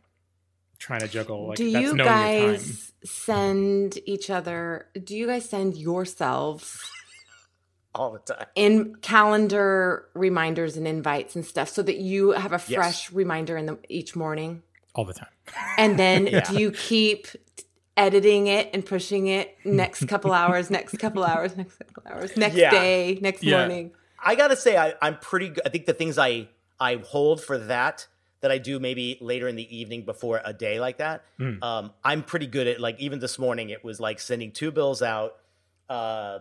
trying 0.78 1.00
to 1.00 1.08
juggle 1.08 1.48
like 1.48 1.56
do 1.56 1.72
that's 1.72 1.82
you 1.82 1.94
knowing 1.94 1.96
your 1.96 2.06
time. 2.06 2.52
guys 2.52 2.92
send 3.04 3.98
each 4.06 4.30
other, 4.30 4.86
do 5.02 5.16
you 5.16 5.26
guys 5.26 5.48
send 5.48 5.76
yourselves 5.76 6.78
all 7.96 8.12
the 8.12 8.18
time 8.20 8.46
in 8.54 8.94
calendar 8.96 10.06
reminders 10.14 10.76
and 10.76 10.86
invites 10.86 11.34
and 11.36 11.44
stuff 11.44 11.68
so 11.68 11.82
that 11.82 11.96
you 11.98 12.30
have 12.32 12.52
a 12.52 12.62
Yes. 12.68 12.74
fresh 12.74 13.12
reminder 13.12 13.56
in 13.56 13.66
the 13.66 13.78
each 13.88 14.14
morning 14.16 14.62
all 14.94 15.04
the 15.04 15.14
time. 15.14 15.28
and 15.78 15.98
then 15.98 16.26
Yeah. 16.32 16.40
do 16.50 16.58
you 16.58 16.70
keep 16.70 17.26
editing 17.96 18.46
it 18.46 18.68
and 18.74 18.84
pushing 18.84 19.26
it 19.28 19.56
next 19.64 20.06
couple 20.06 20.32
hours 20.42 20.70
next 20.70 20.98
couple 20.98 21.24
hours 21.24 21.56
next 21.56 21.78
couple 21.78 22.02
hours 22.12 22.36
next 22.36 22.56
Yeah. 22.56 22.70
day 22.70 23.18
next 23.20 23.42
Yeah. 23.42 23.58
morning 23.58 23.92
I 24.18 24.34
gotta 24.34 24.56
say, 24.56 24.76
I, 24.78 24.94
I'm 25.02 25.18
pretty 25.18 25.50
good. 25.50 25.62
I 25.66 25.68
think 25.68 25.84
the 25.86 25.92
things 25.92 26.18
I 26.18 26.48
I 26.80 26.96
hold 26.96 27.42
for 27.42 27.58
that 27.58 28.06
that 28.40 28.50
I 28.50 28.58
do 28.58 28.78
maybe 28.80 29.18
later 29.20 29.46
in 29.46 29.56
the 29.56 29.76
evening 29.76 30.04
before 30.04 30.40
a 30.44 30.52
day 30.52 30.80
like 30.80 30.98
that. 30.98 31.24
Um, 31.62 31.92
I'm 32.04 32.22
pretty 32.22 32.46
good 32.46 32.66
at 32.66 32.80
like 32.80 32.98
even 33.00 33.18
this 33.18 33.38
morning 33.38 33.70
it 33.70 33.84
was 33.84 34.00
like 34.00 34.18
sending 34.20 34.52
two 34.52 34.70
bills 34.72 35.00
out. 35.02 35.36
Uh, 35.88 36.40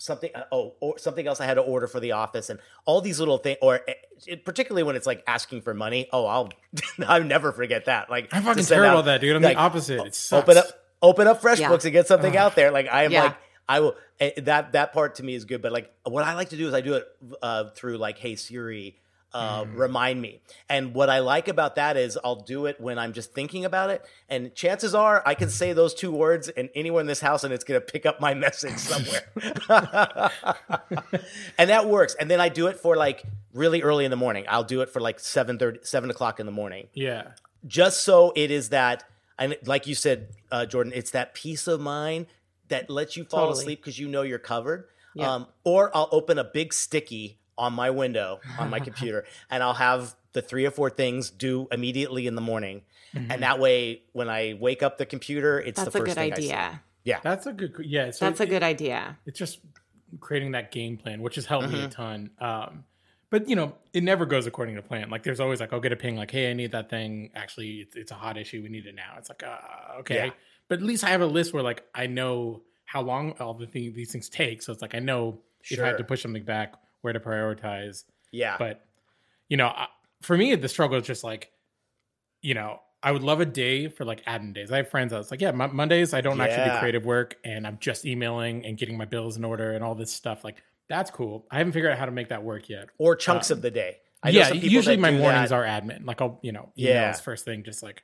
something 0.00 0.30
oh 0.50 0.74
or 0.80 0.98
something 0.98 1.26
else 1.26 1.40
I 1.40 1.44
had 1.44 1.54
to 1.54 1.60
order 1.60 1.86
for 1.86 2.00
the 2.00 2.12
office 2.12 2.48
and 2.50 2.58
all 2.86 3.00
these 3.00 3.18
little 3.18 3.38
things 3.38 3.58
or 3.60 3.80
eh, 3.86 3.92
it, 4.26 4.44
particularly 4.44 4.82
when 4.82 4.96
it's 4.96 5.06
like 5.06 5.22
asking 5.26 5.60
for 5.62 5.74
money. 5.74 6.08
Oh, 6.12 6.24
I'll 6.26 6.50
I'll 7.06 7.22
never 7.22 7.52
forget 7.52 7.84
that. 7.84 8.08
Like 8.10 8.28
I'm 8.32 8.42
to 8.42 8.48
fucking 8.48 8.64
terrible 8.64 8.98
out, 8.98 8.98
at 9.00 9.04
that, 9.06 9.20
dude. 9.20 9.36
I'm 9.36 9.42
like, 9.42 9.56
the 9.56 9.60
opposite. 9.62 10.06
It 10.06 10.14
sucks. 10.14 10.42
open 10.48 10.58
up 10.58 10.66
open 11.02 11.26
up 11.28 11.40
FreshBooks 11.42 11.58
Yeah. 11.60 11.72
and 11.84 11.92
get 11.92 12.06
something 12.06 12.36
out 12.36 12.54
there. 12.54 12.70
Like 12.70 12.88
I 12.90 13.04
am 13.04 13.12
Yeah. 13.12 13.22
like 13.24 13.36
I 13.68 13.80
will 13.80 13.94
eh, 14.18 14.32
that 14.42 14.72
that 14.72 14.92
part 14.92 15.16
to 15.16 15.22
me 15.22 15.34
is 15.34 15.44
good. 15.44 15.62
But 15.62 15.72
like 15.72 15.92
what 16.04 16.24
I 16.24 16.34
like 16.34 16.48
to 16.50 16.56
do 16.56 16.66
is 16.66 16.74
I 16.74 16.80
do 16.80 16.94
it 16.94 17.06
uh, 17.42 17.70
through 17.70 17.98
like 17.98 18.18
Hey 18.18 18.36
Siri. 18.36 18.96
Uh, 19.32 19.64
Mm. 19.64 19.78
Remind 19.78 20.20
me. 20.20 20.40
And 20.68 20.92
what 20.94 21.08
I 21.08 21.20
like 21.20 21.46
about 21.48 21.76
that 21.76 21.96
is 21.96 22.18
I'll 22.24 22.34
do 22.42 22.66
it 22.66 22.80
when 22.80 22.98
I'm 22.98 23.12
just 23.12 23.32
thinking 23.32 23.64
about 23.64 23.90
it. 23.90 24.04
And 24.28 24.52
chances 24.54 24.94
are 24.94 25.22
I 25.24 25.34
can 25.34 25.50
say 25.50 25.72
those 25.72 25.94
two 25.94 26.10
words 26.10 26.48
and 26.48 26.68
anyone 26.74 27.02
in 27.02 27.06
this 27.06 27.20
house 27.20 27.44
and 27.44 27.52
it's 27.54 27.62
going 27.64 27.80
to 27.80 27.84
pick 27.86 28.06
up 28.06 28.20
my 28.20 28.34
message 28.46 28.76
somewhere. 28.78 29.22
and 31.58 31.70
that 31.70 31.86
works. 31.88 32.14
And 32.18 32.30
then 32.30 32.40
I 32.40 32.48
do 32.48 32.66
it 32.66 32.76
for 32.78 32.96
like 32.96 33.22
really 33.54 33.82
early 33.82 34.04
in 34.04 34.10
the 34.10 34.16
morning. 34.16 34.44
I'll 34.48 34.64
do 34.64 34.80
it 34.80 34.90
for 34.90 35.00
like 35.00 35.20
7 35.20 35.58
7 35.82 36.10
o'clock 36.10 36.40
in 36.40 36.46
the 36.46 36.52
morning 36.52 36.88
Yeah. 36.94 37.32
just 37.66 38.02
so 38.02 38.32
it 38.36 38.50
is 38.50 38.70
that 38.70 39.04
and 39.38 39.56
like 39.66 39.86
you 39.86 39.94
said 39.94 40.28
uh, 40.52 40.66
jordan 40.66 40.92
it's 40.94 41.10
that 41.12 41.34
peace 41.34 41.66
of 41.66 41.80
mind 41.80 42.26
that 42.68 42.88
lets 42.88 43.16
you 43.16 43.24
fall 43.24 43.46
Totally. 43.48 43.62
asleep 43.62 43.80
because 43.80 43.98
you 43.98 44.08
know 44.08 44.22
you're 44.22 44.38
covered 44.38 44.86
Yeah. 45.14 45.34
um, 45.34 45.46
or 45.64 45.90
i'll 45.96 46.08
open 46.12 46.38
a 46.38 46.44
big 46.44 46.72
sticky 46.72 47.38
on 47.60 47.72
my 47.72 47.90
window 47.90 48.40
on 48.58 48.68
my 48.70 48.80
computer 48.88 49.24
and 49.50 49.62
i'll 49.62 49.74
have 49.88 50.14
the 50.32 50.42
three 50.42 50.64
or 50.66 50.70
four 50.72 50.90
things 50.90 51.30
due 51.30 51.68
immediately 51.70 52.26
in 52.26 52.34
the 52.34 52.40
morning 52.40 52.82
and 53.14 53.42
that 53.42 53.58
way 53.58 54.02
when 54.12 54.28
i 54.28 54.56
wake 54.60 54.82
up 54.82 54.98
the 54.98 55.06
computer 55.06 55.60
it's 55.60 55.76
that's 55.80 55.92
the 55.92 55.98
a 55.98 56.00
first 56.00 56.16
good 56.16 56.20
thing 56.22 56.32
I 56.32 56.36
see. 56.36 56.52
idea 56.52 56.80
yeah 57.04 57.20
That's 57.22 57.46
a 57.46 57.52
good. 57.52 57.72
Yeah. 57.84 58.10
So 58.10 58.24
that's 58.26 58.40
a 58.40 58.46
good 58.46 58.62
idea 58.62 59.18
it's 59.26 59.38
just 59.38 59.60
creating 60.18 60.52
that 60.52 60.72
game 60.72 60.96
plan, 60.96 61.22
which 61.22 61.36
has 61.36 61.46
helped 61.46 61.68
me 61.70 61.78
a 61.78 61.88
Mm-hmm. 61.88 61.90
ton. 61.90 62.30
Um, 62.40 62.84
but 63.30 63.48
you 63.48 63.54
know, 63.54 63.74
it 63.92 64.02
never 64.02 64.26
goes 64.26 64.46
according 64.46 64.74
to 64.74 64.82
plan. 64.82 65.08
Like 65.08 65.22
there's 65.22 65.38
always 65.40 65.60
like, 65.60 65.72
I'll 65.72 65.80
get 65.80 65.92
a 65.92 65.96
ping 65.96 66.16
like, 66.16 66.30
hey, 66.32 66.50
I 66.50 66.52
need 66.52 66.72
that 66.72 66.90
thing. 66.90 67.30
Actually, 67.34 67.82
it's, 67.82 67.94
it's 67.96 68.10
a 68.10 68.16
hot 68.16 68.36
issue. 68.36 68.60
We 68.62 68.68
need 68.70 68.86
it 68.86 68.94
now. 68.96 69.14
It's 69.18 69.28
like, 69.28 69.42
uh, 69.44 70.00
okay. 70.00 70.26
Yeah. 70.26 70.30
But 70.68 70.80
at 70.80 70.84
least 70.84 71.04
I 71.04 71.10
have 71.10 71.20
a 71.20 71.26
list 71.26 71.52
where 71.54 71.62
like 71.62 71.84
I 71.94 72.06
know 72.08 72.62
how 72.86 73.02
long 73.02 73.32
all 73.38 73.54
the 73.54 73.66
thing, 73.68 73.92
these 73.94 74.10
things 74.12 74.28
take. 74.28 74.62
So 74.62 74.72
it's 74.72 74.82
like 74.82 74.94
I 74.96 74.98
know 74.98 75.38
if 75.70 75.78
I 75.80 75.86
have 75.86 75.96
to 75.98 76.04
push 76.04 76.22
something 76.22 76.42
back, 76.44 76.74
where 77.02 77.12
to 77.12 77.20
prioritize. 77.20 78.04
yeah 78.32 78.56
But 78.58 78.84
you 79.48 79.56
know, 79.56 79.66
I, 79.68 79.88
for 80.22 80.36
me, 80.36 80.54
the 80.54 80.68
struggle 80.68 80.98
is 80.98 81.06
just 81.06 81.24
like, 81.24 81.50
you 82.42 82.54
know, 82.54 82.80
I 83.02 83.12
would 83.12 83.22
love 83.22 83.40
a 83.40 83.46
day 83.46 83.88
for 83.88 84.04
like 84.04 84.24
admin 84.26 84.52
days. 84.54 84.70
I 84.70 84.76
have 84.78 84.90
friends 84.90 85.10
that's 85.12 85.30
like, 85.30 85.40
yeah, 85.40 85.50
Mon- 85.52 85.74
Mondays 85.74 86.12
I 86.14 86.20
don't 86.20 86.40
actually 86.40 86.70
do 86.70 86.78
creative 86.78 87.04
work, 87.06 87.36
and 87.44 87.66
I'm 87.66 87.78
just 87.80 88.04
emailing 88.04 88.64
and 88.66 88.76
getting 88.76 88.96
my 88.98 89.06
bills 89.06 89.36
in 89.38 89.44
order 89.44 89.72
and 89.72 89.82
all 89.82 89.94
this 89.94 90.12
stuff. 90.12 90.44
Like 90.44 90.62
that's 90.88 91.10
cool. 91.10 91.46
I 91.50 91.58
haven't 91.58 91.72
figured 91.72 91.92
out 91.92 91.98
how 91.98 92.04
to 92.06 92.12
make 92.12 92.28
that 92.28 92.42
work 92.42 92.68
yet. 92.68 92.88
or 92.98 93.16
chunks 93.16 93.50
uh, 93.50 93.54
of 93.54 93.62
the 93.62 93.70
day 93.70 93.98
I 94.22 94.30
know 94.32 94.38
yeah, 94.40 94.52
usually 94.52 94.98
my 94.98 95.10
mornings 95.10 95.48
that. 95.48 95.56
are 95.56 95.64
admin. 95.64 96.04
Like 96.04 96.20
I'll, 96.20 96.38
you 96.42 96.52
know, 96.52 96.72
emails 96.76 96.76
Yeah. 96.76 97.12
first 97.12 97.44
thing, 97.46 97.64
just 97.64 97.82
like 97.82 98.02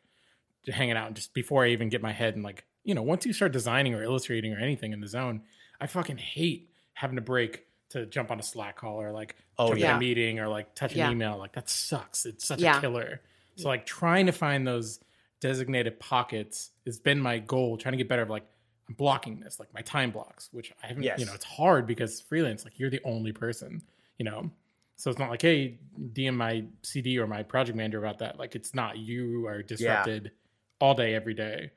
hanging 0.67 0.97
out, 0.97 1.09
and 1.09 1.15
just 1.17 1.35
before 1.35 1.65
I 1.65 1.69
even 1.69 1.91
get 1.91 2.01
my 2.01 2.13
head 2.13 2.35
and 2.35 2.43
like 2.43 2.65
you 2.83 2.95
know, 2.95 3.03
once 3.03 3.27
you 3.27 3.33
start 3.35 3.53
designing 3.53 3.95
or 3.95 4.03
illustrating 4.03 4.55
or 4.55 4.59
anything 4.59 4.93
in 4.93 5.01
the 5.01 5.09
zone, 5.09 5.43
I 5.81 5.89
fucking 5.89 6.19
hate 6.19 6.71
having 6.95 7.17
to 7.17 7.23
break 7.23 7.66
to 7.91 8.07
jump 8.07 8.31
on 8.31 8.39
a 8.41 8.43
Slack 8.43 8.77
call 8.77 9.01
or 9.01 9.13
like 9.13 9.37
Oh, 9.59 9.69
jump 9.69 9.81
in 9.81 9.91
a 9.91 9.99
meeting 9.99 10.39
or 10.39 10.49
like 10.49 10.75
touch 10.75 10.95
an 10.97 11.11
email. 11.13 11.39
Like 11.39 11.53
that 11.53 11.69
sucks. 11.71 12.27
It's 12.27 12.47
such 12.47 12.61
Yeah. 12.61 12.79
a 12.79 12.81
killer. 12.81 13.21
So 13.57 13.69
like 13.69 13.87
trying 13.87 14.27
to 14.27 14.33
find 14.33 14.67
those 14.67 15.01
designated 15.41 15.99
pockets 16.01 16.71
has 16.85 16.99
been 16.99 17.21
my 17.21 17.39
goal. 17.39 17.77
Trying 17.79 17.93
to 17.93 17.99
get 17.99 18.09
better. 18.09 18.23
Of 18.23 18.31
like 18.31 18.45
I'm 18.89 18.95
blocking 18.95 19.41
this, 19.41 19.59
like 19.59 19.73
my 19.75 19.81
time 19.83 20.11
blocks, 20.11 20.49
which 20.53 20.73
I 20.83 20.89
haven't. 20.89 21.03
Yes. 21.05 21.19
You 21.21 21.27
know, 21.27 21.33
it's 21.35 21.45
hard 21.45 21.87
because 21.87 22.21
freelance. 22.21 22.65
Like 22.65 22.79
you're 22.79 22.91
the 22.91 23.01
only 23.05 23.33
person. 23.33 23.83
You 24.19 24.25
know, 24.25 24.51
so 24.97 25.11
it's 25.11 25.19
not 25.19 25.31
like 25.31 25.43
hey, 25.43 25.79
DM 26.13 26.35
my 26.35 26.65
CD 26.83 27.19
or 27.19 27.27
my 27.27 27.43
project 27.43 27.77
manager 27.77 27.99
about 27.99 28.19
that. 28.19 28.39
Like 28.39 28.55
it's 28.57 28.75
not. 28.75 28.99
You 28.99 29.47
are 29.47 29.63
disrupted 29.63 30.33
all 30.81 30.95
day, 30.95 31.15
every 31.15 31.35
day. 31.35 31.71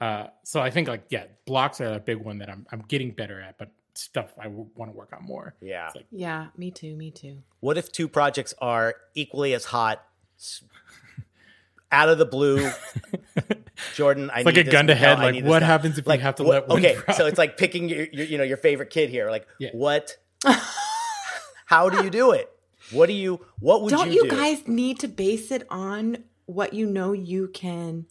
Uh, 0.00 0.26
so 0.42 0.60
I 0.60 0.70
think 0.70 0.88
like 0.88 1.04
yeah, 1.10 1.24
blocks 1.46 1.80
are 1.80 1.94
a 1.94 1.98
big 2.00 2.18
one 2.18 2.38
that 2.38 2.48
I'm 2.50 2.66
I'm 2.72 2.80
getting 2.88 3.10
better 3.12 3.40
at, 3.40 3.56
but 3.58 3.70
stuff 3.96 4.32
I 4.40 4.48
want 4.48 4.90
to 4.90 4.96
work 4.96 5.12
on 5.12 5.24
more. 5.24 5.54
Yeah. 5.60 5.86
It's 5.86 5.96
like 5.96 6.06
Yeah, 6.10 6.46
me 6.56 6.70
too. 6.70 6.94
Me 6.96 7.10
too. 7.10 7.38
What 7.60 7.78
if 7.78 7.90
two 7.92 8.08
projects 8.08 8.54
are 8.60 8.94
equally 9.14 9.54
as 9.54 9.66
hot? 9.66 10.02
Out 11.92 12.08
of 12.08 12.18
the 12.18 12.26
blue, 12.26 12.68
Jordan. 13.94 14.28
I 14.30 14.38
It's 14.40 14.46
like 14.46 14.56
need 14.56 14.60
a 14.62 14.64
this 14.64 14.72
gun 14.72 14.86
to 14.88 14.94
now, 14.94 15.00
head, 15.00 15.18
like, 15.20 15.44
what 15.44 15.60
now. 15.60 15.66
happens 15.66 15.98
if 15.98 16.06
you 16.06 16.18
have 16.18 16.34
to 16.36 16.42
let 16.42 16.66
one 16.68 16.78
Okay, 16.78 16.94
drop? 16.96 17.16
so 17.16 17.26
it's 17.26 17.38
like 17.38 17.56
picking 17.56 17.88
your, 17.88 18.06
your, 18.12 18.26
you 18.26 18.38
know, 18.38 18.44
your 18.44 18.56
favorite 18.56 18.90
kid 18.90 19.08
here. 19.08 19.30
Like, 19.30 19.46
Yeah. 19.60 19.70
what? 19.72 20.16
How 21.66 21.88
do 21.88 22.02
you 22.04 22.10
do 22.10 22.32
it? 22.32 22.50
What 22.90 23.06
do 23.06 23.12
you? 23.12 23.40
What 23.60 23.82
would 23.82 23.90
you 23.92 23.96
Don't 23.98 24.08
you, 24.10 24.24
you 24.24 24.30
do? 24.30 24.36
guys 24.36 24.66
need 24.66 24.98
to 25.00 25.08
base 25.08 25.50
it 25.50 25.64
on 25.70 26.24
what 26.46 26.72
you 26.74 26.86
know 26.86 27.12
you 27.12 27.48
can 27.54 28.06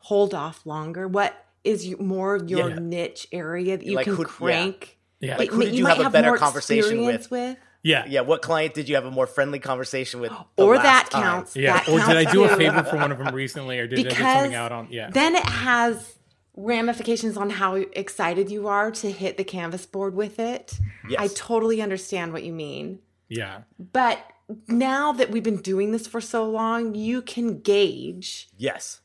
hold 0.00 0.34
off 0.34 0.64
longer? 0.66 1.06
What 1.06 1.34
is 1.64 1.86
you, 1.86 1.96
more 1.98 2.34
of 2.34 2.48
your 2.50 2.70
Yeah. 2.70 2.78
niche 2.80 3.28
area 3.32 3.76
that 3.76 3.86
you 3.86 3.94
Like 3.96 4.04
can 4.04 4.16
who- 4.16 4.24
crank? 4.24 4.88
Yeah. 4.90 4.94
Like, 5.20 5.38
that 5.38 5.48
who 5.48 5.62
did 5.64 5.74
you 5.74 5.86
have 5.86 5.98
might 5.98 6.06
a 6.06 6.10
better 6.10 6.28
more 6.28 6.38
conversation 6.38 7.04
with? 7.04 7.14
experience 7.16 7.58
yeah, 7.82 8.04
Yeah, 8.06 8.20
what 8.22 8.42
client 8.42 8.74
did 8.74 8.88
you 8.88 8.94
have 8.96 9.04
a 9.04 9.10
more 9.10 9.26
friendly 9.26 9.58
conversation 9.60 10.20
with? 10.20 10.32
the 10.56 10.64
Or 10.64 10.74
last 10.76 10.82
that 10.84 11.10
time? 11.10 11.22
counts. 11.22 11.56
Yeah. 11.56 11.74
That 11.74 11.88
or 11.88 11.98
did 12.00 12.16
I 12.16 12.24
counts 12.24 12.32
do 12.32 12.44
a 12.44 12.56
favor 12.56 12.82
for 12.84 12.96
one 12.96 13.12
of 13.12 13.18
them 13.18 13.34
recently, 13.34 13.78
or 13.78 13.86
did 13.86 13.98
I 14.00 14.02
get 14.02 14.08
because 14.10 14.32
something 14.34 14.54
out 14.54 14.72
on? 14.72 14.88
Yeah. 14.90 15.10
then 15.10 15.34
it 15.36 15.44
has 15.44 16.14
ramifications 16.56 17.36
on 17.36 17.50
how 17.50 17.76
excited 17.76 18.50
you 18.50 18.66
are 18.66 18.90
to 18.90 19.10
hit 19.10 19.36
the 19.36 19.44
canvas 19.44 19.86
board 19.86 20.14
with 20.14 20.38
it. 20.40 20.78
Yes. 21.08 21.20
I 21.20 21.28
totally 21.34 21.80
understand 21.80 22.32
what 22.32 22.42
you 22.42 22.52
mean. 22.52 22.98
yeah. 23.28 23.60
But 23.78 24.18
now 24.66 25.12
that 25.12 25.30
we've 25.30 25.42
been 25.42 25.60
doing 25.60 25.92
this 25.92 26.06
for 26.06 26.20
so 26.20 26.48
long, 26.50 26.94
you 26.94 27.22
can 27.22 27.60
gauge 27.60 28.48
Yes. 28.56 29.00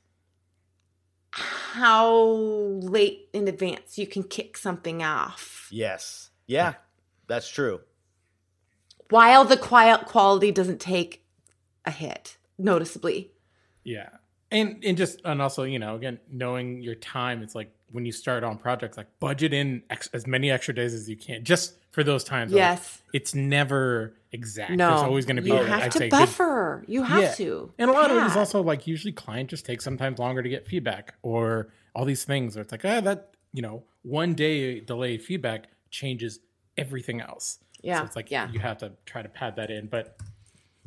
How 1.35 2.19
late 2.21 3.27
in 3.33 3.47
advance 3.47 3.97
you 3.97 4.05
can 4.07 4.23
kick 4.23 4.57
something 4.57 5.01
off 5.03 5.67
Yes. 5.71 6.29
Yeah, 6.45 6.73
that's 7.27 7.49
true. 7.49 7.81
while 9.09 9.45
the 9.45 9.57
quiet 9.57 10.05
quality 10.05 10.51
doesn't 10.51 10.79
take 10.79 11.25
a 11.85 11.91
hit 11.91 12.37
noticeably. 12.57 13.31
Yeah. 13.83 14.09
And 14.51 14.83
and 14.83 14.95
just 14.97 15.21
and 15.25 15.41
also, 15.41 15.63
you 15.63 15.79
know, 15.79 15.95
again, 15.95 16.19
knowing 16.31 16.81
your 16.81 16.95
time, 16.95 17.41
it's 17.41 17.55
like 17.55 17.73
when 17.91 18.05
you 18.05 18.11
start 18.11 18.43
on 18.43 18.57
projects, 18.57 18.97
like 18.97 19.07
budget 19.19 19.53
in 19.53 19.81
ex- 19.89 20.09
as 20.13 20.27
many 20.27 20.51
extra 20.51 20.73
days 20.75 20.93
as 20.93 21.09
you 21.09 21.15
can, 21.17 21.43
just 21.43 21.77
for 21.93 22.03
those 22.03 22.23
times. 22.25 22.51
Like, 22.51 22.57
Yes. 22.59 23.01
it's 23.13 23.33
never 23.33 24.13
exact. 24.31 24.71
No, 24.71 24.89
There's 24.89 25.01
always 25.03 25.25
going 25.25 25.35
to 25.37 25.41
be. 25.41 25.49
You 25.49 25.57
I'd 25.59 25.67
have 25.67 25.91
to 25.93 25.97
say, 25.99 26.09
good- 26.09 26.17
buffer. 26.19 26.83
You 26.87 27.03
have 27.03 27.21
Yeah. 27.23 27.31
to. 27.35 27.71
And 27.77 27.89
a 27.89 27.93
lot 27.93 28.11
of 28.11 28.17
it 28.17 28.25
is 28.25 28.35
also 28.35 28.61
like 28.61 28.85
usually 28.87 29.13
client 29.13 29.49
just 29.49 29.65
takes 29.65 29.83
sometimes 29.83 30.19
longer 30.19 30.43
to 30.43 30.49
get 30.49 30.67
feedback 30.67 31.15
or 31.21 31.69
all 31.95 32.03
these 32.03 32.23
things. 32.25 32.57
Or 32.57 32.61
it's 32.61 32.71
like, 32.73 32.83
ah, 32.83 32.99
that 33.01 33.29
you 33.53 33.61
know, 33.61 33.83
one 34.01 34.33
day 34.33 34.79
delay 34.81 35.17
feedback 35.17 35.67
changes 35.91 36.39
everything 36.77 37.21
else. 37.21 37.59
Yeah, 37.83 37.99
So 37.99 38.05
it's 38.05 38.15
like 38.15 38.31
yeah. 38.31 38.49
you 38.51 38.59
have 38.59 38.79
to 38.79 38.93
try 39.05 39.21
to 39.21 39.29
pad 39.29 39.55
that 39.57 39.69
in. 39.69 39.85
But 39.87 40.17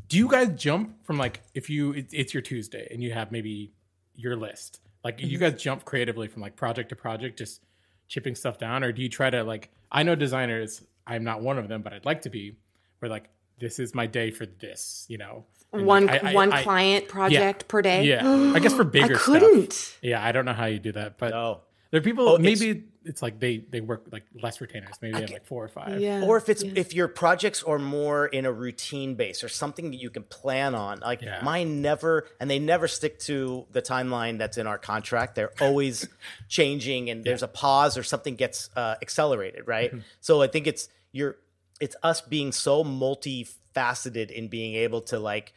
do 0.08 0.16
you 0.18 0.28
guys 0.28 0.48
jump 0.56 1.04
from 1.04 1.16
like 1.18 1.40
if 1.54 1.70
you 1.70 1.92
it, 1.92 2.08
it's 2.12 2.34
your 2.34 2.40
Tuesday 2.42 2.88
and 2.90 3.02
you 3.02 3.12
have 3.12 3.30
maybe 3.30 3.72
your 4.16 4.34
list? 4.36 4.80
Like 5.04 5.18
Mm-hmm. 5.18 5.26
you 5.28 5.38
guys 5.38 5.62
jump 5.62 5.84
creatively 5.84 6.26
from 6.26 6.42
like 6.42 6.56
project 6.56 6.88
to 6.88 6.96
project, 6.96 7.38
just 7.38 7.62
chipping 8.08 8.34
stuff 8.34 8.58
down, 8.58 8.82
or 8.82 8.90
do 8.90 9.02
you 9.02 9.08
try 9.08 9.30
to 9.30 9.44
like? 9.44 9.70
I 9.92 10.02
know 10.02 10.16
designers. 10.16 10.82
I'm 11.06 11.24
not 11.24 11.40
one 11.42 11.58
of 11.58 11.68
them, 11.68 11.82
but 11.82 11.92
I'd 11.92 12.04
like 12.04 12.22
to 12.22 12.30
be. 12.30 12.56
Where 12.98 13.10
like 13.10 13.28
this 13.58 13.78
is 13.78 13.94
my 13.94 14.06
day 14.06 14.30
for 14.30 14.46
this, 14.46 15.04
you 15.08 15.18
know. 15.18 15.44
And, 15.72 15.84
one 15.86 16.06
like, 16.06 16.24
I- 16.24 16.30
I- 16.30 16.34
one 16.34 16.52
I- 16.52 16.62
client 16.62 17.08
project 17.08 17.68
per 17.68 17.82
day. 17.82 18.04
Yeah, 18.04 18.52
I 18.54 18.58
guess 18.58 18.72
for 18.72 18.84
bigger. 18.98 19.16
I 19.16 19.18
couldn't. 19.18 19.98
Yeah, 20.02 20.24
I 20.24 20.32
don't 20.32 20.44
know 20.46 20.54
how 20.54 20.66
you 20.66 20.78
do 20.78 20.92
that, 20.92 21.18
but 21.18 21.30
No. 21.30 21.60
there 21.90 21.98
are 22.00 22.02
people. 22.04 22.28
Oh, 22.28 22.38
maybe 22.38 22.84
it's, 23.04 23.20
like 23.22 23.38
they 23.38 23.58
they 23.58 23.80
work 23.82 24.06
like 24.10 24.24
less 24.42 24.60
retainers. 24.60 24.94
Maybe 25.02 25.12
they 25.14 25.20
have 25.20 25.30
like 25.30 25.44
four 25.46 25.62
or 25.62 25.68
five. 25.68 26.00
Yeah. 26.00 26.22
Or 26.24 26.36
if 26.38 26.48
it's 26.48 26.62
if 26.62 26.92
your 26.94 27.06
projects 27.06 27.62
are 27.62 27.78
more 27.78 28.26
in 28.26 28.46
a 28.46 28.52
routine 28.52 29.14
base 29.14 29.44
or 29.44 29.48
something 29.48 29.90
that 29.92 29.98
you 29.98 30.10
can 30.10 30.22
plan 30.24 30.74
on. 30.74 30.98
Like 31.00 31.20
Yeah. 31.22 31.40
mine 31.42 31.82
never 31.82 32.26
and 32.40 32.50
they 32.50 32.58
never 32.58 32.88
stick 32.88 33.18
to 33.20 33.66
the 33.70 33.80
timeline 33.82 34.38
that's 34.38 34.58
in 34.58 34.66
our 34.66 34.78
contract. 34.78 35.34
They're 35.36 35.52
always 35.60 36.08
changing 36.48 37.10
and 37.10 37.22
there's 37.22 37.42
a 37.44 37.48
pause 37.48 37.96
or 37.96 38.02
something 38.02 38.34
gets 38.36 38.70
uh, 38.74 38.96
accelerated, 39.02 39.68
right? 39.68 39.90
Mm-hmm. 39.90 40.00
So 40.20 40.42
I 40.42 40.46
think 40.48 40.66
it's 40.66 40.88
you're 41.16 41.36
it's 41.80 41.96
us 42.02 42.20
being 42.20 42.52
so 42.52 42.84
multifaceted 42.84 44.30
in 44.30 44.48
being 44.48 44.74
able 44.74 45.00
to 45.02 45.18
like 45.18 45.52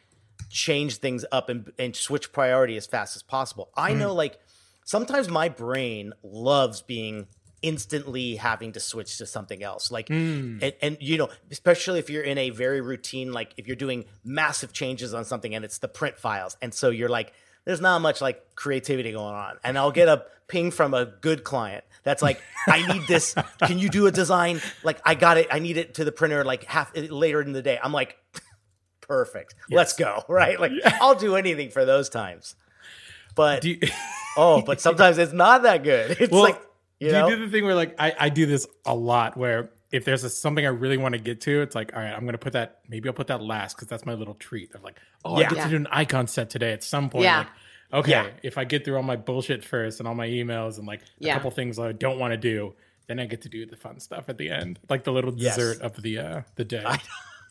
change 0.48 0.96
things 0.96 1.24
up 1.30 1.48
and, 1.48 1.72
and 1.78 1.94
switch 1.94 2.32
priority 2.32 2.76
as 2.76 2.86
fast 2.86 3.16
as 3.16 3.22
possible. 3.22 3.70
I 3.76 3.92
hmm. 3.92 4.00
know 4.00 4.14
like 4.14 4.38
sometimes 4.84 5.28
my 5.28 5.48
brain 5.48 6.12
loves 6.22 6.82
being 6.82 7.26
instantly 7.62 8.36
having 8.36 8.72
to 8.72 8.80
switch 8.80 9.18
to 9.18 9.26
something 9.26 9.62
else. 9.62 9.90
Like 9.90 10.08
hmm. 10.08 10.58
and, 10.62 10.72
and 10.82 10.96
you 11.00 11.18
know 11.18 11.28
especially 11.50 11.98
if 11.98 12.10
you're 12.10 12.24
in 12.24 12.38
a 12.38 12.50
very 12.50 12.80
routine 12.80 13.32
like 13.32 13.54
if 13.56 13.66
you're 13.66 13.76
doing 13.76 14.06
massive 14.24 14.72
changes 14.72 15.14
on 15.14 15.24
something 15.24 15.54
and 15.54 15.64
it's 15.64 15.78
the 15.78 15.88
print 15.88 16.18
files. 16.18 16.56
And 16.62 16.74
so 16.74 16.90
you're 16.90 17.08
like 17.08 17.32
there's 17.66 17.80
not 17.80 18.00
much 18.00 18.20
like 18.20 18.54
creativity 18.54 19.12
going 19.12 19.34
on. 19.34 19.58
And 19.62 19.78
i'll 19.78 19.92
get 19.92 20.08
a 20.08 20.24
ping 20.48 20.70
from 20.70 20.94
a 20.94 21.06
good 21.06 21.44
client 21.44 21.84
that's 22.02 22.22
like 22.22 22.40
i 22.66 22.86
need 22.92 23.06
this 23.06 23.34
can 23.66 23.78
you 23.78 23.88
do 23.88 24.06
a 24.06 24.10
design 24.12 24.60
like 24.82 25.00
i 25.04 25.14
got 25.14 25.36
it 25.38 25.46
i 25.50 25.58
need 25.58 25.76
it 25.76 25.94
to 25.94 26.04
the 26.04 26.12
printer 26.12 26.44
like 26.44 26.64
half 26.64 26.92
later 26.96 27.40
in 27.40 27.52
the 27.52 27.62
day 27.62 27.78
i'm 27.82 27.92
like 27.92 28.16
perfect 29.00 29.54
let's 29.70 29.94
go 29.94 30.22
right 30.28 30.60
like 30.60 30.72
i'll 31.00 31.14
do 31.14 31.36
anything 31.36 31.70
for 31.70 31.84
those 31.84 32.08
times 32.08 32.54
but 33.34 33.64
you, 33.64 33.78
oh 34.36 34.62
but 34.62 34.80
sometimes 34.80 35.18
it's 35.18 35.32
not 35.32 35.62
that 35.64 35.82
good 35.82 36.12
it's 36.20 36.32
Well, 36.32 36.42
like 36.42 36.60
you 37.00 37.10
do 37.10 37.16
you 37.16 37.28
do 37.36 37.46
the 37.46 37.50
thing 37.50 37.64
where 37.64 37.74
like 37.74 37.94
I, 37.98 38.14
I 38.18 38.28
do 38.28 38.46
this 38.46 38.66
a 38.84 38.94
lot 38.94 39.36
where 39.36 39.70
if 39.90 40.04
there's 40.04 40.22
a, 40.22 40.30
something 40.30 40.64
I 40.64 40.68
really 40.68 40.98
want 40.98 41.14
to 41.14 41.20
get 41.20 41.40
to, 41.40 41.62
it's 41.62 41.74
like, 41.74 41.96
all 41.96 42.00
right, 42.00 42.12
I'm 42.12 42.24
gonna 42.24 42.38
put 42.38 42.52
that. 42.52 42.78
Maybe 42.88 43.08
I'll 43.08 43.12
put 43.12 43.26
that 43.26 43.42
last 43.42 43.74
because 43.74 43.88
that's 43.88 44.06
my 44.06 44.14
little 44.14 44.34
treat. 44.34 44.72
Of 44.74 44.84
like, 44.84 45.00
oh, 45.24 45.34
I 45.34 45.40
Yeah. 45.40 45.48
get 45.48 45.56
Yeah. 45.56 45.64
to 45.64 45.70
do 45.70 45.76
an 45.76 45.88
icon 45.90 46.28
set 46.28 46.48
today 46.50 46.72
at 46.72 46.84
some 46.84 47.10
point. 47.10 47.24
Yeah. 47.24 47.38
Like, 47.38 47.46
okay, 47.92 48.10
Yeah. 48.10 48.28
if 48.42 48.58
I 48.58 48.64
get 48.64 48.84
through 48.84 48.96
all 48.96 49.02
my 49.02 49.16
bullshit 49.16 49.64
first 49.64 50.00
and 50.00 50.08
all 50.08 50.14
my 50.14 50.28
emails 50.28 50.78
and 50.78 50.86
like 50.86 51.00
a 51.22 51.26
couple 51.32 51.50
things 51.50 51.78
I 51.78 51.92
don't 51.92 52.18
want 52.18 52.32
to 52.32 52.36
do, 52.38 52.74
then 53.06 53.18
I 53.20 53.26
get 53.26 53.42
to 53.42 53.48
do 53.48 53.66
the 53.66 53.76
fun 53.76 53.98
stuff 54.00 54.28
at 54.28 54.38
the 54.38 54.50
end, 54.50 54.78
like 54.88 55.04
the 55.04 55.12
little 55.12 55.34
Yes. 55.36 55.56
dessert 55.56 55.80
of 55.82 56.00
the 56.02 56.18
uh 56.18 56.42
the 56.56 56.64
day. 56.64 56.84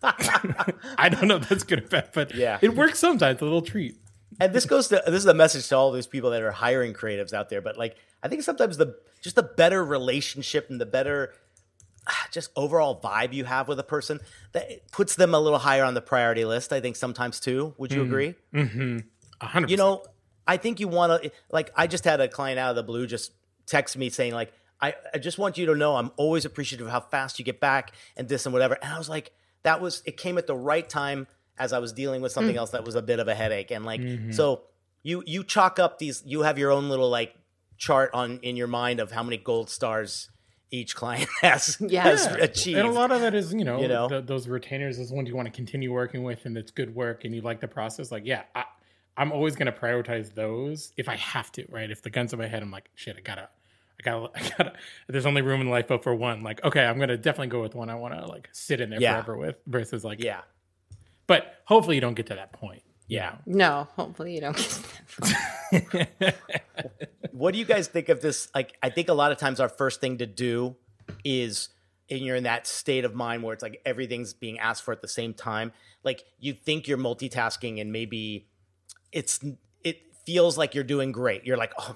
I 0.01 1.09
don't 1.11 1.27
know 1.27 1.37
if 1.37 1.49
that's 1.49 1.63
good 1.63 1.79
or 1.83 1.87
bad, 1.87 2.09
but 2.13 2.33
Yeah. 2.33 2.57
it 2.61 2.75
works 2.75 2.99
sometimes. 2.99 3.41
A 3.41 3.43
little 3.43 3.61
treat. 3.61 3.97
and 4.39 4.53
this 4.53 4.65
goes 4.65 4.87
to 4.87 5.01
this 5.07 5.15
is 5.15 5.25
a 5.25 5.33
message 5.33 5.67
to 5.67 5.75
all 5.75 5.91
those 5.91 6.07
people 6.07 6.29
that 6.29 6.41
are 6.41 6.51
hiring 6.51 6.93
creatives 6.93 7.33
out 7.33 7.49
there 7.49 7.61
but 7.61 7.77
like 7.77 7.95
i 8.23 8.27
think 8.27 8.43
sometimes 8.43 8.77
the 8.77 8.95
just 9.23 9.35
the 9.35 9.41
better 9.43 9.83
relationship 9.83 10.69
and 10.69 10.79
the 10.79 10.85
better 10.85 11.33
just 12.31 12.51
overall 12.55 13.01
vibe 13.01 13.33
you 13.33 13.43
have 13.45 13.67
with 13.67 13.79
a 13.79 13.83
person 13.83 14.19
that 14.53 14.65
puts 14.91 15.15
them 15.15 15.33
a 15.33 15.39
little 15.39 15.57
higher 15.59 15.83
on 15.83 15.95
the 15.95 16.01
priority 16.01 16.45
list 16.45 16.71
i 16.71 16.79
think 16.79 16.95
sometimes 16.95 17.39
too 17.39 17.73
would 17.79 17.91
you 17.91 18.03
agree 18.03 18.35
A 18.53 19.45
hundred. 19.45 19.71
you 19.71 19.77
know 19.77 20.03
i 20.49 20.57
think 20.57 20.79
you 20.79 20.87
want 20.87 21.23
to 21.23 21.31
like 21.51 21.71
i 21.75 21.87
just 21.87 22.03
had 22.03 22.19
a 22.19 22.27
client 22.27 22.59
out 22.59 22.69
of 22.69 22.75
the 22.75 22.83
blue 22.83 23.07
just 23.07 23.31
text 23.65 23.97
me 23.97 24.09
saying 24.09 24.33
like 24.33 24.51
I, 24.81 24.93
I 25.13 25.17
just 25.17 25.37
want 25.37 25.57
you 25.57 25.65
to 25.67 25.75
know 25.75 25.95
i'm 25.95 26.11
always 26.17 26.45
appreciative 26.45 26.87
of 26.87 26.91
how 26.91 27.01
fast 27.01 27.39
you 27.39 27.45
get 27.45 27.59
back 27.59 27.93
and 28.17 28.27
this 28.27 28.45
and 28.45 28.53
whatever 28.53 28.77
and 28.81 28.93
i 28.93 28.97
was 28.97 29.09
like 29.09 29.31
that 29.63 29.81
was 29.81 30.01
it 30.05 30.17
came 30.17 30.37
at 30.37 30.47
the 30.47 30.55
right 30.55 30.87
time 30.87 31.27
as 31.57 31.73
i 31.73 31.79
was 31.79 31.93
dealing 31.93 32.21
with 32.21 32.31
something 32.31 32.55
mm. 32.55 32.59
else 32.59 32.71
that 32.71 32.83
was 32.83 32.95
a 32.95 33.01
bit 33.01 33.19
of 33.19 33.27
a 33.27 33.35
headache 33.35 33.71
and 33.71 33.85
like 33.85 34.01
mm-hmm. 34.01 34.31
so 34.31 34.63
you 35.03 35.23
you 35.25 35.43
chalk 35.43 35.79
up 35.79 35.99
these 35.99 36.23
you 36.25 36.41
have 36.41 36.57
your 36.57 36.71
own 36.71 36.89
little 36.89 37.09
like 37.09 37.35
chart 37.77 38.11
on 38.13 38.39
in 38.43 38.55
your 38.55 38.67
mind 38.67 38.99
of 38.99 39.11
how 39.11 39.23
many 39.23 39.37
gold 39.37 39.69
stars 39.69 40.29
each 40.71 40.95
client 40.95 41.29
has, 41.41 41.77
Yeah. 41.79 42.03
has 42.03 42.25
Yeah. 42.25 42.43
achieved 42.43 42.77
And 42.77 42.87
a 42.87 42.91
lot 42.91 43.11
of 43.11 43.21
that 43.21 43.33
is, 43.33 43.53
you 43.53 43.63
know, 43.63 43.81
You 43.81 43.87
know? 43.87 44.07
th- 44.07 44.25
those 44.25 44.47
retainers 44.47 44.99
is 44.99 45.11
ones 45.11 45.27
you 45.27 45.35
want 45.35 45.47
to 45.47 45.51
continue 45.51 45.91
working 45.91 46.23
with 46.23 46.45
and 46.45 46.57
it's 46.57 46.71
good 46.71 46.93
work 46.93 47.25
and 47.25 47.33
you 47.33 47.41
like 47.41 47.59
the 47.59 47.67
process. 47.67 48.11
Like, 48.11 48.25
yeah, 48.25 48.43
I, 48.53 48.65
I'm 49.19 49.31
always 49.31 49.55
going 49.55 49.71
to 49.71 49.77
prioritize 49.77 50.33
those 50.33 50.91
if 50.97 51.07
I 51.09 51.15
have 51.17 51.51
to, 51.53 51.65
right? 51.69 51.91
If 51.91 52.01
the 52.01 52.09
gun's 52.09 52.33
in 52.33 52.39
my 52.39 52.47
head, 52.47 52.63
I'm 52.63 52.71
like, 52.71 52.89
shit, 52.95 53.15
I 53.17 53.21
gotta, 53.21 53.49
I 53.99 54.03
gotta, 54.03 54.31
I 54.35 54.49
gotta, 54.57 54.73
there's 55.07 55.25
only 55.27 55.41
room 55.43 55.59
in 55.61 55.67
the 55.67 55.71
lifeboat 55.71 56.03
for 56.03 56.15
one. 56.15 56.41
Like, 56.41 56.63
okay, 56.63 56.85
I'm 56.85 56.97
going 56.97 57.09
to 57.09 57.17
definitely 57.17 57.47
go 57.49 57.61
with 57.61 57.75
one 57.75 57.89
I 57.89 57.95
want 57.95 58.15
to 58.15 58.25
like 58.25 58.49
sit 58.53 58.81
in 58.81 58.89
there 58.89 58.99
Yeah. 58.99 59.13
forever 59.21 59.37
with 59.37 59.57
versus 59.67 60.03
like, 60.03 60.23
yeah 60.23 60.41
but 61.27 61.57
hopefully 61.65 61.93
you 61.95 62.01
don't 62.01 62.15
get 62.15 62.25
to 62.25 62.33
that 62.33 62.51
point. 62.53 62.81
Yeah. 63.07 63.35
No, 63.45 63.87
hopefully 63.95 64.33
you 64.33 64.41
don't 64.41 64.57
get 64.57 64.83
that. 65.71 66.35
What 67.31 67.53
do 67.53 67.59
you 67.59 67.65
guys 67.65 67.87
think 67.87 68.09
of 68.09 68.19
this? 68.21 68.49
Like, 68.55 68.75
I 68.81 68.89
think 68.89 69.07
a 69.09 69.13
lot 69.13 69.31
of 69.31 69.37
times 69.37 69.59
our 69.59 69.69
first 69.69 70.01
thing 70.01 70.17
to 70.17 70.25
do 70.25 70.75
is, 71.23 71.69
and 72.09 72.19
you're 72.19 72.35
in 72.35 72.43
that 72.43 72.65
state 72.67 73.05
of 73.05 73.13
mind 73.13 73.43
where 73.43 73.53
it's 73.53 73.61
like 73.63 73.79
everything's 73.85 74.33
being 74.33 74.57
asked 74.59 74.83
for 74.83 74.91
at 74.91 75.01
the 75.01 75.07
same 75.07 75.33
time. 75.35 75.71
Like, 76.03 76.23
you 76.39 76.53
think 76.53 76.87
you're 76.87 76.97
multitasking, 76.97 77.79
and 77.79 77.91
maybe 77.93 78.47
it's 79.11 79.39
it 79.83 80.01
feels 80.25 80.57
like 80.57 80.75
you're 80.75 80.83
doing 80.83 81.11
great. 81.11 81.45
You're 81.45 81.57
like, 81.57 81.73
oh, 81.77 81.95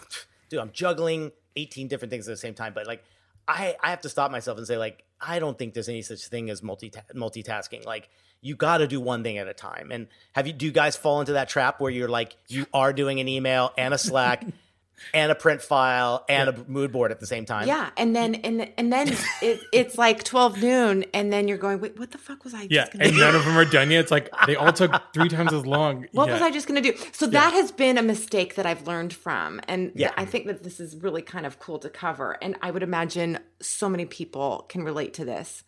dude, 0.49 0.59
I'm 0.59 0.72
juggling 0.72 1.32
18 1.55 1.88
different 1.88 2.11
things 2.11 2.28
at 2.28 2.32
the 2.32 2.38
same 2.38 2.53
time. 2.53 2.74
But 2.74 2.88
like, 2.88 3.03
I 3.47 3.76
I 3.82 3.89
have 3.89 4.01
to 4.01 4.09
stop 4.09 4.32
myself 4.32 4.57
and 4.57 4.68
say 4.68 4.78
like, 4.78 5.03
I 5.22 5.39
don't 5.39 5.57
think 5.57 5.74
there's 5.74 5.89
any 5.89 6.01
such 6.01 6.28
thing 6.28 6.49
as 6.49 6.64
multi 6.64 6.91
multitasking. 7.16 7.86
Like, 7.86 8.09
you 8.41 8.55
got 8.55 8.78
to 8.80 8.88
do 8.88 8.99
one 8.99 9.24
thing 9.24 9.38
at 9.38 9.47
a 9.47 9.53
time. 9.53 9.91
And 9.91 10.07
have 10.34 10.47
you 10.47 10.53
do 10.53 10.66
you 10.66 10.72
guys 10.72 10.95
fall 10.95 11.20
into 11.20 11.34
that 11.34 11.49
trap 11.49 11.80
where 11.80 11.91
you're 11.91 12.09
like, 12.09 12.36
you 12.47 12.66
are 12.74 12.93
doing 12.93 13.20
an 13.20 13.28
email 13.28 13.72
and 13.78 13.93
a 13.93 13.97
Slack? 13.97 14.45
And 15.13 15.31
a 15.31 15.35
print 15.35 15.61
file 15.61 16.25
and 16.29 16.49
a 16.49 16.63
mood 16.67 16.91
board 16.91 17.11
at 17.11 17.19
the 17.19 17.25
same 17.27 17.45
time. 17.45 17.67
Yeah, 17.67 17.89
and 17.97 18.15
then 18.15 18.35
and 18.35 18.71
and 18.77 18.91
then 18.93 19.15
it, 19.41 19.61
it's 19.71 19.97
like 19.97 20.23
twelve 20.23 20.61
noon, 20.61 21.05
and 21.13 21.31
then 21.33 21.47
you're 21.47 21.57
going, 21.57 21.79
wait, 21.81 21.97
what 21.99 22.11
the 22.11 22.17
fuck 22.17 22.43
was 22.43 22.53
I? 22.53 22.67
Yeah, 22.69 22.81
just 22.81 22.93
gonna 22.93 23.03
and 23.05 23.13
do? 23.13 23.19
none 23.19 23.35
of 23.35 23.45
them 23.45 23.57
are 23.57 23.65
done 23.65 23.89
yet. 23.91 24.01
It's 24.01 24.11
like 24.11 24.29
they 24.45 24.55
all 24.55 24.71
took 24.73 24.91
three 25.13 25.29
times 25.29 25.53
as 25.53 25.65
long. 25.65 26.05
What 26.13 26.27
Yeah. 26.27 26.33
was 26.33 26.41
I 26.41 26.51
just 26.51 26.67
going 26.67 26.81
to 26.81 26.91
do? 26.91 26.97
So 27.11 27.25
that 27.27 27.53
has 27.53 27.71
been 27.71 27.97
a 27.97 28.03
mistake 28.03 28.55
that 28.55 28.65
I've 28.65 28.85
learned 28.87 29.13
from. 29.13 29.59
And 29.67 29.87
th- 29.89 29.99
Yeah. 29.99 30.11
I 30.15 30.25
think 30.25 30.45
that 30.47 30.63
this 30.63 30.79
is 30.79 30.95
really 30.97 31.21
kind 31.21 31.45
of 31.45 31.59
cool 31.59 31.79
to 31.79 31.89
cover. 31.89 32.37
And 32.41 32.55
I 32.61 32.69
would 32.71 32.83
imagine 32.83 33.39
so 33.61 33.89
many 33.89 34.05
people 34.05 34.65
can 34.69 34.83
relate 34.83 35.13
to 35.15 35.25
this. 35.25 35.63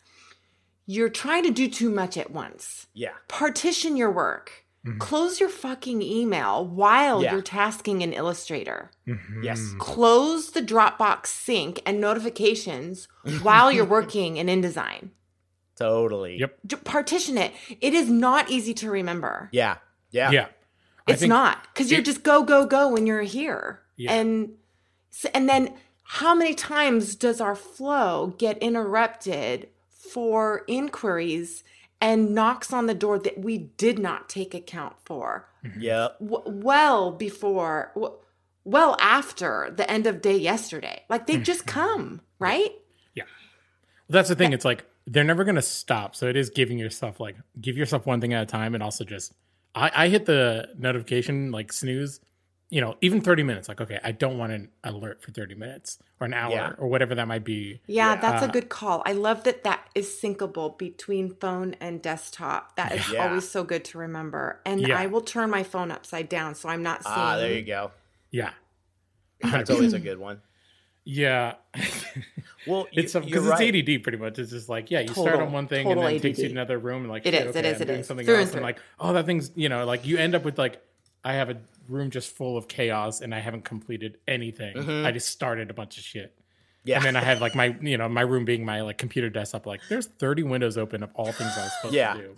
You're 0.86 1.08
trying 1.08 1.42
to 1.44 1.50
do 1.50 1.68
too 1.68 1.90
much 1.90 2.16
at 2.16 2.30
once. 2.30 2.86
Yeah. 2.94 3.10
Partition 3.28 3.96
your 3.96 4.10
work. 4.12 4.64
Mm-hmm. 4.86 4.98
Close 4.98 5.40
your 5.40 5.48
fucking 5.48 6.00
email 6.02 6.64
while 6.64 7.22
Yeah. 7.22 7.32
you're 7.32 7.42
tasking 7.42 8.02
in 8.02 8.12
Illustrator. 8.12 8.90
Mm-hmm. 9.08 9.42
Yes. 9.42 9.72
Close 9.78 10.50
the 10.52 10.62
Dropbox 10.62 11.26
sync 11.26 11.82
and 11.84 12.00
notifications 12.00 13.08
while 13.42 13.72
you're 13.72 13.84
working 13.84 14.36
in 14.36 14.46
InDesign. 14.46 15.10
Totally. 15.76 16.38
Yep. 16.38 16.58
J- 16.66 16.76
Partition 16.84 17.36
it. 17.36 17.52
It 17.80 17.94
is 17.94 18.08
not 18.08 18.48
easy 18.50 18.72
to 18.74 18.90
remember. 18.90 19.48
Yeah. 19.52 19.76
Yeah. 20.10 20.30
Yeah. 20.30 20.46
It's 21.08 21.22
not 21.22 21.62
because 21.72 21.90
you're 21.92 22.02
just 22.02 22.22
go 22.22 22.42
go 22.42 22.66
go 22.66 22.88
when 22.88 23.06
you're 23.06 23.22
here, 23.22 23.80
Yeah. 23.96 24.12
and 24.12 24.50
and 25.34 25.48
then 25.48 25.74
how 26.02 26.34
many 26.34 26.52
times 26.54 27.14
does 27.14 27.40
our 27.40 27.54
flow 27.54 28.34
get 28.38 28.58
interrupted 28.58 29.68
for 29.88 30.62
inquiries 30.66 31.62
and 32.00 32.34
knocks 32.34 32.72
on 32.72 32.86
the 32.86 32.94
door 32.94 33.18
that 33.18 33.38
we 33.38 33.58
did 33.58 33.98
not 33.98 34.28
take 34.28 34.54
account 34.54 34.96
for 35.04 35.48
mm-hmm. 35.64 35.80
Yep. 35.80 36.18
w- 36.20 36.42
well 36.46 37.12
before, 37.12 37.92
w- 37.94 38.14
well 38.64 38.96
after 39.00 39.72
the 39.74 39.90
end 39.90 40.06
of 40.06 40.20
day 40.20 40.36
yesterday? 40.36 41.04
Like 41.08 41.26
they 41.26 41.38
just 41.38 41.60
mm-hmm. 41.66 41.80
come, 41.80 42.20
right? 42.38 42.72
Yeah. 43.14 43.24
Well, 44.08 44.14
that's 44.14 44.28
the 44.28 44.34
thing. 44.34 44.52
It's 44.52 44.64
like 44.64 44.84
they're 45.06 45.24
never 45.24 45.44
gonna 45.44 45.62
stop. 45.62 46.14
So 46.14 46.26
it 46.26 46.36
is 46.36 46.50
giving 46.50 46.78
yourself 46.78 47.20
like 47.20 47.36
give 47.60 47.76
yourself 47.76 48.06
one 48.06 48.20
thing 48.20 48.34
at 48.34 48.42
a 48.42 48.46
time, 48.46 48.74
and 48.74 48.82
also 48.82 49.04
just 49.04 49.32
I, 49.74 49.90
I 49.94 50.08
hit 50.08 50.26
the 50.26 50.68
notification 50.78 51.52
like 51.52 51.72
snooze. 51.72 52.20
You 52.68 52.80
know, 52.80 52.96
even 53.00 53.20
thirty 53.20 53.44
minutes. 53.44 53.68
Like, 53.68 53.80
okay, 53.80 54.00
I 54.02 54.10
don't 54.10 54.38
want 54.38 54.50
an 54.52 54.70
alert 54.82 55.22
for 55.22 55.30
thirty 55.30 55.54
minutes 55.54 55.98
or 56.20 56.26
an 56.26 56.34
hour 56.34 56.50
Yeah. 56.50 56.72
or 56.78 56.88
whatever 56.88 57.14
that 57.14 57.28
might 57.28 57.44
be. 57.44 57.80
Yeah, 57.86 58.16
that's 58.16 58.42
a 58.42 58.48
Uh, 58.48 58.50
good 58.50 58.68
call. 58.68 59.02
I 59.06 59.12
love 59.12 59.44
that 59.44 59.62
that 59.62 59.88
is 59.94 60.08
syncable 60.08 60.76
between 60.76 61.36
phone 61.36 61.76
and 61.80 62.02
desktop. 62.02 62.74
That 62.74 62.90
is 62.92 63.08
Yeah. 63.12 63.28
always 63.28 63.48
so 63.48 63.62
good 63.62 63.84
to 63.84 63.98
remember. 63.98 64.60
And 64.66 64.80
Yeah. 64.80 64.98
I 64.98 65.06
will 65.06 65.20
turn 65.20 65.48
my 65.48 65.62
phone 65.62 65.92
upside 65.92 66.28
down 66.28 66.56
so 66.56 66.68
I'm 66.68 66.82
not 66.82 67.04
seeing. 67.04 67.14
Ah, 67.16 67.36
there 67.36 67.52
you 67.52 67.62
go. 67.62 67.92
Yeah, 68.32 68.50
That's 69.40 69.70
always 69.70 69.92
a 69.92 70.00
good 70.00 70.18
one. 70.18 70.40
yeah. 71.04 71.54
Well, 72.66 72.88
you, 72.90 73.04
it's 73.04 73.14
you're 73.14 73.22
because 73.22 73.44
right. 73.46 73.60
it's 73.74 73.88
ADD 73.88 74.02
pretty 74.02 74.18
much. 74.18 74.40
It's 74.40 74.50
just 74.50 74.68
like 74.68 74.90
yeah, 74.90 74.98
you 74.98 75.08
start 75.12 75.36
on 75.40 75.52
one 75.52 75.68
thing 75.68 75.88
and 75.88 76.00
then 76.00 76.14
it 76.14 76.20
takes 76.22 76.38
you 76.40 76.46
to 76.46 76.50
another 76.50 76.78
room 76.80 77.02
and 77.02 77.10
like 77.12 77.24
It 77.24 77.32
shit, 77.32 77.46
is, 77.46 77.56
okay, 77.56 77.68
is, 77.68 77.76
I'm 77.76 77.82
it 77.82 77.86
doing 77.86 78.00
is. 78.00 78.06
something 78.08 78.26
Through 78.26 78.34
and 78.34 78.40
else 78.40 78.48
and 78.48 78.54
through. 78.54 78.62
like 78.64 78.78
oh 78.98 79.12
that 79.12 79.24
thing's 79.24 79.52
you 79.54 79.68
know 79.68 79.84
like 79.84 80.04
you 80.04 80.16
end 80.18 80.34
up 80.34 80.44
with 80.44 80.58
like 80.58 80.82
I 81.22 81.34
have 81.34 81.48
a 81.48 81.58
room 81.88 82.10
just 82.10 82.34
full 82.36 82.56
of 82.56 82.68
chaos 82.68 83.20
and 83.20 83.34
I 83.34 83.40
haven't 83.40 83.64
completed 83.64 84.18
anything. 84.28 84.78
I 85.04 85.10
just 85.12 85.28
started 85.28 85.70
a 85.70 85.74
bunch 85.74 85.98
of 85.98 86.04
shit. 86.04 86.30
Mm-hmm. 86.32 86.88
Yeah. 86.88 86.96
And 86.96 87.04
then 87.04 87.16
I 87.16 87.20
have 87.20 87.40
like 87.40 87.54
my, 87.54 87.76
you 87.80 87.98
know, 87.98 88.08
my 88.08 88.20
room 88.20 88.44
being 88.44 88.64
my 88.64 88.82
like 88.82 88.96
computer 88.98 89.28
desktop. 89.28 89.66
Like, 89.66 89.80
there's 89.88 90.06
30 90.06 90.44
windows 90.44 90.78
open 90.78 91.02
of 91.02 91.10
all 91.14 91.32
things 91.32 91.50
I 91.56 91.62
was 91.62 91.72
supposed 91.76 91.94
Yeah. 91.94 92.14
to 92.14 92.20
do. 92.22 92.34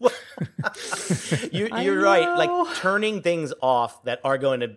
you, 1.52 1.68
you're 1.82 2.00
right. 2.00 2.36
Like 2.36 2.76
turning 2.76 3.22
things 3.22 3.52
off 3.60 4.02
that 4.04 4.20
are 4.24 4.38
going 4.38 4.60
to 4.60 4.76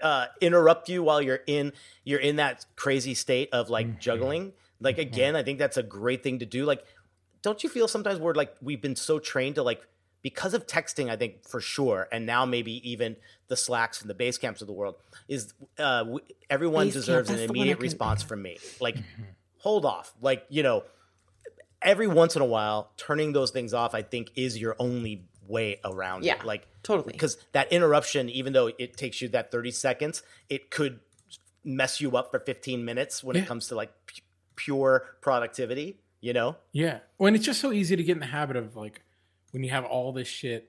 uh, 0.00 0.26
interrupt 0.40 0.88
you 0.88 1.02
while 1.02 1.20
you're 1.22 1.40
in 1.46 1.72
you're 2.04 2.20
in 2.20 2.36
that 2.36 2.64
crazy 2.76 3.14
state 3.14 3.48
of 3.52 3.70
like 3.70 3.86
Mm-hmm. 3.86 3.98
juggling. 4.00 4.52
Like 4.80 4.98
again, 4.98 5.36
I 5.36 5.42
think 5.42 5.58
that's 5.58 5.76
a 5.76 5.82
great 5.82 6.22
thing 6.22 6.40
to 6.40 6.46
do. 6.46 6.64
Like, 6.64 6.84
don't 7.42 7.62
you 7.62 7.68
feel 7.68 7.86
sometimes 7.86 8.18
we're 8.18 8.34
like 8.34 8.54
we've 8.60 8.80
been 8.82 8.96
so 8.96 9.18
trained 9.18 9.56
to 9.56 9.62
like 9.62 9.80
because 10.22 10.54
of 10.54 10.66
texting, 10.66 11.10
I 11.10 11.16
think 11.16 11.46
for 11.48 11.60
sure, 11.60 12.08
and 12.12 12.24
now 12.26 12.44
maybe 12.46 12.88
even 12.90 13.16
the 13.48 13.56
Slacks 13.56 14.00
and 14.00 14.08
the 14.08 14.14
Basecamps 14.14 14.60
of 14.60 14.66
the 14.66 14.72
world 14.72 14.94
is 15.28 15.52
uh, 15.78 15.98
w- 16.04 16.20
everyone 16.48 16.88
Basecamp, 16.88 16.92
deserves 16.92 17.28
an 17.30 17.36
that's 17.36 17.46
the 17.46 17.52
one 17.52 17.56
I 17.58 17.60
immediate 17.60 17.76
can- 17.78 17.82
response 17.82 18.22
from 18.22 18.42
me. 18.42 18.58
Like, 18.80 18.96
Mm-hmm. 18.96 19.22
hold 19.58 19.84
off. 19.84 20.12
Like, 20.20 20.44
you 20.48 20.62
know, 20.62 20.84
every 21.80 22.06
once 22.06 22.36
in 22.36 22.42
a 22.42 22.46
while, 22.46 22.92
turning 22.96 23.32
those 23.32 23.50
things 23.50 23.74
off, 23.74 23.94
I 23.94 24.02
think, 24.02 24.30
is 24.36 24.58
your 24.58 24.76
only 24.78 25.24
way 25.48 25.80
around 25.84 26.24
Yeah, 26.24 26.34
it. 26.36 26.44
Like, 26.44 26.66
totally. 26.82 27.12
Because 27.12 27.36
that 27.52 27.72
interruption, 27.72 28.28
even 28.30 28.52
though 28.52 28.70
it 28.78 28.96
takes 28.96 29.20
you 29.20 29.28
that 29.30 29.50
30 29.50 29.70
seconds, 29.72 30.22
it 30.48 30.70
could 30.70 31.00
mess 31.64 32.00
you 32.00 32.16
up 32.16 32.30
for 32.30 32.38
15 32.40 32.84
minutes 32.84 33.22
when 33.24 33.36
Yeah. 33.36 33.42
it 33.42 33.46
comes 33.48 33.66
to 33.68 33.74
like 33.74 33.90
pu- 34.06 34.22
pure 34.56 35.16
productivity, 35.20 35.98
you 36.20 36.32
know? 36.32 36.56
Yeah. 36.72 37.00
When 37.18 37.34
it's 37.34 37.44
just 37.44 37.60
so 37.60 37.72
easy 37.72 37.96
to 37.96 38.02
get 38.02 38.12
in 38.12 38.20
the 38.20 38.26
habit 38.26 38.56
of 38.56 38.76
like, 38.76 39.02
when 39.52 39.62
you 39.64 39.70
have 39.70 39.84
all 39.84 40.12
this 40.12 40.28
shit, 40.28 40.68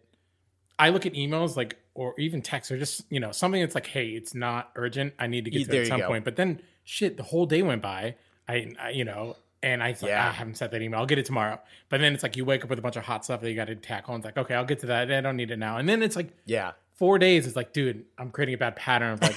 I 0.79 0.89
look 0.89 1.05
at 1.05 1.13
emails 1.13 1.55
like, 1.57 1.77
or 1.95 2.13
even 2.19 2.41
texts 2.41 2.71
or 2.71 2.77
just, 2.77 3.03
you 3.09 3.19
know, 3.19 3.31
something 3.31 3.61
that's 3.61 3.75
like, 3.75 3.87
hey, 3.87 4.09
it's 4.09 4.33
not 4.33 4.71
urgent. 4.75 5.13
I 5.19 5.27
need 5.27 5.45
to 5.45 5.51
get 5.51 5.65
to 5.65 5.69
there 5.71 5.81
it 5.81 5.85
at 5.85 5.87
some 5.89 5.99
go. 5.99 6.07
point. 6.07 6.23
But 6.25 6.35
then 6.35 6.61
shit, 6.83 7.17
the 7.17 7.23
whole 7.23 7.45
day 7.45 7.61
went 7.61 7.81
by. 7.81 8.15
I, 8.47 8.73
I 8.81 8.89
you 8.89 9.05
know, 9.05 9.35
and 9.61 9.81
I 9.81 9.93
thought, 9.93 10.09
Yeah. 10.09 10.25
ah, 10.25 10.29
I 10.29 10.31
haven't 10.33 10.57
sent 10.57 10.71
that 10.71 10.81
email. 10.81 10.99
I'll 10.99 11.05
get 11.05 11.19
it 11.19 11.25
tomorrow. 11.25 11.59
But 11.89 12.01
then 12.01 12.13
it's 12.13 12.23
like 12.23 12.35
you 12.35 12.45
wake 12.45 12.63
up 12.63 12.69
with 12.69 12.79
a 12.79 12.81
bunch 12.81 12.95
of 12.97 13.03
hot 13.03 13.23
stuff 13.23 13.41
that 13.41 13.49
you 13.49 13.55
got 13.55 13.67
to 13.67 13.75
tackle. 13.75 14.15
And 14.15 14.21
it's 14.21 14.25
like, 14.25 14.37
okay, 14.45 14.55
I'll 14.55 14.65
get 14.65 14.79
to 14.79 14.87
that. 14.87 15.11
I 15.11 15.21
don't 15.21 15.37
need 15.37 15.51
it 15.51 15.57
now. 15.59 15.77
And 15.77 15.87
then 15.87 16.01
it's 16.03 16.15
like 16.15 16.29
Yeah. 16.45 16.71
four 16.95 17.19
days. 17.19 17.45
It's 17.47 17.55
like, 17.55 17.71
dude, 17.73 18.03
I'm 18.17 18.31
creating 18.31 18.55
a 18.55 18.57
bad 18.57 18.75
pattern 18.75 19.11
of 19.13 19.21
like, 19.21 19.35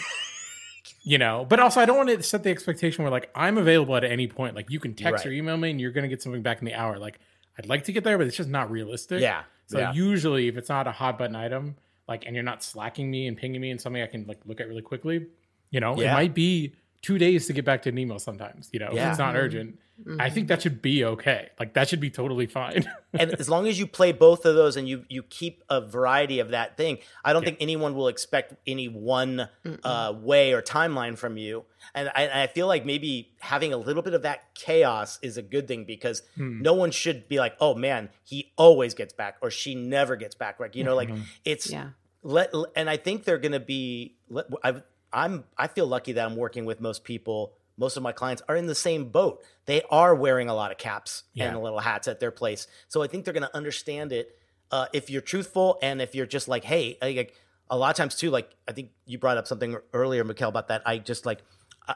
you 1.03 1.19
know. 1.19 1.47
But 1.49 1.61
also, 1.61 1.81
I 1.81 1.85
don't 1.85 1.97
want 1.99 2.09
to 2.09 2.23
set 2.23 2.43
the 2.43 2.51
expectation 2.51 3.05
where 3.05 3.13
like 3.13 3.31
I'm 3.35 3.59
available 3.59 3.95
at 3.97 4.03
any 4.05 4.27
point. 4.27 4.57
Like 4.57 4.71
you 4.71 4.81
can 4.81 4.95
text 4.95 5.25
Right. 5.25 5.31
or 5.31 5.33
email 5.35 5.57
me, 5.57 5.71
and 5.71 5.81
you're 5.81 5.93
gonna 5.93 6.09
get 6.09 6.23
something 6.23 6.43
back 6.43 6.59
in 6.61 6.65
the 6.65 6.75
hour. 6.75 6.99
Like 6.99 7.21
I'd 7.59 7.67
like 7.67 7.85
to 7.85 7.93
get 7.93 8.05
there, 8.05 8.19
but 8.19 8.27
it's 8.27 8.37
just 8.37 8.49
not 8.49 8.71
realistic. 8.71 9.21
Yeah. 9.21 9.43
So 9.67 9.79
yeah. 9.79 9.93
usually, 9.93 10.49
if 10.49 10.57
it's 10.57 10.69
not 10.69 10.87
a 10.87 10.93
hot 10.93 11.19
button 11.19 11.35
item, 11.35 11.77
like, 12.07 12.27
and 12.27 12.35
you're 12.35 12.45
not 12.45 12.63
slacking 12.63 13.11
me 13.11 13.27
and 13.27 13.37
pinging 13.37 13.61
me 13.61 13.71
and 13.71 13.81
something 13.81 14.03
I 14.03 14.07
can 14.07 14.27
like 14.27 14.39
look 14.47 14.61
at 14.61 14.69
really 14.69 14.83
quickly, 14.83 15.27
you 15.71 15.81
know, 15.81 16.01
it 16.01 16.13
might 16.13 16.35
be 16.35 16.75
two 17.03 17.19
days 17.19 17.47
to 17.47 17.53
get 17.53 17.65
back 17.65 17.83
to 17.83 17.89
an 17.91 17.99
email 17.99 18.19
sometimes. 18.19 18.69
You 18.73 18.81
know, 18.81 18.89
if 18.89 18.95
Yeah. 18.95 19.11
it's 19.11 19.19
not 19.19 19.35
Mm-hmm. 19.35 19.45
urgent. 19.45 19.79
I 20.21 20.29
think 20.29 20.49
that 20.49 20.61
should 20.61 20.83
be 20.83 21.03
okay. 21.07 21.49
Like 21.59 21.73
that 21.73 21.89
should 21.89 22.01
be 22.01 22.11
totally 22.11 22.45
fine. 22.45 22.85
and 23.19 23.33
as 23.33 23.49
long 23.49 23.67
as 23.67 23.79
you 23.79 23.87
play 23.87 24.13
both 24.13 24.45
of 24.45 24.55
those 24.55 24.77
and 24.77 24.87
you 24.87 25.07
you 25.09 25.23
keep 25.23 25.65
a 25.71 25.81
variety 25.81 26.39
of 26.39 26.51
that 26.51 26.77
thing, 26.77 26.99
I 27.25 27.33
don't 27.33 27.43
think 27.47 27.57
anyone 27.61 27.95
will 27.95 28.09
expect 28.09 28.53
any 28.67 28.89
one 28.89 29.49
uh, 29.83 30.13
way 30.15 30.53
or 30.53 30.61
timeline 30.61 31.17
from 31.17 31.39
you. 31.39 31.65
And 31.95 32.11
I, 32.15 32.25
and 32.25 32.41
I 32.41 32.47
feel 32.47 32.67
like 32.67 32.85
maybe 32.85 33.33
having 33.41 33.73
a 33.73 33.79
little 33.79 34.03
bit 34.03 34.13
of 34.13 34.21
that 34.21 34.55
chaos 34.55 35.19
is 35.23 35.39
a 35.39 35.43
good 35.43 35.67
thing 35.67 35.85
because 35.87 36.23
no 36.37 36.75
one 36.75 36.91
should 36.91 37.27
be 37.27 37.39
like, 37.39 37.57
oh 37.59 37.75
man, 37.75 38.11
he 38.23 38.53
always 38.59 38.93
gets 38.93 39.15
back 39.15 39.37
or 39.41 39.51
she 39.51 39.75
never 39.75 40.15
gets 40.17 40.35
back. 40.35 40.61
Like 40.61 40.77
you 40.77 40.85
know, 40.85 40.95
like 40.95 41.09
it's 41.47 41.71
Yeah. 41.71 41.89
let 42.23 42.53
and 42.77 42.91
I 42.91 42.99
think 42.99 43.25
they're 43.25 43.39
going 43.39 43.53
to 43.53 43.61
be. 43.61 44.17
let- 44.29 44.45
I've, 44.63 44.83
I'm 45.17 45.45
I 45.59 45.67
feel 45.67 45.87
lucky 45.87 46.13
that 46.13 46.25
I'm 46.25 46.37
working 46.37 46.65
with 46.65 46.81
most 46.81 47.03
people. 47.03 47.55
Most 47.79 47.97
of 47.97 48.03
my 48.03 48.13
clients 48.13 48.43
are 48.49 48.57
in 48.57 48.67
the 48.67 48.75
same 48.75 49.07
boat. 49.07 49.43
They 49.67 49.83
are 49.91 50.15
wearing 50.15 50.49
a 50.49 50.55
lot 50.55 50.71
of 50.71 50.79
caps 50.79 51.25
Yeah. 51.35 51.47
and 51.49 51.63
little 51.63 51.81
hats 51.81 52.07
at 52.07 52.21
their 52.21 52.31
place, 52.31 52.69
so 52.89 53.03
I 53.03 53.07
think 53.09 53.25
they're 53.25 53.35
going 53.35 53.43
to 53.51 53.57
understand 53.57 54.13
it 54.13 54.39
uh, 54.71 54.87
if 54.93 55.11
you're 55.11 55.23
truthful 55.23 55.79
and 55.83 56.01
if 56.01 56.15
you're 56.15 56.27
just 56.27 56.49
like, 56.49 56.65
hey, 56.65 56.97
like 57.03 57.35
a 57.71 57.77
lot 57.77 57.91
of 57.91 57.97
times 57.97 58.15
too. 58.15 58.31
Like 58.31 58.51
I 58.69 58.73
think 58.73 58.91
you 59.07 59.19
brought 59.19 59.37
up 59.39 59.47
something 59.47 59.77
earlier, 59.93 60.23
Mikkel, 60.25 60.49
about 60.49 60.69
that. 60.69 60.83
I 60.87 60.99
just 60.99 61.27
like. 61.27 61.43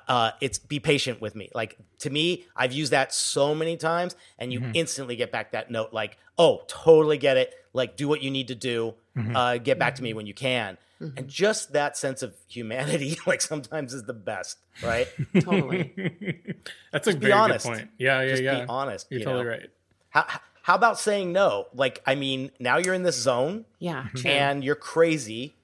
Uh, 0.07 0.31
it's 0.41 0.57
be 0.57 0.79
patient 0.79 1.21
with 1.21 1.35
me. 1.35 1.51
Like 1.53 1.77
to 1.99 2.11
me, 2.11 2.45
I've 2.55 2.73
used 2.73 2.93
that 2.93 3.13
so 3.13 3.57
many 3.57 3.77
times, 3.77 4.15
and 4.39 4.53
you 4.53 4.71
instantly 4.73 5.17
get 5.17 5.33
back 5.33 5.51
that 5.51 5.69
note, 5.69 5.93
like, 5.93 6.17
"Oh, 6.39 6.63
totally 6.69 7.19
get 7.19 7.37
it. 7.37 7.53
Like, 7.73 7.97
do 7.97 8.07
what 8.07 8.23
you 8.23 8.31
need 8.31 8.47
to 8.49 8.55
do. 8.55 8.95
Mm-hmm. 9.21 9.37
Uh, 9.37 9.57
get 9.59 9.79
back 9.79 9.97
to 9.97 10.03
me 10.03 10.11
mm-hmm. 10.11 10.17
when 10.17 10.27
you 10.27 10.35
can." 10.35 10.79
Mm-hmm. 11.01 11.19
And 11.19 11.29
just 11.29 11.73
that 11.73 11.97
sense 11.97 12.23
of 12.23 12.35
humanity, 12.47 13.19
like 13.27 13.41
sometimes 13.41 13.95
is 13.95 14.05
the 14.05 14.13
best, 14.13 14.59
right? 14.83 15.09
Totally. 15.41 16.43
That's 16.93 17.07
a 17.09 17.15
be 17.15 17.21
very 17.21 17.33
honest. 17.33 17.67
good 17.67 17.75
point. 17.75 17.91
Yeah, 17.99 18.21
yeah, 18.21 18.29
Just 18.29 18.43
yeah. 18.43 18.61
be 18.61 18.67
honest. 18.69 19.07
You're 19.11 19.21
you 19.21 19.25
totally 19.25 19.45
know? 19.45 19.51
right. 19.51 19.71
How 20.11 20.27
how 20.63 20.75
about 20.75 20.99
saying 20.99 21.33
no? 21.33 21.67
Like, 21.73 22.03
I 22.07 22.15
mean, 22.17 22.51
now 22.61 22.77
you're 22.77 22.95
in 22.95 23.03
this 23.03 23.17
zone 23.17 23.65
Yeah, 23.79 24.07
true. 24.15 24.31
and 24.31 24.63
you're 24.63 24.75
crazy. 24.75 25.57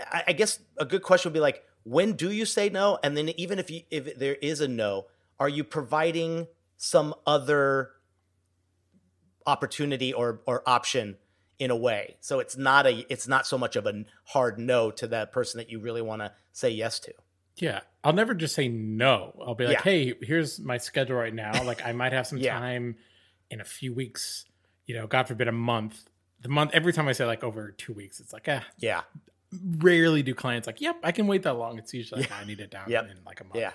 I, 0.00 0.24
I 0.28 0.32
guess 0.32 0.58
a 0.76 0.84
good 0.84 1.02
question 1.02 1.30
would 1.30 1.34
be 1.34 1.40
like, 1.40 1.62
when 1.84 2.14
do 2.14 2.30
you 2.30 2.44
say 2.44 2.68
no? 2.68 2.98
And 3.02 3.16
then 3.16 3.28
even 3.30 3.58
if 3.58 3.70
you 3.70 3.82
if 3.90 4.18
there 4.18 4.34
is 4.34 4.60
a 4.60 4.66
no, 4.66 5.06
are 5.38 5.48
you 5.48 5.62
providing 5.62 6.48
some 6.76 7.14
other 7.26 7.90
opportunity 9.46 10.12
or 10.12 10.40
or 10.46 10.62
option 10.66 11.16
in 11.64 11.70
a 11.70 11.76
way? 11.76 12.16
So 12.20 12.38
it's 12.40 12.56
not 12.56 12.86
a 12.86 13.04
it's 13.12 13.26
not 13.26 13.46
so 13.46 13.56
much 13.58 13.74
of 13.76 13.86
a 13.86 14.04
hard 14.24 14.58
no 14.58 14.90
to 14.92 15.06
that 15.08 15.32
person 15.32 15.58
that 15.58 15.70
you 15.70 15.80
really 15.80 16.02
want 16.02 16.20
to 16.22 16.32
say 16.52 16.70
yes 16.70 17.00
to. 17.00 17.12
Yeah, 17.56 17.80
I'll 18.02 18.12
never 18.12 18.34
just 18.34 18.54
say 18.54 18.68
no. 18.68 19.34
I'll 19.44 19.54
be 19.54 19.64
like, 19.66 19.74
Yeah. 19.78 19.82
"Hey, 19.82 20.14
here's 20.22 20.58
my 20.60 20.76
schedule 20.78 21.16
right 21.16 21.32
now. 21.34 21.62
Like, 21.64 21.84
I 21.86 21.92
might 21.92 22.12
have 22.12 22.26
some 22.26 22.38
Yeah. 22.46 22.58
time 22.58 22.96
in 23.50 23.60
a 23.60 23.64
few 23.64 23.94
weeks. 23.94 24.44
You 24.86 24.94
know, 24.96 25.06
God 25.06 25.26
forbid, 25.28 25.48
a 25.48 25.52
month. 25.52 26.04
The 26.42 26.48
month. 26.48 26.72
Every 26.74 26.92
time 26.92 27.08
I 27.08 27.12
say 27.12 27.24
like 27.24 27.42
over 27.44 27.70
two 27.70 27.92
weeks, 27.92 28.20
it's 28.20 28.32
like, 28.32 28.46
ah. 28.48 28.64
Yeah. 28.78 29.02
Rarely 29.78 30.22
do 30.24 30.34
clients 30.34 30.66
like, 30.66 30.80
"Yep, 30.80 30.96
I 31.04 31.12
can 31.12 31.26
wait 31.28 31.44
that 31.44 31.54
long." 31.54 31.78
It's 31.78 31.94
usually 31.94 32.22
like, 32.22 32.32
I 32.32 32.44
need 32.44 32.58
it 32.60 32.70
down 32.70 32.90
Yep. 32.90 33.10
in 33.10 33.16
like 33.24 33.40
a 33.40 33.44
month. 33.44 33.56
Yeah. 33.56 33.72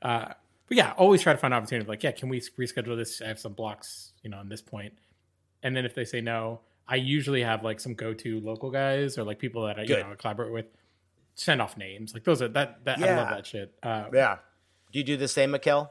Uh, 0.00 0.32
but 0.68 0.76
yeah, 0.76 0.92
always 0.96 1.20
try 1.22 1.32
to 1.32 1.38
find 1.38 1.52
an 1.52 1.58
opportunity. 1.58 1.88
Like, 1.88 2.02
yeah, 2.04 2.12
can 2.12 2.28
we 2.28 2.40
reschedule 2.40 2.96
this? 2.96 3.20
I 3.20 3.26
have 3.26 3.38
some 3.40 3.52
blocks, 3.54 4.12
you 4.22 4.30
know, 4.30 4.38
on 4.38 4.48
this 4.48 4.62
point. 4.62 4.92
And 5.64 5.76
then 5.76 5.84
if 5.84 5.94
they 5.94 6.04
say 6.04 6.20
no, 6.20 6.60
I 6.88 6.96
usually 6.96 7.42
have 7.42 7.64
like 7.64 7.80
some 7.80 7.94
go-to 7.94 8.40
local 8.40 8.70
guys 8.70 9.18
or 9.18 9.24
like 9.24 9.38
people 9.38 9.66
that 9.66 9.78
I 9.78 9.82
you 9.82 9.96
know 9.96 10.14
collaborate 10.16 10.52
with. 10.52 10.68
Send 11.38 11.60
off 11.60 11.76
names. 11.76 12.14
Like 12.14 12.24
those 12.24 12.40
are 12.40 12.48
that 12.48 12.84
that 12.84 12.98
I 12.98 13.14
love 13.14 13.28
that 13.28 13.46
shit. 13.46 13.74
Uh, 13.82 14.04
Yeah. 14.12 14.38
Do 14.92 14.98
you 15.00 15.04
do 15.04 15.16
the 15.18 15.28
same, 15.28 15.52
Mikkel? 15.52 15.90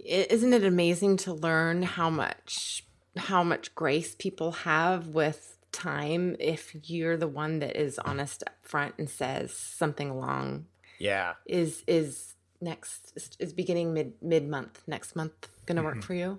I- 0.00 0.26
Isn't 0.30 0.52
it 0.52 0.62
amazing 0.64 1.16
to 1.18 1.32
learn 1.32 1.82
how 1.82 2.08
much 2.10 2.84
how 3.16 3.42
much 3.42 3.74
grace 3.74 4.14
people 4.16 4.52
have 4.52 5.08
with 5.08 5.56
time 5.72 6.36
if 6.38 6.76
you're 6.88 7.16
the 7.16 7.26
one 7.28 7.58
that 7.60 7.74
is 7.76 7.98
honest 7.98 8.44
up 8.46 8.54
front 8.62 8.94
and 8.98 9.10
says 9.10 9.52
something 9.52 10.08
along 10.10 10.66
Yeah. 11.00 11.34
is 11.46 11.82
is 11.88 12.34
next 12.60 13.12
is, 13.16 13.30
is 13.40 13.52
beginning 13.52 13.92
mid 13.92 14.12
mid 14.22 14.48
month 14.48 14.82
next 14.86 15.16
month 15.16 15.48
going 15.66 15.76
to 15.76 15.82
work 15.82 16.02
for 16.04 16.14
you 16.14 16.38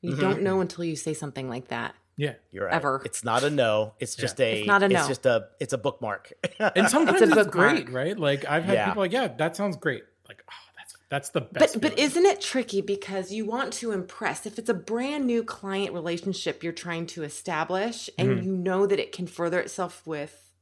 you 0.00 0.14
don't 0.16 0.42
know 0.42 0.60
until 0.60 0.84
you 0.84 0.94
say 0.94 1.12
something 1.14 1.48
like 1.48 1.68
that 1.68 1.94
yeah. 2.18 2.34
You're 2.52 2.66
right. 2.66 2.74
Ever. 2.74 3.00
It's 3.06 3.24
not 3.24 3.42
a 3.44 3.48
no. 3.50 3.94
It's 3.98 4.14
just 4.14 4.38
a. 4.40 4.58
It's 4.58 4.66
not 4.66 4.82
a 4.82 4.88
no. 4.88 4.98
It's 4.98 5.08
just 5.08 5.24
a. 5.24 5.48
It's 5.60 5.72
a 5.72 5.78
bookmark. 5.78 6.32
And 6.76 6.88
sometimes 6.90 7.22
a 7.22 7.38
it's, 7.40 7.48
great, 7.48 7.88
right? 7.90 8.18
Like 8.18 8.44
I've 8.44 8.64
had 8.64 8.74
Yeah. 8.74 8.86
people 8.88 9.02
like, 9.04 9.12
yeah, 9.12 9.28
that 9.28 9.56
sounds 9.56 9.76
great. 9.76 10.02
Like, 10.28 10.42
oh, 10.50 10.54
that's 10.76 10.94
that's 11.08 11.30
the 11.30 11.40
best. 11.40 11.74
but 11.80 11.80
but 11.90 11.98
isn't 11.98 12.26
it 12.26 12.40
tricky 12.42 12.80
because 12.82 13.32
you 13.32 13.46
want 13.46 13.72
to 13.74 13.92
impress 13.92 14.44
if 14.44 14.58
it's 14.58 14.68
a 14.68 14.74
brand 14.74 15.26
new 15.26 15.42
client 15.42 15.94
relationship 15.94 16.62
you're 16.62 16.72
trying 16.74 17.06
to 17.06 17.22
establish 17.22 18.10
and 18.18 18.28
Mm-hmm. 18.28 18.46
you 18.46 18.52
know 18.56 18.86
that 18.86 18.98
it 18.98 19.12
can 19.12 19.26
further 19.26 19.58
itself 19.60 20.06
with 20.06 20.52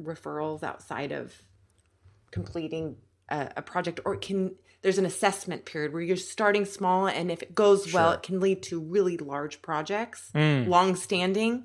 referrals 0.00 0.62
outside 0.62 1.12
of 1.12 1.34
completing 2.30 2.96
a, 3.28 3.50
a 3.58 3.62
project 3.62 4.00
or 4.04 4.14
it 4.14 4.20
can 4.22 4.54
there's 4.82 4.98
an 4.98 5.06
assessment 5.06 5.64
period 5.64 5.92
where 5.92 6.02
you're 6.02 6.16
starting 6.16 6.64
small 6.64 7.06
and 7.06 7.30
if 7.30 7.42
it 7.42 7.54
goes 7.54 7.92
well 7.92 8.12
it 8.12 8.22
can 8.22 8.40
lead 8.40 8.62
to 8.62 8.80
really 8.80 9.16
large 9.16 9.60
projects 9.62 10.30
Mm. 10.34 10.66
long 10.68 10.96
standing 10.96 11.64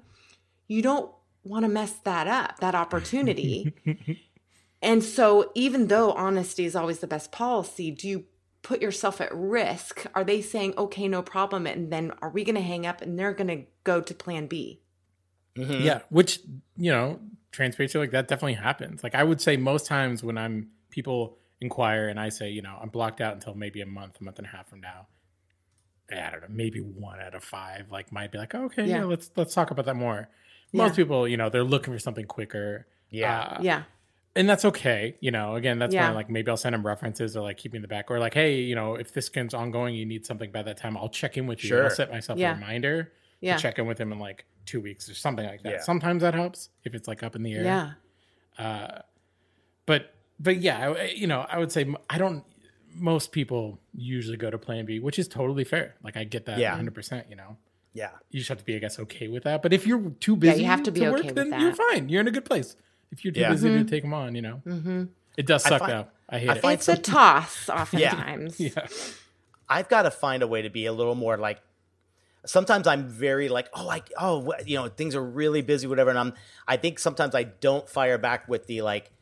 you 0.67 0.81
don't 0.81 1.11
want 1.43 1.63
to 1.63 1.69
mess 1.69 1.93
that 2.03 2.27
up 2.27 2.59
that 2.59 2.75
opportunity 2.75 3.73
and 4.81 5.03
so 5.03 5.51
even 5.55 5.87
though 5.87 6.11
honesty 6.11 6.65
is 6.65 6.75
always 6.75 6.99
the 6.99 7.07
best 7.07 7.31
policy 7.31 7.91
do 7.91 8.07
you 8.07 8.25
put 8.61 8.81
yourself 8.81 9.21
at 9.21 9.29
risk 9.33 10.05
are 10.15 10.23
they 10.23 10.41
saying 10.41 10.73
okay 10.77 11.07
no 11.07 11.21
problem 11.21 11.67
and 11.67 11.91
then 11.93 12.11
are 12.21 12.29
we 12.29 12.43
going 12.43 12.55
to 12.55 12.61
hang 12.61 12.85
up 12.85 13.01
and 13.01 13.17
they're 13.17 13.33
going 13.33 13.47
to 13.47 13.63
go 13.83 14.01
to 14.01 14.13
plan 14.13 14.47
b 14.47 14.81
Mhm. 15.55 15.85
yeah, 15.85 15.99
which 16.09 16.41
you 16.75 16.91
know, 16.91 17.17
transparency 17.53 17.97
like 17.97 18.11
that 18.11 18.27
definitely 18.27 18.55
happens. 18.55 19.01
Like 19.03 19.15
I 19.15 19.23
would 19.23 19.39
say 19.39 19.55
most 19.55 19.85
times 19.85 20.21
when 20.21 20.37
I'm 20.37 20.67
people 20.89 21.37
inquire 21.61 22.09
and 22.09 22.19
I 22.19 22.29
say, 22.29 22.49
you 22.49 22.61
know, 22.61 22.77
I'm 22.81 22.89
blocked 22.89 23.21
out 23.21 23.33
until 23.33 23.53
maybe 23.55 23.81
a 23.81 23.85
month, 23.85 24.19
a 24.19 24.23
month 24.23 24.37
and 24.39 24.47
a 24.47 24.49
half 24.49 24.67
from 24.67 24.81
now. 24.81 25.07
I 26.11 26.29
don't 26.31 26.41
know, 26.41 26.47
maybe 26.49 26.79
one 26.79 27.19
out 27.19 27.33
of 27.33 27.43
five 27.43 27.91
like 27.91 28.11
might 28.11 28.31
be 28.31 28.37
like, 28.37 28.53
oh, 28.53 28.65
okay, 28.65 28.85
yeah. 28.85 28.97
Yeah. 28.99 29.03
let's 29.05 29.31
let's 29.35 29.53
talk 29.53 29.71
about 29.71 29.85
that 29.85 29.95
more. 29.95 30.29
Most 30.73 30.91
Yeah. 30.91 30.95
people, 30.95 31.27
you 31.27 31.37
know, 31.37 31.49
they're 31.49 31.63
looking 31.63 31.93
for 31.93 31.99
something 31.99 32.25
quicker. 32.25 32.87
Yeah. 33.09 33.39
Uh, 33.41 33.57
yeah 33.61 33.83
and 34.37 34.49
that's 34.49 34.65
okay. 34.65 35.15
You 35.21 35.31
know, 35.31 35.55
again, 35.55 35.79
that's 35.79 35.95
Yeah. 35.95 36.09
why 36.09 36.15
like 36.15 36.29
maybe 36.29 36.51
I'll 36.51 36.57
send 36.57 36.73
them 36.73 36.85
references 36.85 37.37
or 37.37 37.41
like 37.43 37.55
keep 37.57 37.71
me 37.71 37.77
in 37.77 37.81
the 37.81 37.87
back 37.87 38.11
or 38.11 38.19
like, 38.19 38.33
hey, 38.33 38.59
you 38.59 38.75
know, 38.75 38.95
if 38.95 39.13
this 39.13 39.29
game's 39.29 39.53
ongoing, 39.53 39.95
you 39.95 40.05
need 40.05 40.25
something 40.25 40.51
by 40.51 40.61
that 40.63 40.75
time, 40.77 40.97
I'll 40.97 41.07
check 41.09 41.37
in 41.37 41.47
with 41.47 41.63
you. 41.63 41.79
I'll 41.79 41.89
set 41.89 42.11
myself 42.11 42.37
Yeah. 42.37 42.51
a 42.51 42.55
reminder 42.55 43.13
yeah 43.41 43.55
to 43.55 43.61
check 43.61 43.79
in 43.79 43.85
with 43.87 43.97
him 43.99 44.11
in 44.11 44.19
like 44.19 44.45
two 44.65 44.81
weeks 44.81 45.09
or 45.09 45.13
something 45.15 45.45
like 45.45 45.61
that. 45.63 45.71
Yeah. 45.71 45.79
Sometimes 45.81 46.21
that 46.21 46.33
helps 46.33 46.69
if 46.83 46.93
it's 46.93 47.07
like 47.07 47.23
up 47.23 47.35
in 47.37 47.43
the 47.43 47.53
air. 47.53 47.63
yeah 47.63 47.91
Uh, 48.57 49.01
but 49.85 50.14
but 50.39 50.57
yeah, 50.57 50.89
I- 50.91 51.13
you 51.15 51.27
know, 51.27 51.45
I 51.49 51.57
would 51.59 51.71
say 51.71 51.85
I 52.09 52.17
don't. 52.17 52.43
Most 52.97 53.31
people 53.33 53.79
usually 53.93 54.37
go 54.37 54.49
to 54.49 54.57
Plan 54.57 54.85
B, 54.85 54.99
which 54.99 55.19
is 55.19 55.27
totally 55.27 55.63
fair. 55.65 55.95
Like 56.01 56.15
I 56.15 56.23
get 56.23 56.45
that, 56.45 56.57
Yeah. 56.59 56.71
100. 56.71 56.93
percent 56.93 57.27
You 57.29 57.35
know, 57.35 57.57
Yeah. 57.93 58.11
you 58.31 58.39
just 58.39 58.47
have 58.49 58.59
to 58.59 58.63
be, 58.63 58.75
I 58.75 58.79
guess, 58.79 58.97
okay 58.99 59.27
with 59.27 59.43
that. 59.43 59.61
But 59.61 59.73
if 59.73 59.85
you're 59.85 60.11
too 60.21 60.35
busy, 60.37 60.47
Yeah, 60.47 60.53
busy, 60.53 60.63
you 60.63 60.69
have 60.69 60.83
to 60.83 60.91
be 60.91 61.01
work, 61.01 61.15
okay 61.19 61.27
with 61.27 61.35
then 61.35 61.49
that. 61.49 61.61
you're 61.61 61.73
fine. 61.73 62.07
You're 62.09 62.21
in 62.21 62.27
a 62.27 62.31
good 62.31 62.45
place. 62.45 62.75
If 63.11 63.25
you're 63.25 63.33
too 63.33 63.41
Yeah. 63.41 63.51
busy 63.51 63.67
Mm-hmm. 63.69 63.83
to 63.83 63.89
take 63.89 64.03
them 64.03 64.13
on, 64.13 64.33
you 64.35 64.41
know, 64.41 64.61
it 65.37 65.45
does 65.45 65.63
suck 65.63 65.79
find- 65.79 65.91
though. 65.91 66.07
I 66.29 66.39
hate 66.39 66.49
I 66.49 66.55
it. 66.55 66.61
find 66.61 66.73
it's 66.79 66.87
a 66.87 66.97
toss 67.13 67.69
oftentimes 67.69 68.59
yeah. 68.59 68.87
I've 69.69 69.89
got 69.89 70.03
to 70.03 70.11
find 70.11 70.41
a 70.41 70.47
way 70.47 70.61
to 70.61 70.69
be 70.69 70.85
a 70.85 70.93
little 70.93 71.15
more 71.15 71.37
like. 71.37 71.59
Sometimes 72.45 72.85
I'm 72.87 73.07
very 73.07 73.49
like, 73.49 73.67
oh, 73.73 73.89
I, 73.89 74.01
oh, 74.19 74.53
you 74.65 74.75
know, 74.77 74.87
things 74.87 75.15
are 75.15 75.23
really 75.23 75.61
busy, 75.63 75.87
whatever, 75.87 76.11
and 76.11 76.19
I'm. 76.19 76.33
I 76.67 76.77
think 76.77 76.99
sometimes 76.99 77.33
I 77.35 77.43
don't 77.43 77.89
fire 77.89 78.19
back 78.19 78.47
with 78.47 78.67
the 78.67 78.83
like, 78.83 79.05
l- 79.05 79.09
ki- 79.09 79.14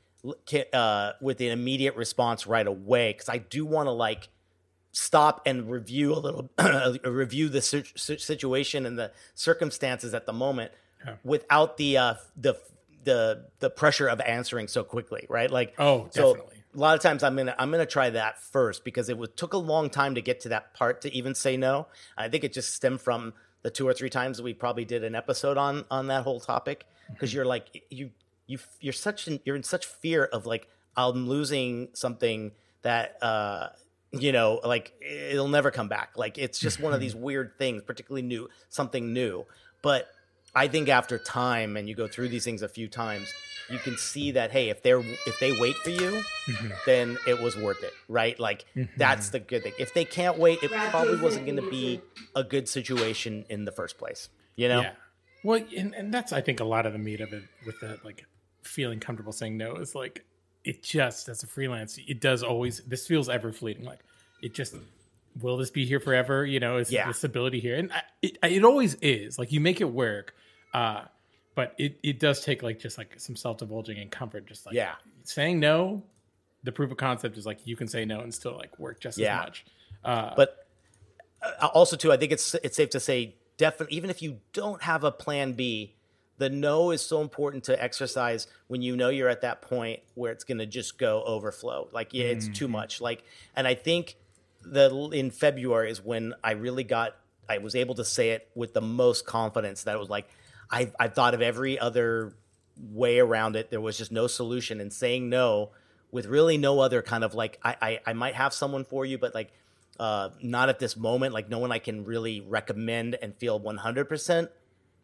uh, 0.73 1.11
with 1.21 1.37
the 1.37 1.49
immediate 1.49 1.95
response 1.95 2.47
right 2.47 2.65
away 2.67 3.11
because 3.13 3.29
I 3.29 3.37
do 3.39 3.65
want 3.65 3.87
to 3.87 3.91
like 3.91 4.29
stop 4.91 5.41
and 5.45 5.69
review 5.69 6.13
a 6.13 6.19
little, 6.19 6.49
review 7.03 7.49
the 7.49 7.61
situ- 7.61 7.97
situ- 7.97 8.19
situation 8.19 8.85
and 8.85 8.97
the 8.97 9.11
circumstances 9.33 10.13
at 10.13 10.25
the 10.25 10.33
moment 10.33 10.71
without 11.23 11.77
the 11.77 11.97
uh, 11.97 12.13
the 12.37 12.55
the 13.03 13.45
the 13.59 13.69
pressure 13.69 14.07
of 14.07 14.21
answering 14.21 14.67
so 14.67 14.83
quickly, 14.83 15.25
right? 15.29 15.51
Like, 15.51 15.73
Oh, 15.77 16.07
so 16.11 16.33
definitely. 16.35 16.63
a 16.73 16.77
lot 16.79 16.95
of 16.95 17.01
times 17.01 17.23
I'm 17.23 17.35
gonna 17.35 17.55
I'm 17.59 17.69
gonna 17.71 17.85
try 17.85 18.09
that 18.11 18.41
first 18.41 18.85
because 18.85 19.09
it 19.09 19.17
was, 19.17 19.29
took 19.35 19.51
a 19.53 19.57
long 19.57 19.89
time 19.89 20.15
to 20.15 20.21
get 20.21 20.39
to 20.41 20.49
that 20.49 20.73
part 20.73 21.01
to 21.01 21.13
even 21.13 21.35
say 21.35 21.57
no. 21.57 21.87
I 22.17 22.29
think 22.29 22.45
it 22.45 22.53
just 22.53 22.73
stemmed 22.73 23.01
from 23.01 23.33
the 23.63 23.69
two 23.69 23.85
or 23.87 23.93
three 23.93 24.09
times 24.09 24.41
we 24.41 24.53
probably 24.53 24.85
did 24.85 25.03
an 25.03 25.15
episode 25.15 25.57
on 25.57 25.83
on 25.91 26.07
that 26.07 26.23
whole 26.23 26.39
topic 26.39 26.85
because 27.11 27.33
you're 27.33 27.45
like 27.45 27.83
you 27.89 28.11
you 28.47 28.59
you're 28.79 28.93
such 28.93 29.27
in, 29.27 29.39
you're 29.45 29.55
in 29.55 29.63
such 29.63 29.85
fear 29.85 30.25
of 30.25 30.45
like 30.45 30.67
I'm 30.95 31.27
losing 31.27 31.89
something 31.93 32.51
that 32.81 33.21
uh 33.21 33.69
you 34.11 34.31
know 34.31 34.59
like 34.63 34.93
it'll 35.01 35.47
never 35.47 35.71
come 35.71 35.87
back 35.87 36.11
like 36.15 36.37
it's 36.37 36.59
just 36.59 36.79
one 36.79 36.93
of 36.93 36.99
these 36.99 37.15
weird 37.27 37.57
things 37.57 37.81
particularly 37.83 38.21
new 38.21 38.49
something 38.69 39.13
new 39.13 39.45
but 39.81 40.07
I 40.55 40.67
think 40.67 40.89
after 40.89 41.17
time 41.17 41.77
and 41.77 41.87
you 41.89 41.95
go 41.95 42.07
through 42.07 42.29
these 42.29 42.43
things 42.43 42.61
a 42.61 42.67
few 42.67 42.87
times, 42.87 43.31
you 43.69 43.79
can 43.79 43.97
see 43.97 44.31
that 44.31 44.51
hey, 44.51 44.69
if 44.69 44.83
they're 44.83 44.99
if 44.99 45.39
they 45.39 45.51
wait 45.59 45.75
for 45.77 45.89
you, 45.89 46.21
then 46.85 47.17
it 47.27 47.41
was 47.41 47.57
worth 47.57 47.83
it, 47.83 47.93
right? 48.07 48.39
Like 48.39 48.65
that's 48.97 49.29
the 49.29 49.39
good 49.39 49.63
thing. 49.63 49.73
If 49.79 49.93
they 49.93 50.05
can't 50.05 50.37
wait, 50.37 50.61
it 50.61 50.71
probably 50.71 51.19
wasn't 51.19 51.45
going 51.45 51.57
to 51.57 51.69
be 51.69 52.01
a 52.35 52.43
good 52.43 52.69
situation 52.69 53.45
in 53.49 53.65
the 53.65 53.71
first 53.71 53.97
place. 53.97 54.29
You 54.55 54.69
know? 54.69 54.81
Yeah. 54.81 54.91
Well, 55.43 55.61
and, 55.75 55.93
and 55.95 56.13
that's 56.13 56.31
I 56.31 56.41
think 56.41 56.59
a 56.59 56.65
lot 56.65 56.85
of 56.85 56.93
the 56.93 56.99
meat 56.99 57.19
of 57.19 57.33
it 57.33 57.43
with 57.65 57.79
that 57.81 58.05
like 58.05 58.25
feeling 58.63 58.99
comfortable 58.99 59.31
saying 59.33 59.57
no 59.57 59.75
is 59.75 59.93
like 59.95 60.25
it 60.63 60.81
just 60.83 61.27
as 61.29 61.43
a 61.43 61.47
freelance 61.47 61.99
it 62.07 62.19
does 62.21 62.43
always 62.43 62.79
this 62.87 63.05
feels 63.07 63.29
ever 63.29 63.51
fleeting 63.51 63.83
like 63.85 63.99
it 64.41 64.53
just 64.53 64.75
will 65.41 65.57
this 65.57 65.69
be 65.69 65.85
here 65.85 65.99
forever 65.99 66.45
you 66.45 66.59
know 66.59 66.77
is 66.77 66.91
Yeah. 66.91 67.07
the 67.07 67.13
stability 67.13 67.59
here 67.59 67.75
and 67.75 67.91
I, 67.91 68.01
it, 68.21 68.37
it 68.43 68.63
always 68.63 68.95
is 68.95 69.37
like 69.37 69.51
you 69.51 69.59
make 69.59 69.81
it 69.81 69.89
work 69.91 70.35
uh 70.73 71.03
but 71.55 71.75
it, 71.77 71.99
it 72.01 72.19
does 72.19 72.43
take 72.43 72.63
like 72.63 72.79
just 72.79 72.97
like 72.97 73.19
some 73.19 73.35
self-divulging 73.35 73.97
and 73.99 74.09
comfort 74.09 74.45
just 74.47 74.65
like 74.65 74.75
Yeah. 74.75 74.95
saying 75.23 75.59
no 75.59 76.03
the 76.63 76.71
proof 76.71 76.91
of 76.91 76.97
concept 76.97 77.37
is 77.37 77.45
like 77.45 77.65
you 77.67 77.75
can 77.75 77.87
say 77.87 78.05
no 78.05 78.21
and 78.21 78.33
still 78.33 78.55
like 78.57 78.77
work 78.79 78.99
just 79.01 79.17
Yeah. 79.17 79.39
as 79.39 79.45
much 79.45 79.65
uh 80.03 80.33
But 80.35 80.57
uh, 81.41 81.67
also 81.73 81.97
too, 81.97 82.09
I 82.11 82.15
think 82.17 82.31
it's 82.31 82.55
it's 82.63 82.77
safe 82.77 82.89
to 82.91 83.01
say 83.01 83.35
definitely 83.57 83.97
even 83.97 84.09
if 84.09 84.21
you 84.21 84.39
don't 84.53 84.81
have 84.81 85.03
a 85.03 85.11
plan 85.11 85.51
B, 85.53 85.93
the 86.37 86.49
no 86.49 86.91
is 86.91 87.01
so 87.01 87.21
important 87.21 87.65
to 87.65 87.83
exercise 87.83 88.47
when 88.67 88.81
you 88.81 88.95
know 88.95 89.09
you're 89.09 89.29
at 89.29 89.41
that 89.41 89.61
point 89.61 89.99
where 90.15 90.31
it's 90.31 90.43
going 90.43 90.57
to 90.57 90.65
just 90.65 90.97
go 90.97 91.23
overflow. 91.23 91.87
Like 91.91 92.13
yeah, 92.13 92.25
it's 92.25 92.47
too 92.47 92.67
much. 92.67 93.01
Like 93.01 93.23
and 93.55 93.67
I 93.67 93.75
think 93.75 94.15
the 94.63 95.09
in 95.13 95.31
February 95.31 95.91
is 95.91 96.03
when 96.03 96.33
I 96.43 96.51
really 96.51 96.83
got 96.83 97.15
I 97.47 97.59
was 97.59 97.75
able 97.75 97.95
to 97.95 98.05
say 98.05 98.31
it 98.31 98.47
with 98.55 98.73
the 98.73 98.81
most 98.81 99.25
confidence 99.25 99.83
that 99.83 99.95
it 99.95 99.99
was 99.99 100.09
like 100.09 100.27
I 100.71 100.91
I 100.99 101.07
thought 101.07 101.33
of 101.33 101.41
every 101.41 101.77
other 101.77 102.33
way 102.77 103.19
around 103.19 103.55
it. 103.55 103.69
There 103.69 103.81
was 103.81 103.97
just 103.97 104.11
no 104.11 104.27
solution 104.27 104.81
and 104.81 104.91
saying 104.91 105.29
no 105.29 105.71
with 106.11 106.25
really 106.25 106.57
no 106.57 106.79
other 106.79 107.01
kind 107.01 107.23
of 107.23 107.35
like 107.35 107.59
I 107.63 107.75
I, 107.81 107.99
I 108.07 108.13
might 108.13 108.35
have 108.35 108.53
someone 108.53 108.85
for 108.85 109.05
you, 109.05 109.17
but 109.17 109.35
like 109.35 109.51
uh, 109.99 110.29
not 110.41 110.69
at 110.69 110.79
this 110.79 110.97
moment. 110.97 111.33
Like 111.33 111.49
no 111.49 111.59
one 111.59 111.71
I 111.71 111.79
can 111.79 112.05
really 112.05 112.41
recommend 112.41 113.15
and 113.21 113.35
feel 113.35 113.59
100% 113.59 114.49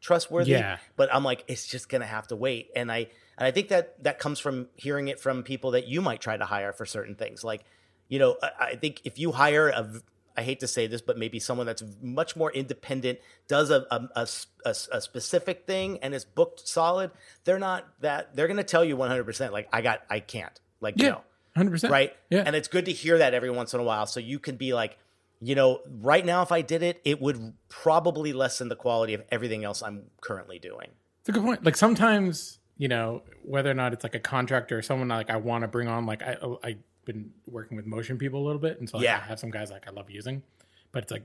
trustworthy. 0.02 0.52
Yeah. 0.52 0.78
But 0.95 1.14
I'm 1.14 1.24
like, 1.24 1.43
it's 1.47 1.68
just 1.68 1.89
gonna 1.89 2.06
have 2.06 2.28
to 2.28 2.36
wait. 2.36 2.70
And 2.76 2.91
I 2.91 3.08
and 3.38 3.47
I 3.47 3.52
think 3.52 3.70
that 3.70 4.04
that 4.04 4.20
comes 4.20 4.39
from 4.39 4.68
hearing 4.76 5.08
it 5.08 5.20
from 5.20 5.43
people 5.43 5.72
that 5.72 5.88
you 5.88 6.02
might 6.02 6.22
try 6.22 6.38
to 6.38 6.45
hire 6.45 6.74
for 6.74 6.86
certain 6.86 7.16
things. 7.16 7.43
Like, 7.43 7.64
you 8.08 8.20
know, 8.20 8.38
I, 8.41 8.52
I 8.60 8.76
think 8.76 9.02
if 9.04 9.20
you 9.20 9.32
hire 9.32 9.70
a 9.70 9.89
I 10.38 10.41
hate 10.43 10.62
to 10.62 10.68
say 10.68 10.88
this, 10.88 11.02
but 11.02 11.18
maybe 11.18 11.38
someone 11.39 11.66
that's 11.66 11.84
much 12.02 12.38
more 12.38 12.50
independent, 12.52 13.20
does 13.50 13.72
a 13.72 13.86
a 14.16 14.28
a 14.66 15.02
specific 15.02 15.66
thing 15.68 16.00
and 16.02 16.14
is 16.14 16.24
booked 16.24 16.66
solid, 16.66 17.12
they're 17.43 17.60
not 17.60 17.86
that, 18.02 18.36
they're 18.36 18.47
going 18.47 18.58
to 18.58 18.64
tell 18.64 18.86
you 18.86 18.95
100%, 18.95 19.52
like, 19.52 19.68
I 19.74 19.82
got, 19.82 20.02
I 20.10 20.20
can't. 20.22 20.58
Like, 20.80 20.95
Yeah. 20.97 21.10
no. 21.10 21.22
Hundred 21.56 21.72
percent. 21.72 21.91
Right. 21.91 22.16
Yeah. 22.30 22.43
And 22.45 22.56
it's 22.56 22.68
good 22.68 22.86
to 22.86 22.91
hear 22.93 23.18
that 23.18 23.34
every 23.34 23.50
once 23.50 23.74
in 23.74 23.80
a 23.80 23.84
while. 23.84 24.06
So 24.06 24.20
you 24.20 24.39
can 24.39 24.56
be 24.56 24.74
like, 24.74 24.97
you 25.42 25.56
know, 25.56 25.80
right 26.02 26.26
now, 26.26 26.42
if 26.42 26.52
I 26.52 26.62
did 26.62 26.84
it, 26.84 27.02
it 27.06 27.22
would 27.22 27.54
probably 27.70 28.34
lessen 28.34 28.68
the 28.70 28.76
quality 28.76 29.14
of 29.14 29.24
everything 29.32 29.64
else 29.64 29.82
I'm 29.82 30.04
currently 30.22 30.60
doing. 30.60 30.90
It's 31.22 31.30
a 31.30 31.32
good 31.32 31.44
point. 31.44 31.64
Like 31.64 31.78
sometimes, 31.78 32.60
you 32.78 32.88
know, 32.88 33.24
whether 33.44 33.70
or 33.72 33.74
not 33.74 33.94
it's 33.94 34.04
like 34.04 34.16
a 34.16 34.20
contractor 34.20 34.78
or 34.78 34.82
someone 34.82 35.08
like 35.08 35.30
I 35.30 35.38
want 35.38 35.62
to 35.64 35.68
bring 35.68 35.88
on, 35.88 36.06
like 36.06 36.22
I 36.22 36.36
I've 36.64 36.78
been 37.06 37.32
working 37.48 37.78
with 37.78 37.86
motion 37.86 38.18
people 38.18 38.44
a 38.44 38.46
little 38.46 38.62
bit, 38.62 38.80
and 38.80 38.90
so 38.90 38.98
like, 38.98 39.06
Yeah. 39.06 39.18
I 39.24 39.28
have 39.28 39.40
some 39.40 39.50
guys 39.52 39.72
like 39.72 39.88
I 39.88 39.92
love 39.92 40.10
using, 40.10 40.44
but 40.92 41.04
it's 41.04 41.12
like, 41.12 41.24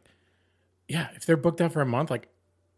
yeah, 0.88 1.08
if 1.14 1.26
they're 1.26 1.36
booked 1.36 1.60
out 1.60 1.72
for 1.72 1.80
a 1.80 1.86
month, 1.86 2.10
like 2.10 2.28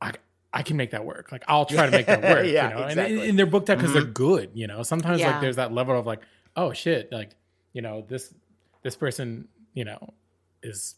I 0.01 0.13
I 0.53 0.63
can 0.63 0.77
make 0.79 0.93
that 0.93 1.05
work. 1.05 1.33
Like 1.33 1.45
I'll 1.49 1.67
try 1.67 1.85
to 1.87 1.93
make 1.93 2.07
that 2.07 2.23
work. 2.35 2.47
Yeah, 2.47 2.69
you 2.71 2.75
know, 2.75 2.85
exactly. 2.87 3.03
Mm-hmm. 3.15 3.21
and, 3.21 3.29
and 3.31 3.39
they're 3.39 3.47
booked 3.47 3.69
out 3.69 3.79
because 3.79 3.93
they're 3.93 4.05
good. 4.05 4.51
You 4.55 4.67
know, 4.69 4.83
sometimes 4.83 5.21
Yeah. 5.21 5.33
like 5.33 5.41
there's 5.43 5.57
that 5.57 5.73
level 5.73 5.99
of 5.99 6.07
like, 6.07 6.21
oh 6.57 6.73
shit, 6.73 7.13
like 7.13 7.33
you 7.75 7.83
know 7.83 8.05
this 8.09 8.33
this 8.83 8.97
person, 8.97 9.49
you 9.75 9.85
know, 9.85 10.15
is 10.63 10.95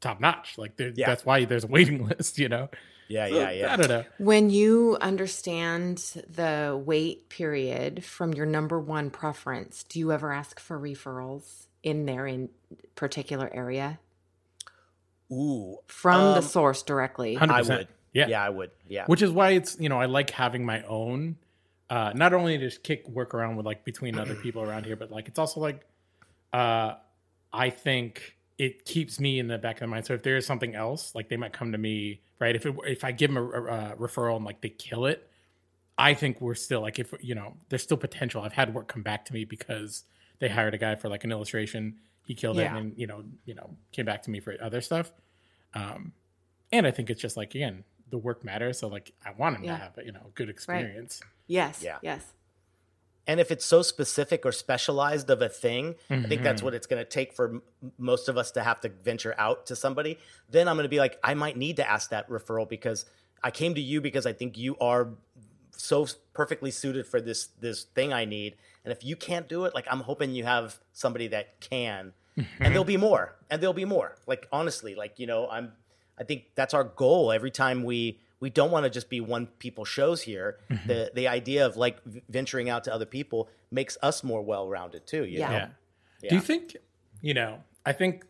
top 0.00 0.20
notch. 0.20 0.56
Like 0.58 0.76
there- 0.76 0.92
Yeah. 0.94 1.06
that's 1.06 1.24
why 1.24 1.44
there's 1.44 1.64
a 1.64 1.68
waiting 1.68 2.06
list. 2.08 2.38
You 2.38 2.48
know. 2.48 2.68
Yeah, 3.08 3.28
So, 3.28 3.34
yeah, 3.40 3.50
yeah. 3.50 3.72
I 3.72 3.76
don't 3.76 3.88
know. 3.88 4.04
When 4.18 4.50
you 4.50 4.96
understand 5.00 5.98
the 6.32 6.80
wait 6.84 7.28
period 7.28 8.04
from 8.04 8.32
your 8.34 8.46
number 8.46 8.78
one 8.78 9.10
preference, 9.10 9.82
do 9.82 9.98
you 9.98 10.12
ever 10.12 10.32
ask 10.32 10.60
for 10.60 10.78
referrals 10.78 11.66
in 11.82 12.06
their 12.06 12.24
in 12.26 12.50
particular 12.94 13.50
area 13.52 13.98
Ooh, 15.32 15.78
from 15.86 16.20
the 16.34 16.38
Um, 16.38 16.42
source 16.42 16.82
directly? 16.82 17.36
100%. 17.36 17.50
I 17.50 17.62
would. 17.62 17.88
Yeah. 18.12 18.26
Yeah, 18.28 18.44
I 18.44 18.48
would. 18.48 18.70
Yeah. 18.88 19.04
which 19.06 19.22
is 19.22 19.30
why 19.30 19.50
it's 19.50 19.76
you 19.80 19.88
know 19.88 20.00
I 20.00 20.06
like 20.06 20.30
having 20.30 20.64
my 20.64 20.82
own. 20.82 21.36
Uh, 21.88 22.12
not 22.14 22.32
only 22.32 22.56
to 22.58 22.64
just 22.64 22.84
kick 22.84 23.08
work 23.08 23.34
around 23.34 23.56
with 23.56 23.66
like 23.66 23.84
between 23.84 24.16
other 24.18 24.36
people 24.36 24.62
around 24.62 24.86
here, 24.86 24.94
but 24.94 25.10
like 25.10 25.26
it's 25.26 25.38
also 25.40 25.58
like, 25.60 25.84
uh, 26.52 26.94
I 27.52 27.70
think 27.70 28.36
it 28.60 28.84
keeps 28.84 29.18
me 29.18 29.38
in 29.38 29.46
the 29.48 29.56
back 29.56 29.76
of 29.76 29.80
the 29.80 29.86
mind. 29.86 30.04
So 30.04 30.12
if 30.14 30.22
there 30.22 30.36
is 30.36 30.44
something 30.44 30.74
else, 30.74 31.14
like 31.14 31.28
they 31.30 31.36
might 31.38 31.52
come 31.54 31.72
to 31.72 31.78
me, 31.78 32.20
right? 32.38 32.54
If 32.54 32.66
it, 32.66 32.74
if 32.86 33.04
I 33.04 33.10
give 33.12 33.32
them 33.32 33.38
a, 33.38 33.48
a 33.48 33.96
referral 33.96 34.36
and 34.36 34.44
like 34.44 34.60
they 34.60 34.68
kill 34.68 35.06
it, 35.06 35.28
I 35.96 36.12
think 36.14 36.40
we're 36.40 36.54
still 36.54 36.82
like 36.82 36.98
if 36.98 37.14
you 37.20 37.34
know 37.34 37.54
there's 37.70 37.82
still 37.82 37.96
potential. 37.96 38.42
I've 38.42 38.52
had 38.52 38.74
work 38.74 38.86
come 38.88 39.02
back 39.02 39.24
to 39.26 39.32
me 39.32 39.44
because 39.44 40.04
they 40.40 40.48
hired 40.48 40.74
a 40.74 40.78
guy 40.78 40.94
for 40.96 41.08
like 41.08 41.24
an 41.24 41.32
illustration. 41.32 41.96
He 42.26 42.34
killed 42.34 42.56
Yeah. 42.58 42.74
it, 42.74 42.78
and 42.78 42.92
you 42.98 43.06
know 43.06 43.24
you 43.46 43.54
know 43.54 43.70
came 43.92 44.04
back 44.04 44.22
to 44.24 44.30
me 44.30 44.40
for 44.40 44.54
other 44.62 44.80
stuff. 44.82 45.10
Um, 45.74 46.12
and 46.72 46.86
I 46.86 46.90
think 46.90 47.10
it's 47.10 47.20
just 47.20 47.36
like 47.36 47.54
again 47.54 47.84
the 48.10 48.18
work 48.18 48.44
matters. 48.44 48.78
So 48.78 48.88
like 48.88 49.12
I 49.24 49.30
want 49.32 49.56
him 49.56 49.64
Yeah. 49.64 49.72
to 49.76 49.82
have 49.84 49.98
a 49.98 50.04
you 50.04 50.12
know 50.12 50.26
good 50.34 50.50
experience. 50.50 51.20
yes. 51.46 51.82
Yeah. 51.82 51.98
Yes. 52.02 52.24
And 53.26 53.38
if 53.40 53.50
it's 53.50 53.64
so 53.64 53.82
specific 53.82 54.44
or 54.44 54.52
specialized 54.52 55.30
of 55.30 55.42
a 55.42 55.48
thing, 55.48 55.94
I 56.10 56.14
think 56.14 56.26
Mm-hmm. 56.28 56.42
that's 56.44 56.62
what 56.62 56.74
it's 56.74 56.86
going 56.86 57.02
to 57.02 57.08
take 57.08 57.32
for 57.32 57.48
m- 57.50 57.62
most 57.98 58.28
of 58.28 58.36
us 58.36 58.50
to 58.52 58.62
have 58.62 58.80
to 58.80 58.88
venture 58.88 59.34
out 59.38 59.66
to 59.66 59.76
somebody. 59.76 60.18
Then 60.48 60.68
I'm 60.68 60.76
going 60.76 60.84
to 60.84 60.88
be 60.90 60.98
like, 60.98 61.18
I 61.22 61.34
might 61.34 61.56
need 61.56 61.76
to 61.76 61.88
ask 61.88 62.10
that 62.10 62.28
referral 62.28 62.68
because 62.68 63.04
I 63.42 63.50
came 63.50 63.74
to 63.74 63.80
you 63.80 64.00
because 64.00 64.26
I 64.26 64.32
think 64.32 64.58
you 64.58 64.76
are 64.80 65.08
so 65.72 66.06
perfectly 66.34 66.70
suited 66.70 67.06
for 67.06 67.20
this 67.20 67.46
this 67.60 67.84
thing 67.84 68.12
I 68.12 68.24
need. 68.24 68.56
And 68.84 68.92
if 68.92 69.04
you 69.04 69.16
can't 69.16 69.48
do 69.48 69.64
it, 69.64 69.74
like 69.74 69.86
I'm 69.90 70.00
hoping 70.00 70.34
you 70.34 70.44
have 70.44 70.78
somebody 70.92 71.28
that 71.28 71.60
can. 71.60 72.12
Mm-hmm. 72.38 72.62
And 72.62 72.72
there'll 72.74 72.84
be 72.84 72.96
more. 72.96 73.36
And 73.50 73.60
there'll 73.62 73.74
be 73.74 73.84
more. 73.84 74.16
Like 74.26 74.46
honestly, 74.52 74.94
like 74.94 75.18
you 75.18 75.26
know, 75.26 75.48
I'm 75.48 75.72
I 76.18 76.24
think 76.24 76.44
that's 76.54 76.74
our 76.74 76.84
goal 76.84 77.32
every 77.32 77.50
time 77.50 77.82
we 77.84 78.18
we 78.40 78.50
don't 78.50 78.70
want 78.70 78.84
to 78.84 78.90
just 78.90 79.08
be 79.10 79.20
one 79.20 79.46
people 79.58 79.84
shows 79.84 80.22
here. 80.22 80.58
Mm-hmm. 80.70 80.88
The 80.88 81.10
the 81.14 81.28
idea 81.28 81.66
of 81.66 81.76
like 81.76 81.98
venturing 82.28 82.68
out 82.68 82.84
to 82.84 82.94
other 82.94 83.06
people 83.06 83.48
makes 83.70 83.96
us 84.02 84.24
more 84.24 84.42
well-rounded 84.42 85.06
too, 85.06 85.24
you 85.24 85.38
Yeah. 85.40 85.50
know? 85.50 85.68
Yeah. 86.22 86.30
Do 86.30 86.34
you 86.36 86.40
think, 86.42 86.76
you 87.20 87.34
know, 87.34 87.62
I 87.86 87.92
think 87.92 88.24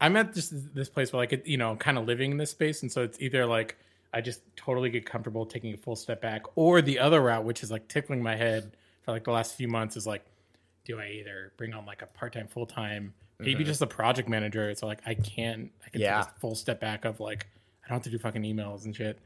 I'm 0.00 0.16
at 0.16 0.34
just 0.34 0.74
this 0.74 0.88
place 0.88 1.12
where 1.12 1.22
like, 1.22 1.32
it, 1.32 1.46
you 1.46 1.56
know, 1.56 1.76
kind 1.76 1.96
of 1.98 2.06
living 2.06 2.32
in 2.32 2.36
this 2.36 2.50
space. 2.50 2.82
And 2.82 2.90
so 2.92 3.02
it's 3.02 3.20
either 3.20 3.46
like 3.46 3.76
I 4.12 4.20
just 4.20 4.42
totally 4.56 4.90
get 4.90 5.06
comfortable 5.06 5.46
taking 5.46 5.72
a 5.74 5.76
full 5.76 5.96
step 5.96 6.20
back 6.20 6.42
or 6.56 6.82
the 6.82 6.98
other 6.98 7.20
route, 7.20 7.44
which 7.44 7.62
is 7.62 7.70
like 7.70 7.88
tickling 7.88 8.22
my 8.22 8.36
head 8.36 8.76
for 9.02 9.12
like 9.12 9.24
the 9.24 9.32
last 9.32 9.54
few 9.56 9.68
months 9.68 9.96
is 9.96 10.06
like, 10.06 10.24
do 10.84 11.00
I 11.00 11.08
either 11.08 11.52
bring 11.56 11.72
on 11.74 11.86
like 11.86 12.02
a 12.02 12.06
part 12.06 12.32
time, 12.34 12.46
full 12.46 12.66
time, 12.66 13.14
maybe 13.38 13.64
just 13.64 13.80
a 13.82 13.86
project 13.86 14.28
manager? 14.28 14.74
So 14.74 14.86
like 14.86 15.00
I 15.06 15.14
can't, 15.14 15.70
I 15.86 15.90
can 15.90 16.00
Yeah. 16.00 16.22
take 16.22 16.30
a 16.36 16.40
full 16.40 16.54
step 16.54 16.80
back 16.80 17.04
of 17.04 17.20
like, 17.20 17.46
I 17.84 17.88
don't 17.88 17.96
have 17.96 18.02
to 18.04 18.10
do 18.10 18.18
fucking 18.18 18.42
emails 18.42 18.84
and 18.84 18.94
shit. 18.94 19.18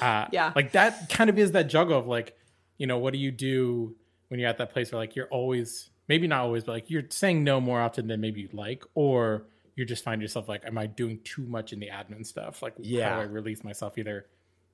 Uh, 0.00 0.26
Yeah. 0.32 0.52
Like 0.54 0.72
that 0.72 1.08
kind 1.08 1.30
of 1.30 1.38
is 1.38 1.52
that 1.52 1.64
juggle 1.64 1.98
of 1.98 2.06
like, 2.06 2.36
you 2.78 2.86
know, 2.86 2.98
what 2.98 3.12
do 3.12 3.18
you 3.18 3.30
do 3.30 3.94
when 4.28 4.40
you're 4.40 4.48
at 4.48 4.58
that 4.58 4.72
place 4.72 4.92
where 4.92 5.00
like 5.00 5.16
you're 5.16 5.28
always, 5.28 5.90
maybe 6.08 6.26
not 6.26 6.40
always, 6.40 6.64
but 6.64 6.72
like 6.72 6.90
you're 6.90 7.04
saying 7.10 7.44
no 7.44 7.60
more 7.60 7.80
often 7.80 8.06
than 8.06 8.20
maybe 8.20 8.40
you'd 8.40 8.54
like, 8.54 8.84
or 8.94 9.46
you 9.76 9.84
just 9.84 10.04
find 10.04 10.22
yourself 10.22 10.48
like, 10.48 10.62
am 10.64 10.78
I 10.78 10.86
doing 10.86 11.18
too 11.24 11.42
much 11.46 11.72
in 11.72 11.80
the 11.80 11.88
admin 11.88 12.24
stuff? 12.26 12.62
Like, 12.62 12.74
Yeah. 12.78 13.10
how 13.10 13.16
do 13.16 13.22
I 13.22 13.24
release 13.24 13.64
myself? 13.64 13.98
Either 13.98 14.26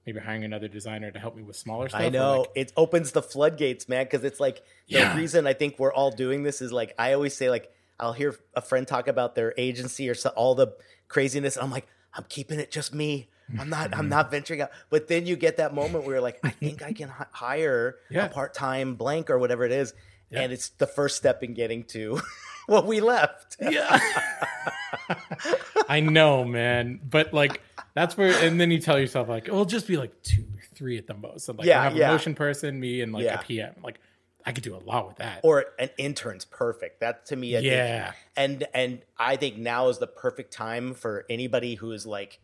maybe 0.07 0.19
hiring 0.21 0.45
another 0.45 0.69
designer 0.69 1.11
to 1.11 1.19
help 1.19 1.37
me 1.37 1.43
with 1.43 1.57
smaller 1.57 1.89
stuff. 1.89 2.01
I 2.01 2.09
know 2.09 2.41
like- 2.41 2.51
it 2.55 2.73
opens 2.77 3.13
the 3.13 3.23
floodgates, 3.23 3.89
man. 3.89 4.05
Because 4.05 4.25
it's 4.25 4.41
like 4.41 4.57
the 4.89 4.99
Yeah. 4.99 5.17
reason 5.17 5.47
I 5.47 5.53
think 5.53 5.79
we're 5.79 5.93
all 5.93 6.11
doing 6.11 6.43
this 6.43 6.61
is 6.63 6.73
like 6.73 6.95
I 6.99 7.13
always 7.13 7.35
say, 7.37 7.51
like 7.51 7.71
I'll 7.99 8.15
hear 8.15 8.35
a 8.55 8.63
friend 8.63 8.89
talk 8.89 9.09
about 9.09 9.35
their 9.35 9.53
agency 9.59 10.09
or 10.09 10.15
so, 10.15 10.31
all 10.31 10.55
the 10.55 10.69
craziness, 11.09 11.57
and 11.57 11.65
I'm 11.65 11.71
like, 11.71 11.87
I'm 12.15 12.25
keeping 12.31 12.59
it 12.59 12.71
just 12.71 12.95
me. 12.95 13.29
I'm 13.59 13.69
not. 13.69 13.93
I'm 13.93 14.01
mm-hmm. 14.01 14.09
not 14.09 14.31
venturing 14.31 14.61
out. 14.61 14.71
But 14.91 15.09
then 15.09 15.27
you 15.27 15.37
get 15.37 15.57
that 15.59 15.75
moment 15.75 16.05
where 16.05 16.15
you're 16.15 16.23
like, 16.23 16.39
I 16.45 16.51
think 16.51 16.83
I 16.83 16.93
can 17.01 17.09
hi- 17.09 17.27
hire 17.33 17.97
Yeah. 18.11 18.27
a 18.27 18.29
part 18.29 18.55
time 18.55 18.95
blank 18.95 19.31
or 19.31 19.39
whatever 19.39 19.65
it 19.65 19.73
is, 19.73 19.95
Yeah. 20.31 20.41
and 20.43 20.53
it's 20.53 20.69
the 20.71 20.87
first 20.87 21.17
step 21.17 21.43
in 21.43 21.55
getting 21.55 21.85
to 21.85 22.21
what 22.67 22.87
we 22.87 23.01
left. 23.01 23.57
Yeah. 23.61 23.99
I 25.89 26.01
know, 26.01 26.45
man. 26.45 27.01
But 27.09 27.33
like 27.33 27.61
that's 27.95 28.17
where 28.17 28.33
and 28.45 28.61
then 28.61 28.71
you 28.71 28.79
tell 28.79 28.99
yourself 28.99 29.29
like 29.29 29.49
it'll 29.49 29.65
just 29.65 29.87
be 29.87 29.97
like 29.97 30.23
two 30.23 30.43
or 30.43 30.63
three 30.75 30.99
at 30.99 31.07
the 31.07 31.15
most. 31.15 31.47
So 31.47 31.53
like 31.53 31.67
Yeah, 31.67 31.81
I 31.81 31.85
have 31.85 31.97
yeah. 31.97 32.09
a 32.09 32.13
motion 32.13 32.35
person, 32.35 32.79
me 32.79 33.01
and 33.01 33.13
like 33.13 33.27
a 33.27 33.39
PM. 33.39 33.75
Like 33.83 33.99
I 34.45 34.53
could 34.53 34.65
do 34.65 34.75
a 34.75 34.79
lot 34.79 35.07
with 35.09 35.17
that. 35.17 35.41
or 35.43 35.67
an 35.79 35.91
intern's 35.99 36.45
perfect. 36.45 37.01
That 37.01 37.27
to 37.27 37.37
me, 37.37 37.57
I 37.57 37.61
Yeah. 37.61 38.05
think, 38.05 38.17
and 38.37 38.67
and 38.75 39.03
I 39.19 39.37
think 39.37 39.59
now 39.59 39.89
is 39.89 39.99
the 39.99 40.07
perfect 40.07 40.53
time 40.53 40.95
for 40.95 41.27
anybody 41.29 41.75
who 41.75 41.93
is 41.93 42.07
like, 42.07 42.41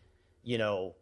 you 0.47 0.57
know, 0.57 0.95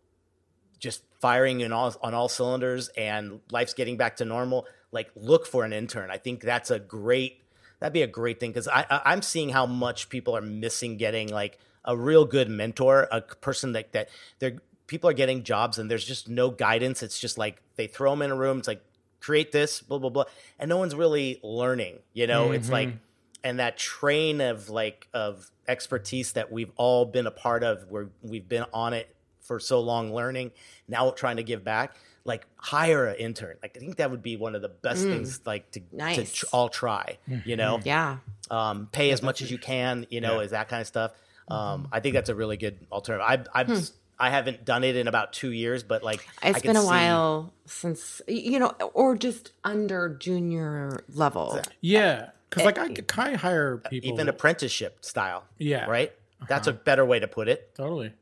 just 0.80 1.03
firing 1.20 1.61
in 1.61 1.72
all 1.72 1.95
on 2.03 2.14
all 2.14 2.28
cylinders 2.28 2.88
and 2.97 3.40
life's 3.53 3.74
getting 3.74 3.97
back 3.97 4.16
to 4.16 4.24
normal. 4.24 4.66
Like, 4.90 5.11
look 5.14 5.47
for 5.47 5.64
an 5.64 5.72
intern. 5.72 6.11
I 6.11 6.16
think 6.16 6.40
that's 6.40 6.70
a 6.70 6.80
great. 6.80 7.40
That'd 7.78 7.92
be 7.92 8.03
a 8.03 8.09
great 8.09 8.40
thing 8.40 8.51
because 8.51 8.66
I, 8.66 8.86
I 8.90 9.03
I'm 9.05 9.22
seeing 9.22 9.51
how 9.51 9.66
much 9.66 10.09
people 10.09 10.36
are 10.36 10.42
missing 10.42 10.97
getting 10.97 11.28
like 11.28 11.59
a 11.84 11.97
real 11.97 12.24
good 12.24 12.49
mentor, 12.49 13.07
a 13.12 13.20
person 13.20 13.72
that 13.72 13.92
that 13.92 14.09
they're 14.38 14.59
people 14.86 15.09
are 15.11 15.14
getting 15.14 15.42
jobs 15.42 15.78
and 15.78 15.90
there's 15.90 16.05
just 16.05 16.28
no 16.28 16.51
guidance. 16.51 17.03
It's 17.03 17.18
just 17.18 17.36
like 17.36 17.61
they 17.76 17.86
throw 17.86 18.11
them 18.11 18.22
in 18.22 18.30
a 18.30 18.36
room. 18.36 18.59
It's 18.59 18.68
like 18.68 18.82
create 19.20 19.53
this, 19.53 19.82
blah 19.82 19.99
blah 19.99 20.11
blah, 20.11 20.24
and 20.59 20.70
no 20.70 20.78
one's 20.78 20.95
really 20.95 21.38
learning. 21.42 21.99
You 22.14 22.26
know, 22.26 22.53
it's 22.53 22.70
like 22.70 22.88
mm-hmm. 22.88 22.99
and 23.45 23.59
that 23.59 23.76
train 23.76 24.40
of 24.40 24.70
like 24.70 25.09
of 25.12 25.51
expertise 25.68 26.32
that 26.32 26.51
we've 26.51 26.72
all 26.76 27.05
been 27.05 27.26
a 27.26 27.30
part 27.30 27.62
of, 27.62 27.90
where 27.90 28.09
we've 28.22 28.49
been 28.49 28.64
on 28.72 28.95
it 28.95 29.14
for 29.45 29.61
so 29.61 29.80
long, 29.80 30.14
learning. 30.14 30.51
Now 30.88 31.11
trying 31.11 31.36
to 31.36 31.42
give 31.42 31.62
back. 31.62 31.95
Like 32.26 32.47
hire 32.57 33.07
an 33.07 33.16
intern. 33.16 33.57
Like 33.62 33.76
I 33.76 33.80
think 33.80 33.97
that 33.97 34.11
would 34.11 34.22
be 34.22 34.36
one 34.36 34.55
of 34.55 34.62
the 34.62 34.70
best 34.70 35.05
mm. 35.05 35.11
things. 35.11 35.40
Like 35.45 35.70
to, 35.72 35.80
to 35.80 36.24
tr- 36.24 36.47
all 36.53 36.70
try. 36.70 37.18
You 37.28 37.36
mm-hmm. 37.36 37.57
know, 37.57 37.80
Yeah. 37.84 38.16
um, 38.51 38.88
pay 38.90 39.11
as 39.11 39.22
much 39.22 39.42
as 39.42 39.51
you 39.51 39.59
can, 39.59 40.07
you 40.09 40.22
know, 40.22 40.36
Yeah. 40.36 40.45
is 40.47 40.51
that 40.53 40.68
kind 40.68 40.80
of 40.80 40.86
stuff. 40.86 41.12
Um, 41.49 41.84
mm-hmm. 41.84 41.95
I 41.95 42.01
think 42.01 42.14
that's 42.14 42.30
a 42.30 42.34
really 42.34 42.57
good 42.57 42.78
alternative. 42.90 43.26
I've, 43.28 43.47
I've, 43.53 43.66
hmm. 43.66 43.84
I 44.18 44.30
haven't 44.30 44.64
done 44.64 44.84
it 44.84 44.97
in 44.97 45.07
about 45.07 45.34
two 45.34 45.51
years, 45.53 45.82
but 45.82 46.03
like, 46.03 46.26
I 46.42 46.51
It's 46.51 46.62
can 46.62 46.70
been 46.70 46.76
a 46.76 46.80
see- 46.80 46.86
while 46.86 47.53
since 47.66 48.22
you 48.26 48.59
know, 48.59 48.70
or 48.95 49.16
just 49.16 49.53
under 49.62 50.09
junior 50.09 51.05
level. 51.12 51.61
yeah. 51.82 52.30
Cause 52.49 52.62
eh, 52.62 52.66
like 52.66 52.78
I 52.78 52.88
could 52.92 53.09
kind 53.09 53.34
of 53.34 53.40
hire 53.40 53.78
people 53.78 54.12
even 54.12 54.28
apprenticeship 54.28 55.05
style. 55.05 55.45
Yeah. 55.59 55.84
Right. 55.86 56.12
That's 56.49 56.68
uh-huh. 56.68 56.78
a 56.78 56.84
better 56.84 57.05
way 57.05 57.18
to 57.18 57.26
put 57.26 57.49
it, 57.49 57.74
totally. 57.74 58.12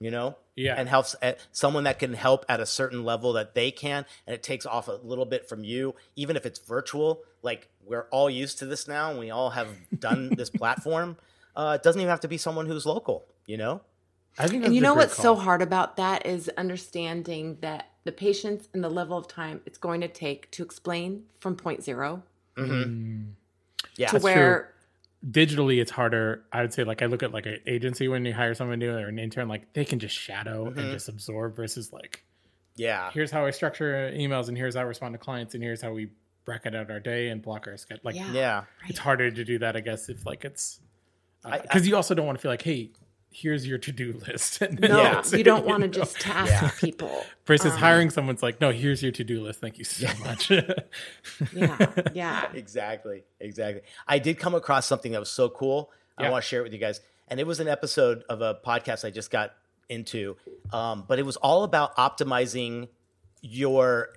You 0.00 0.10
know? 0.10 0.36
Yeah. 0.56 0.74
And 0.76 0.88
helps 0.88 1.14
uh, 1.22 1.34
someone 1.52 1.84
that 1.84 1.98
can 1.98 2.14
help 2.14 2.44
at 2.48 2.58
a 2.58 2.66
certain 2.66 3.04
level 3.04 3.32
that 3.34 3.54
they 3.54 3.70
can, 3.70 4.04
and 4.26 4.34
it 4.34 4.42
takes 4.42 4.66
off 4.66 4.88
a 4.88 4.92
little 5.02 5.24
bit 5.24 5.48
from 5.48 5.62
you, 5.62 5.94
even 6.16 6.36
if 6.36 6.44
it's 6.44 6.58
virtual. 6.58 7.20
Like 7.42 7.68
we're 7.86 8.06
all 8.10 8.28
used 8.28 8.58
to 8.58 8.66
this 8.66 8.88
now, 8.88 9.10
and 9.10 9.18
we 9.18 9.30
all 9.30 9.50
have 9.50 9.68
done 9.98 10.30
this 10.36 10.50
platform. 10.50 11.16
Uh, 11.54 11.76
it 11.80 11.84
doesn't 11.84 12.00
even 12.00 12.10
have 12.10 12.20
to 12.20 12.28
be 12.28 12.38
someone 12.38 12.66
who's 12.66 12.86
local. 12.86 13.24
You 13.46 13.56
know? 13.56 13.80
I 14.38 14.46
think 14.46 14.64
And 14.64 14.74
you 14.74 14.80
know 14.80 14.94
great 14.94 15.06
what's 15.06 15.16
so 15.16 15.34
hard 15.34 15.62
about 15.62 15.96
that 15.96 16.26
is 16.26 16.48
understanding 16.56 17.58
that 17.60 17.90
the 18.04 18.12
patience 18.12 18.68
and 18.72 18.84
the 18.84 18.88
level 18.88 19.18
of 19.18 19.26
time 19.26 19.60
it's 19.66 19.78
going 19.78 20.00
to 20.00 20.08
take 20.08 20.50
to 20.52 20.62
explain 20.62 21.24
from 21.40 21.56
point 21.56 21.82
zero 21.82 22.22
Yeah. 22.56 24.06
to 24.08 24.12
That's 24.12 24.22
where 24.22 24.74
digitally 25.26 25.80
it's 25.80 25.90
harder 25.90 26.44
i 26.52 26.60
would 26.62 26.72
say 26.72 26.84
like 26.84 27.02
i 27.02 27.06
look 27.06 27.24
at 27.24 27.32
like 27.32 27.44
an 27.46 27.58
agency 27.66 28.06
when 28.06 28.24
you 28.24 28.32
hire 28.32 28.54
someone 28.54 28.78
new 28.78 28.92
or 28.92 29.08
an 29.08 29.18
intern 29.18 29.48
like 29.48 29.72
they 29.72 29.84
can 29.84 29.98
just 29.98 30.14
shadow 30.14 30.66
Mm-hmm. 30.66 30.78
and 30.78 30.92
just 30.92 31.08
absorb 31.08 31.56
versus 31.56 31.92
like 31.92 32.24
yeah. 32.76 33.10
here's 33.12 33.32
how 33.32 33.44
i 33.44 33.50
structure 33.50 34.12
emails 34.14 34.46
and 34.46 34.56
here's 34.56 34.76
how 34.76 34.82
i 34.82 34.84
respond 34.84 35.14
to 35.14 35.18
clients 35.18 35.54
and 35.54 35.62
here's 35.62 35.82
how 35.82 35.90
we 35.92 36.08
bracket 36.44 36.74
out 36.76 36.88
our 36.90 37.00
day 37.00 37.28
and 37.30 37.42
block 37.42 37.66
our 37.66 37.76
schedule 37.76 38.00
like 38.04 38.14
Yeah. 38.14 38.32
Yeah. 38.32 38.64
it's 38.88 39.00
harder 39.00 39.28
to 39.30 39.44
do 39.44 39.58
that 39.58 39.76
i 39.76 39.80
guess 39.80 40.08
if 40.08 40.24
like 40.24 40.44
it's 40.44 40.78
I- 41.44 41.58
because 41.58 41.88
you 41.88 41.96
also 41.96 42.14
don't 42.14 42.24
want 42.26 42.38
to 42.38 42.42
feel 42.42 42.52
like 42.52 42.62
hey 42.62 42.90
here's 43.30 43.66
your 43.66 43.78
to-do 43.78 44.20
list 44.26 44.60
no, 44.80 44.88
Yeah. 45.02 45.22
you 45.32 45.44
don't 45.44 45.64
want 45.70 45.82
to 45.82 45.88
just 45.88 46.18
task 46.20 46.80
people. 46.80 47.24
versus 47.46 47.72
Um, 47.72 47.78
hiring 47.78 48.10
someone's 48.10 48.42
like 48.42 48.60
no 48.60 48.72
here's 48.72 49.02
your 49.02 49.12
to-do 49.12 49.40
list 49.42 49.60
thank 49.60 49.78
you 49.78 49.84
so 49.84 50.08
much 50.24 50.50
Yeah, 51.52 51.92
yeah. 52.14 52.48
Exactly. 52.54 53.24
Exactly. 53.40 53.82
I 54.06 54.18
did 54.18 54.38
come 54.38 54.54
across 54.54 54.86
something 54.86 55.12
that 55.12 55.20
was 55.20 55.30
so 55.30 55.48
cool. 55.48 55.90
I 56.16 56.30
want 56.30 56.42
to 56.42 56.48
share 56.48 56.60
it 56.60 56.64
with 56.64 56.72
you 56.72 56.78
guys. 56.78 57.00
And 57.28 57.38
it 57.38 57.46
was 57.46 57.60
an 57.60 57.68
episode 57.68 58.24
of 58.28 58.40
a 58.40 58.54
podcast 58.66 59.04
I 59.04 59.10
just 59.10 59.30
got 59.30 59.52
into. 59.88 60.36
Um, 60.72 61.04
but 61.06 61.18
it 61.18 61.26
was 61.26 61.36
all 61.36 61.62
about 61.64 61.96
optimizing 61.96 62.88
your 63.40 64.08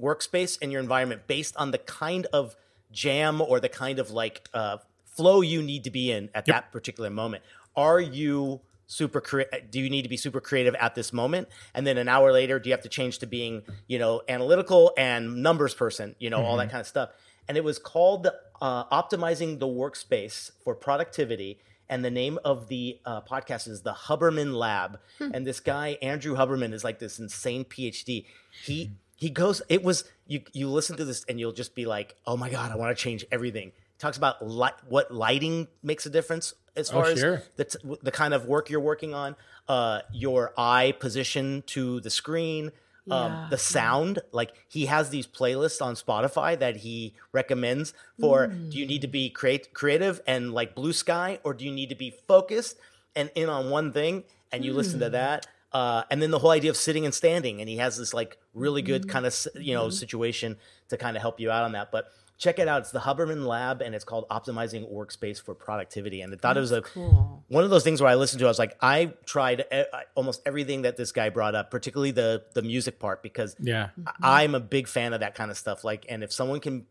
workspace 0.00 0.58
and 0.62 0.72
your 0.72 0.80
environment 0.80 1.26
based 1.26 1.54
on 1.56 1.70
the 1.72 1.78
kind 1.78 2.26
of 2.32 2.56
jam 2.90 3.40
or 3.40 3.60
the 3.60 3.68
kind 3.68 3.98
of 3.98 4.10
like 4.10 4.48
uh, 4.54 4.78
flow 5.04 5.40
you 5.42 5.62
need 5.62 5.84
to 5.84 5.90
be 5.90 6.10
in 6.10 6.30
at 6.34 6.46
that 6.46 6.72
particular 6.72 7.10
moment. 7.10 7.42
Are 7.76 8.00
you 8.00 8.60
super 8.86 9.22
do 9.70 9.80
you 9.80 9.88
need 9.88 10.02
to 10.02 10.08
be 10.08 10.18
super 10.18 10.40
creative 10.40 10.74
at 10.74 10.94
this 10.94 11.14
moment 11.14 11.48
and 11.72 11.86
then 11.86 11.96
an 11.96 12.08
hour 12.08 12.30
later 12.30 12.58
do 12.58 12.68
you 12.68 12.74
have 12.74 12.82
to 12.82 12.90
change 12.90 13.18
to 13.18 13.26
being 13.26 13.62
you 13.86 13.98
know 13.98 14.20
analytical 14.28 14.92
and 14.98 15.42
numbers 15.42 15.72
person 15.72 16.14
you 16.18 16.28
know 16.28 16.44
all 16.44 16.58
that 16.58 16.68
kind 16.68 16.80
of 16.80 16.86
stuff 16.86 17.08
and 17.48 17.56
it 17.56 17.64
was 17.64 17.78
called 17.78 18.28
uh, 18.60 18.84
optimizing 18.86 19.58
the 19.58 19.66
workspace 19.66 20.50
for 20.62 20.74
productivity 20.74 21.58
and 21.92 22.02
the 22.02 22.10
name 22.10 22.38
of 22.42 22.68
the 22.68 22.98
uh, 23.04 23.20
podcast 23.20 23.68
is 23.68 23.82
the 23.82 23.92
Huberman 23.92 24.54
Lab. 24.54 24.98
And 25.20 25.46
this 25.46 25.60
guy 25.60 25.98
Andrew 26.00 26.34
Huberman 26.34 26.72
is 26.72 26.84
like 26.84 26.98
this 26.98 27.18
insane 27.18 27.66
PhD. 27.66 28.24
He 28.64 28.92
he 29.14 29.28
goes. 29.28 29.60
It 29.68 29.84
was 29.84 30.04
you. 30.26 30.40
You 30.54 30.70
listen 30.70 30.96
to 30.96 31.04
this 31.04 31.22
and 31.28 31.38
you'll 31.38 31.52
just 31.52 31.74
be 31.74 31.84
like, 31.84 32.16
oh 32.26 32.34
my 32.34 32.48
god, 32.48 32.72
I 32.72 32.76
want 32.76 32.96
to 32.96 33.02
change 33.02 33.26
everything. 33.30 33.72
He 33.72 33.98
talks 33.98 34.16
about 34.16 34.46
light, 34.46 34.72
what 34.88 35.12
lighting 35.12 35.68
makes 35.82 36.06
a 36.06 36.10
difference 36.10 36.54
as 36.76 36.90
Oh, 36.90 36.94
far 36.94 37.04
as 37.06 37.20
the 37.56 37.64
t- 37.64 37.78
the 38.02 38.10
kind 38.10 38.34
of 38.34 38.46
work 38.46 38.70
you're 38.70 38.80
working 38.80 39.14
on, 39.14 39.36
uh, 39.68 40.00
your 40.12 40.52
eye 40.56 40.92
position 40.98 41.62
to 41.66 42.00
the 42.00 42.10
screen, 42.10 42.72
um, 43.10 43.48
the 43.50 43.58
sound. 43.58 44.20
Like 44.32 44.52
he 44.68 44.86
has 44.86 45.10
these 45.10 45.26
playlists 45.26 45.82
on 45.84 45.94
Spotify 45.96 46.58
that 46.58 46.76
he 46.76 47.14
recommends 47.32 47.94
for. 48.20 48.46
Do 48.46 48.78
you 48.78 48.86
need 48.86 49.02
to 49.02 49.08
be 49.08 49.28
create 49.30 49.72
creative 49.74 50.20
and 50.26 50.52
like 50.52 50.74
blue 50.74 50.92
sky, 50.92 51.38
or 51.44 51.52
do 51.54 51.64
you 51.64 51.72
need 51.72 51.88
to 51.88 51.94
be 51.96 52.10
focused 52.28 52.76
and 53.16 53.30
in 53.34 53.48
on 53.48 53.70
one 53.70 53.92
thing? 53.92 54.24
And 54.52 54.64
you 54.64 54.72
listen 54.72 55.00
to 55.00 55.10
that. 55.10 55.46
Uh, 55.72 56.02
and 56.10 56.20
then 56.20 56.30
the 56.30 56.38
whole 56.38 56.50
idea 56.50 56.68
of 56.70 56.76
sitting 56.76 57.06
and 57.06 57.14
standing, 57.14 57.60
and 57.60 57.68
he 57.68 57.78
has 57.78 57.96
this 57.96 58.12
like 58.12 58.36
really 58.54 58.82
good 58.82 59.08
kind 59.08 59.24
of 59.26 59.34
you 59.54 59.72
know 59.74 59.88
situation 59.90 60.56
to 60.90 60.96
kind 60.98 61.16
of 61.16 61.22
help 61.22 61.40
you 61.40 61.50
out 61.50 61.64
on 61.64 61.72
that. 61.72 61.90
But 61.90 62.08
check 62.42 62.58
it 62.58 62.66
out; 62.66 62.80
it's 62.80 62.90
the 62.90 62.98
Huberman 62.98 63.46
Lab, 63.46 63.80
and 63.82 63.94
it's 63.94 64.04
called 64.04 64.28
Optimizing 64.28 64.92
Workspace 64.92 65.40
for 65.40 65.54
Productivity. 65.54 66.20
And 66.22 66.34
I 66.34 66.36
thought 66.36 66.56
it 66.56 66.60
was 66.60 66.72
a 66.72 66.82
Cool. 66.82 67.44
one 67.48 67.62
of 67.64 67.70
those 67.70 67.84
things 67.84 68.00
where 68.02 68.10
I 68.10 68.16
listened 68.16 68.40
to, 68.40 68.46
I 68.46 68.48
was 68.48 68.58
like, 68.58 68.76
I 68.80 69.12
tried 69.24 69.64
e- 69.72 69.82
almost 70.16 70.42
everything 70.44 70.82
that 70.82 70.96
this 70.96 71.12
guy 71.12 71.28
brought 71.28 71.54
up, 71.54 71.70
particularly 71.70 72.10
the 72.10 72.42
the 72.54 72.62
music 72.62 72.98
part, 72.98 73.22
because 73.22 73.54
yeah 73.60 73.90
I- 74.22 74.42
I'm 74.42 74.54
a 74.54 74.60
big 74.60 74.88
fan 74.88 75.12
of 75.12 75.20
that 75.20 75.34
kind 75.34 75.50
of 75.50 75.56
stuff. 75.56 75.84
Like, 75.84 76.04
and 76.08 76.22
if 76.24 76.32
someone 76.32 76.58
can 76.60 76.86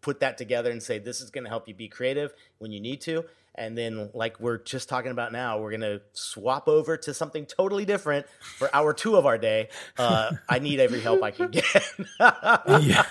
put 0.00 0.20
that 0.20 0.38
together 0.38 0.70
and 0.70 0.82
say 0.82 0.98
this 0.98 1.20
is 1.20 1.30
going 1.30 1.44
to 1.44 1.50
help 1.50 1.68
you 1.68 1.74
be 1.74 1.88
creative 1.88 2.32
when 2.58 2.70
you 2.72 2.80
need 2.80 3.00
to, 3.02 3.24
and 3.54 3.76
then 3.76 4.10
like 4.14 4.38
we're 4.40 4.58
just 4.58 4.88
talking 4.88 5.10
about 5.10 5.32
now, 5.32 5.58
we're 5.58 5.70
going 5.70 5.80
to 5.80 6.00
swap 6.12 6.68
over 6.68 6.96
to 6.96 7.12
something 7.14 7.46
totally 7.46 7.84
different 7.84 8.26
for 8.40 8.74
hour 8.74 8.92
two 8.94 9.16
of 9.16 9.26
our 9.26 9.38
day. 9.38 9.68
Uh, 9.98 10.32
I 10.48 10.58
need 10.60 10.80
every 10.80 11.00
help 11.00 11.22
I 11.22 11.30
can 11.32 11.50
get. 11.50 11.64
yeah 12.20 13.02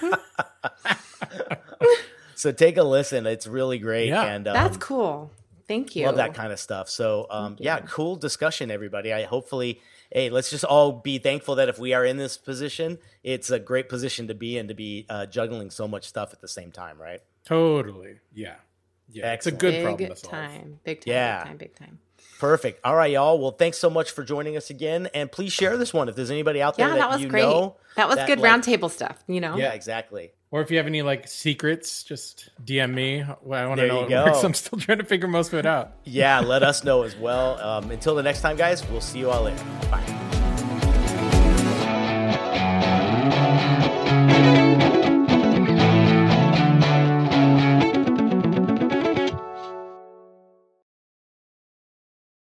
so 2.35 2.51
take 2.51 2.77
a 2.77 2.83
listen; 2.83 3.25
it's 3.25 3.47
really 3.47 3.79
great. 3.79 4.09
Yeah. 4.09 4.23
and 4.23 4.47
um, 4.47 4.53
That's 4.53 4.77
cool. 4.77 5.31
Thank 5.67 5.95
you. 5.95 6.05
love 6.05 6.15
that 6.15 6.33
kind 6.33 6.53
of 6.53 6.61
stuff 6.61 6.87
so 6.89 7.27
um, 7.29 7.57
yeah 7.59 7.79
cool 7.81 8.15
discussion 8.15 8.71
everybody 8.71 9.11
i 9.11 9.23
hopefully 9.23 9.81
hey 10.11 10.29
let's 10.29 10.49
just 10.49 10.63
all 10.63 10.91
be 10.91 11.17
thankful 11.17 11.55
that 11.55 11.69
if 11.69 11.77
we 11.79 11.93
are 11.93 12.05
in 12.05 12.17
this 12.17 12.37
position 12.37 12.97
it's 13.23 13.49
a 13.49 13.59
great 13.59 13.89
position 13.89 14.27
to 14.27 14.33
be 14.33 14.57
in 14.57 14.67
to 14.67 14.73
be 14.73 15.05
uh, 15.09 15.25
juggling 15.25 15.69
so 15.69 15.87
much 15.87 16.05
stuff 16.07 16.33
at 16.33 16.41
the 16.41 16.47
same 16.47 16.71
time 16.71 16.99
right 17.01 17.21
totally 17.45 18.19
yeah 18.33 18.55
yeah 19.09 19.33
it's 19.33 19.45
a 19.47 19.49
Excellent. 19.51 19.59
good 19.59 19.71
Big 19.73 19.83
problem 19.83 20.09
to 20.09 20.15
solve 20.15 20.31
time. 20.31 20.79
Big 20.83 20.99
time. 21.01 21.11
Yeah. 21.13 21.37
Big 21.43 21.47
time. 21.47 21.57
Big 21.57 21.75
time. 21.75 21.99
perfect 22.39 22.79
all 22.83 22.95
right 22.95 23.11
y'all 23.11 23.39
well 23.39 23.51
thanks 23.51 23.77
so 23.77 23.89
much 23.89 24.11
for 24.11 24.23
joining 24.23 24.57
us 24.57 24.69
again 24.69 25.07
and 25.13 25.31
please 25.31 25.51
share 25.53 25.77
this 25.77 25.93
one 25.93 26.09
if 26.09 26.15
there's 26.15 26.31
anybody 26.31 26.61
out 26.61 26.75
there 26.77 26.87
Yeah, 26.87 26.95
that, 26.95 26.99
that 27.01 27.09
was 27.11 27.21
you 27.21 27.29
great. 27.29 27.41
know 27.43 27.75
that 27.95 28.07
was 28.07 28.17
that, 28.17 28.27
good 28.27 28.39
like- 28.39 28.51
roundtable 28.61 28.91
stuff, 28.91 29.23
you 29.27 29.41
know? 29.41 29.55
yeah 29.57 29.73
exactly 29.73 30.31
Or 30.49 30.61
if 30.61 30.71
you 30.71 30.77
have 30.77 30.87
any 30.87 31.01
like 31.01 31.27
secrets, 31.27 32.03
just 32.03 32.49
DM 32.63 32.93
me. 32.93 33.25
Well, 33.41 33.63
I 33.63 33.67
want 33.67 33.81
to 33.81 33.87
know 33.87 34.01
what 34.01 34.09
works. 34.09 34.43
I'm 34.43 34.53
still 34.53 34.79
trying 34.79 34.99
to 34.99 35.03
figure 35.03 35.27
most 35.27 35.51
of 35.51 35.59
it 35.59 35.65
out. 35.65 35.93
yeah 36.05 36.39
let 36.39 36.63
us 36.63 36.83
know 36.83 37.03
as 37.03 37.15
well 37.17 37.59
um, 37.61 37.91
until 37.91 38.15
the 38.15 38.23
next 38.23 38.41
time 38.41 38.55
guys 38.55 38.87
we'll 38.89 39.01
see 39.01 39.19
you 39.19 39.29
all 39.29 39.43
later 39.43 39.63
bye 39.91 40.26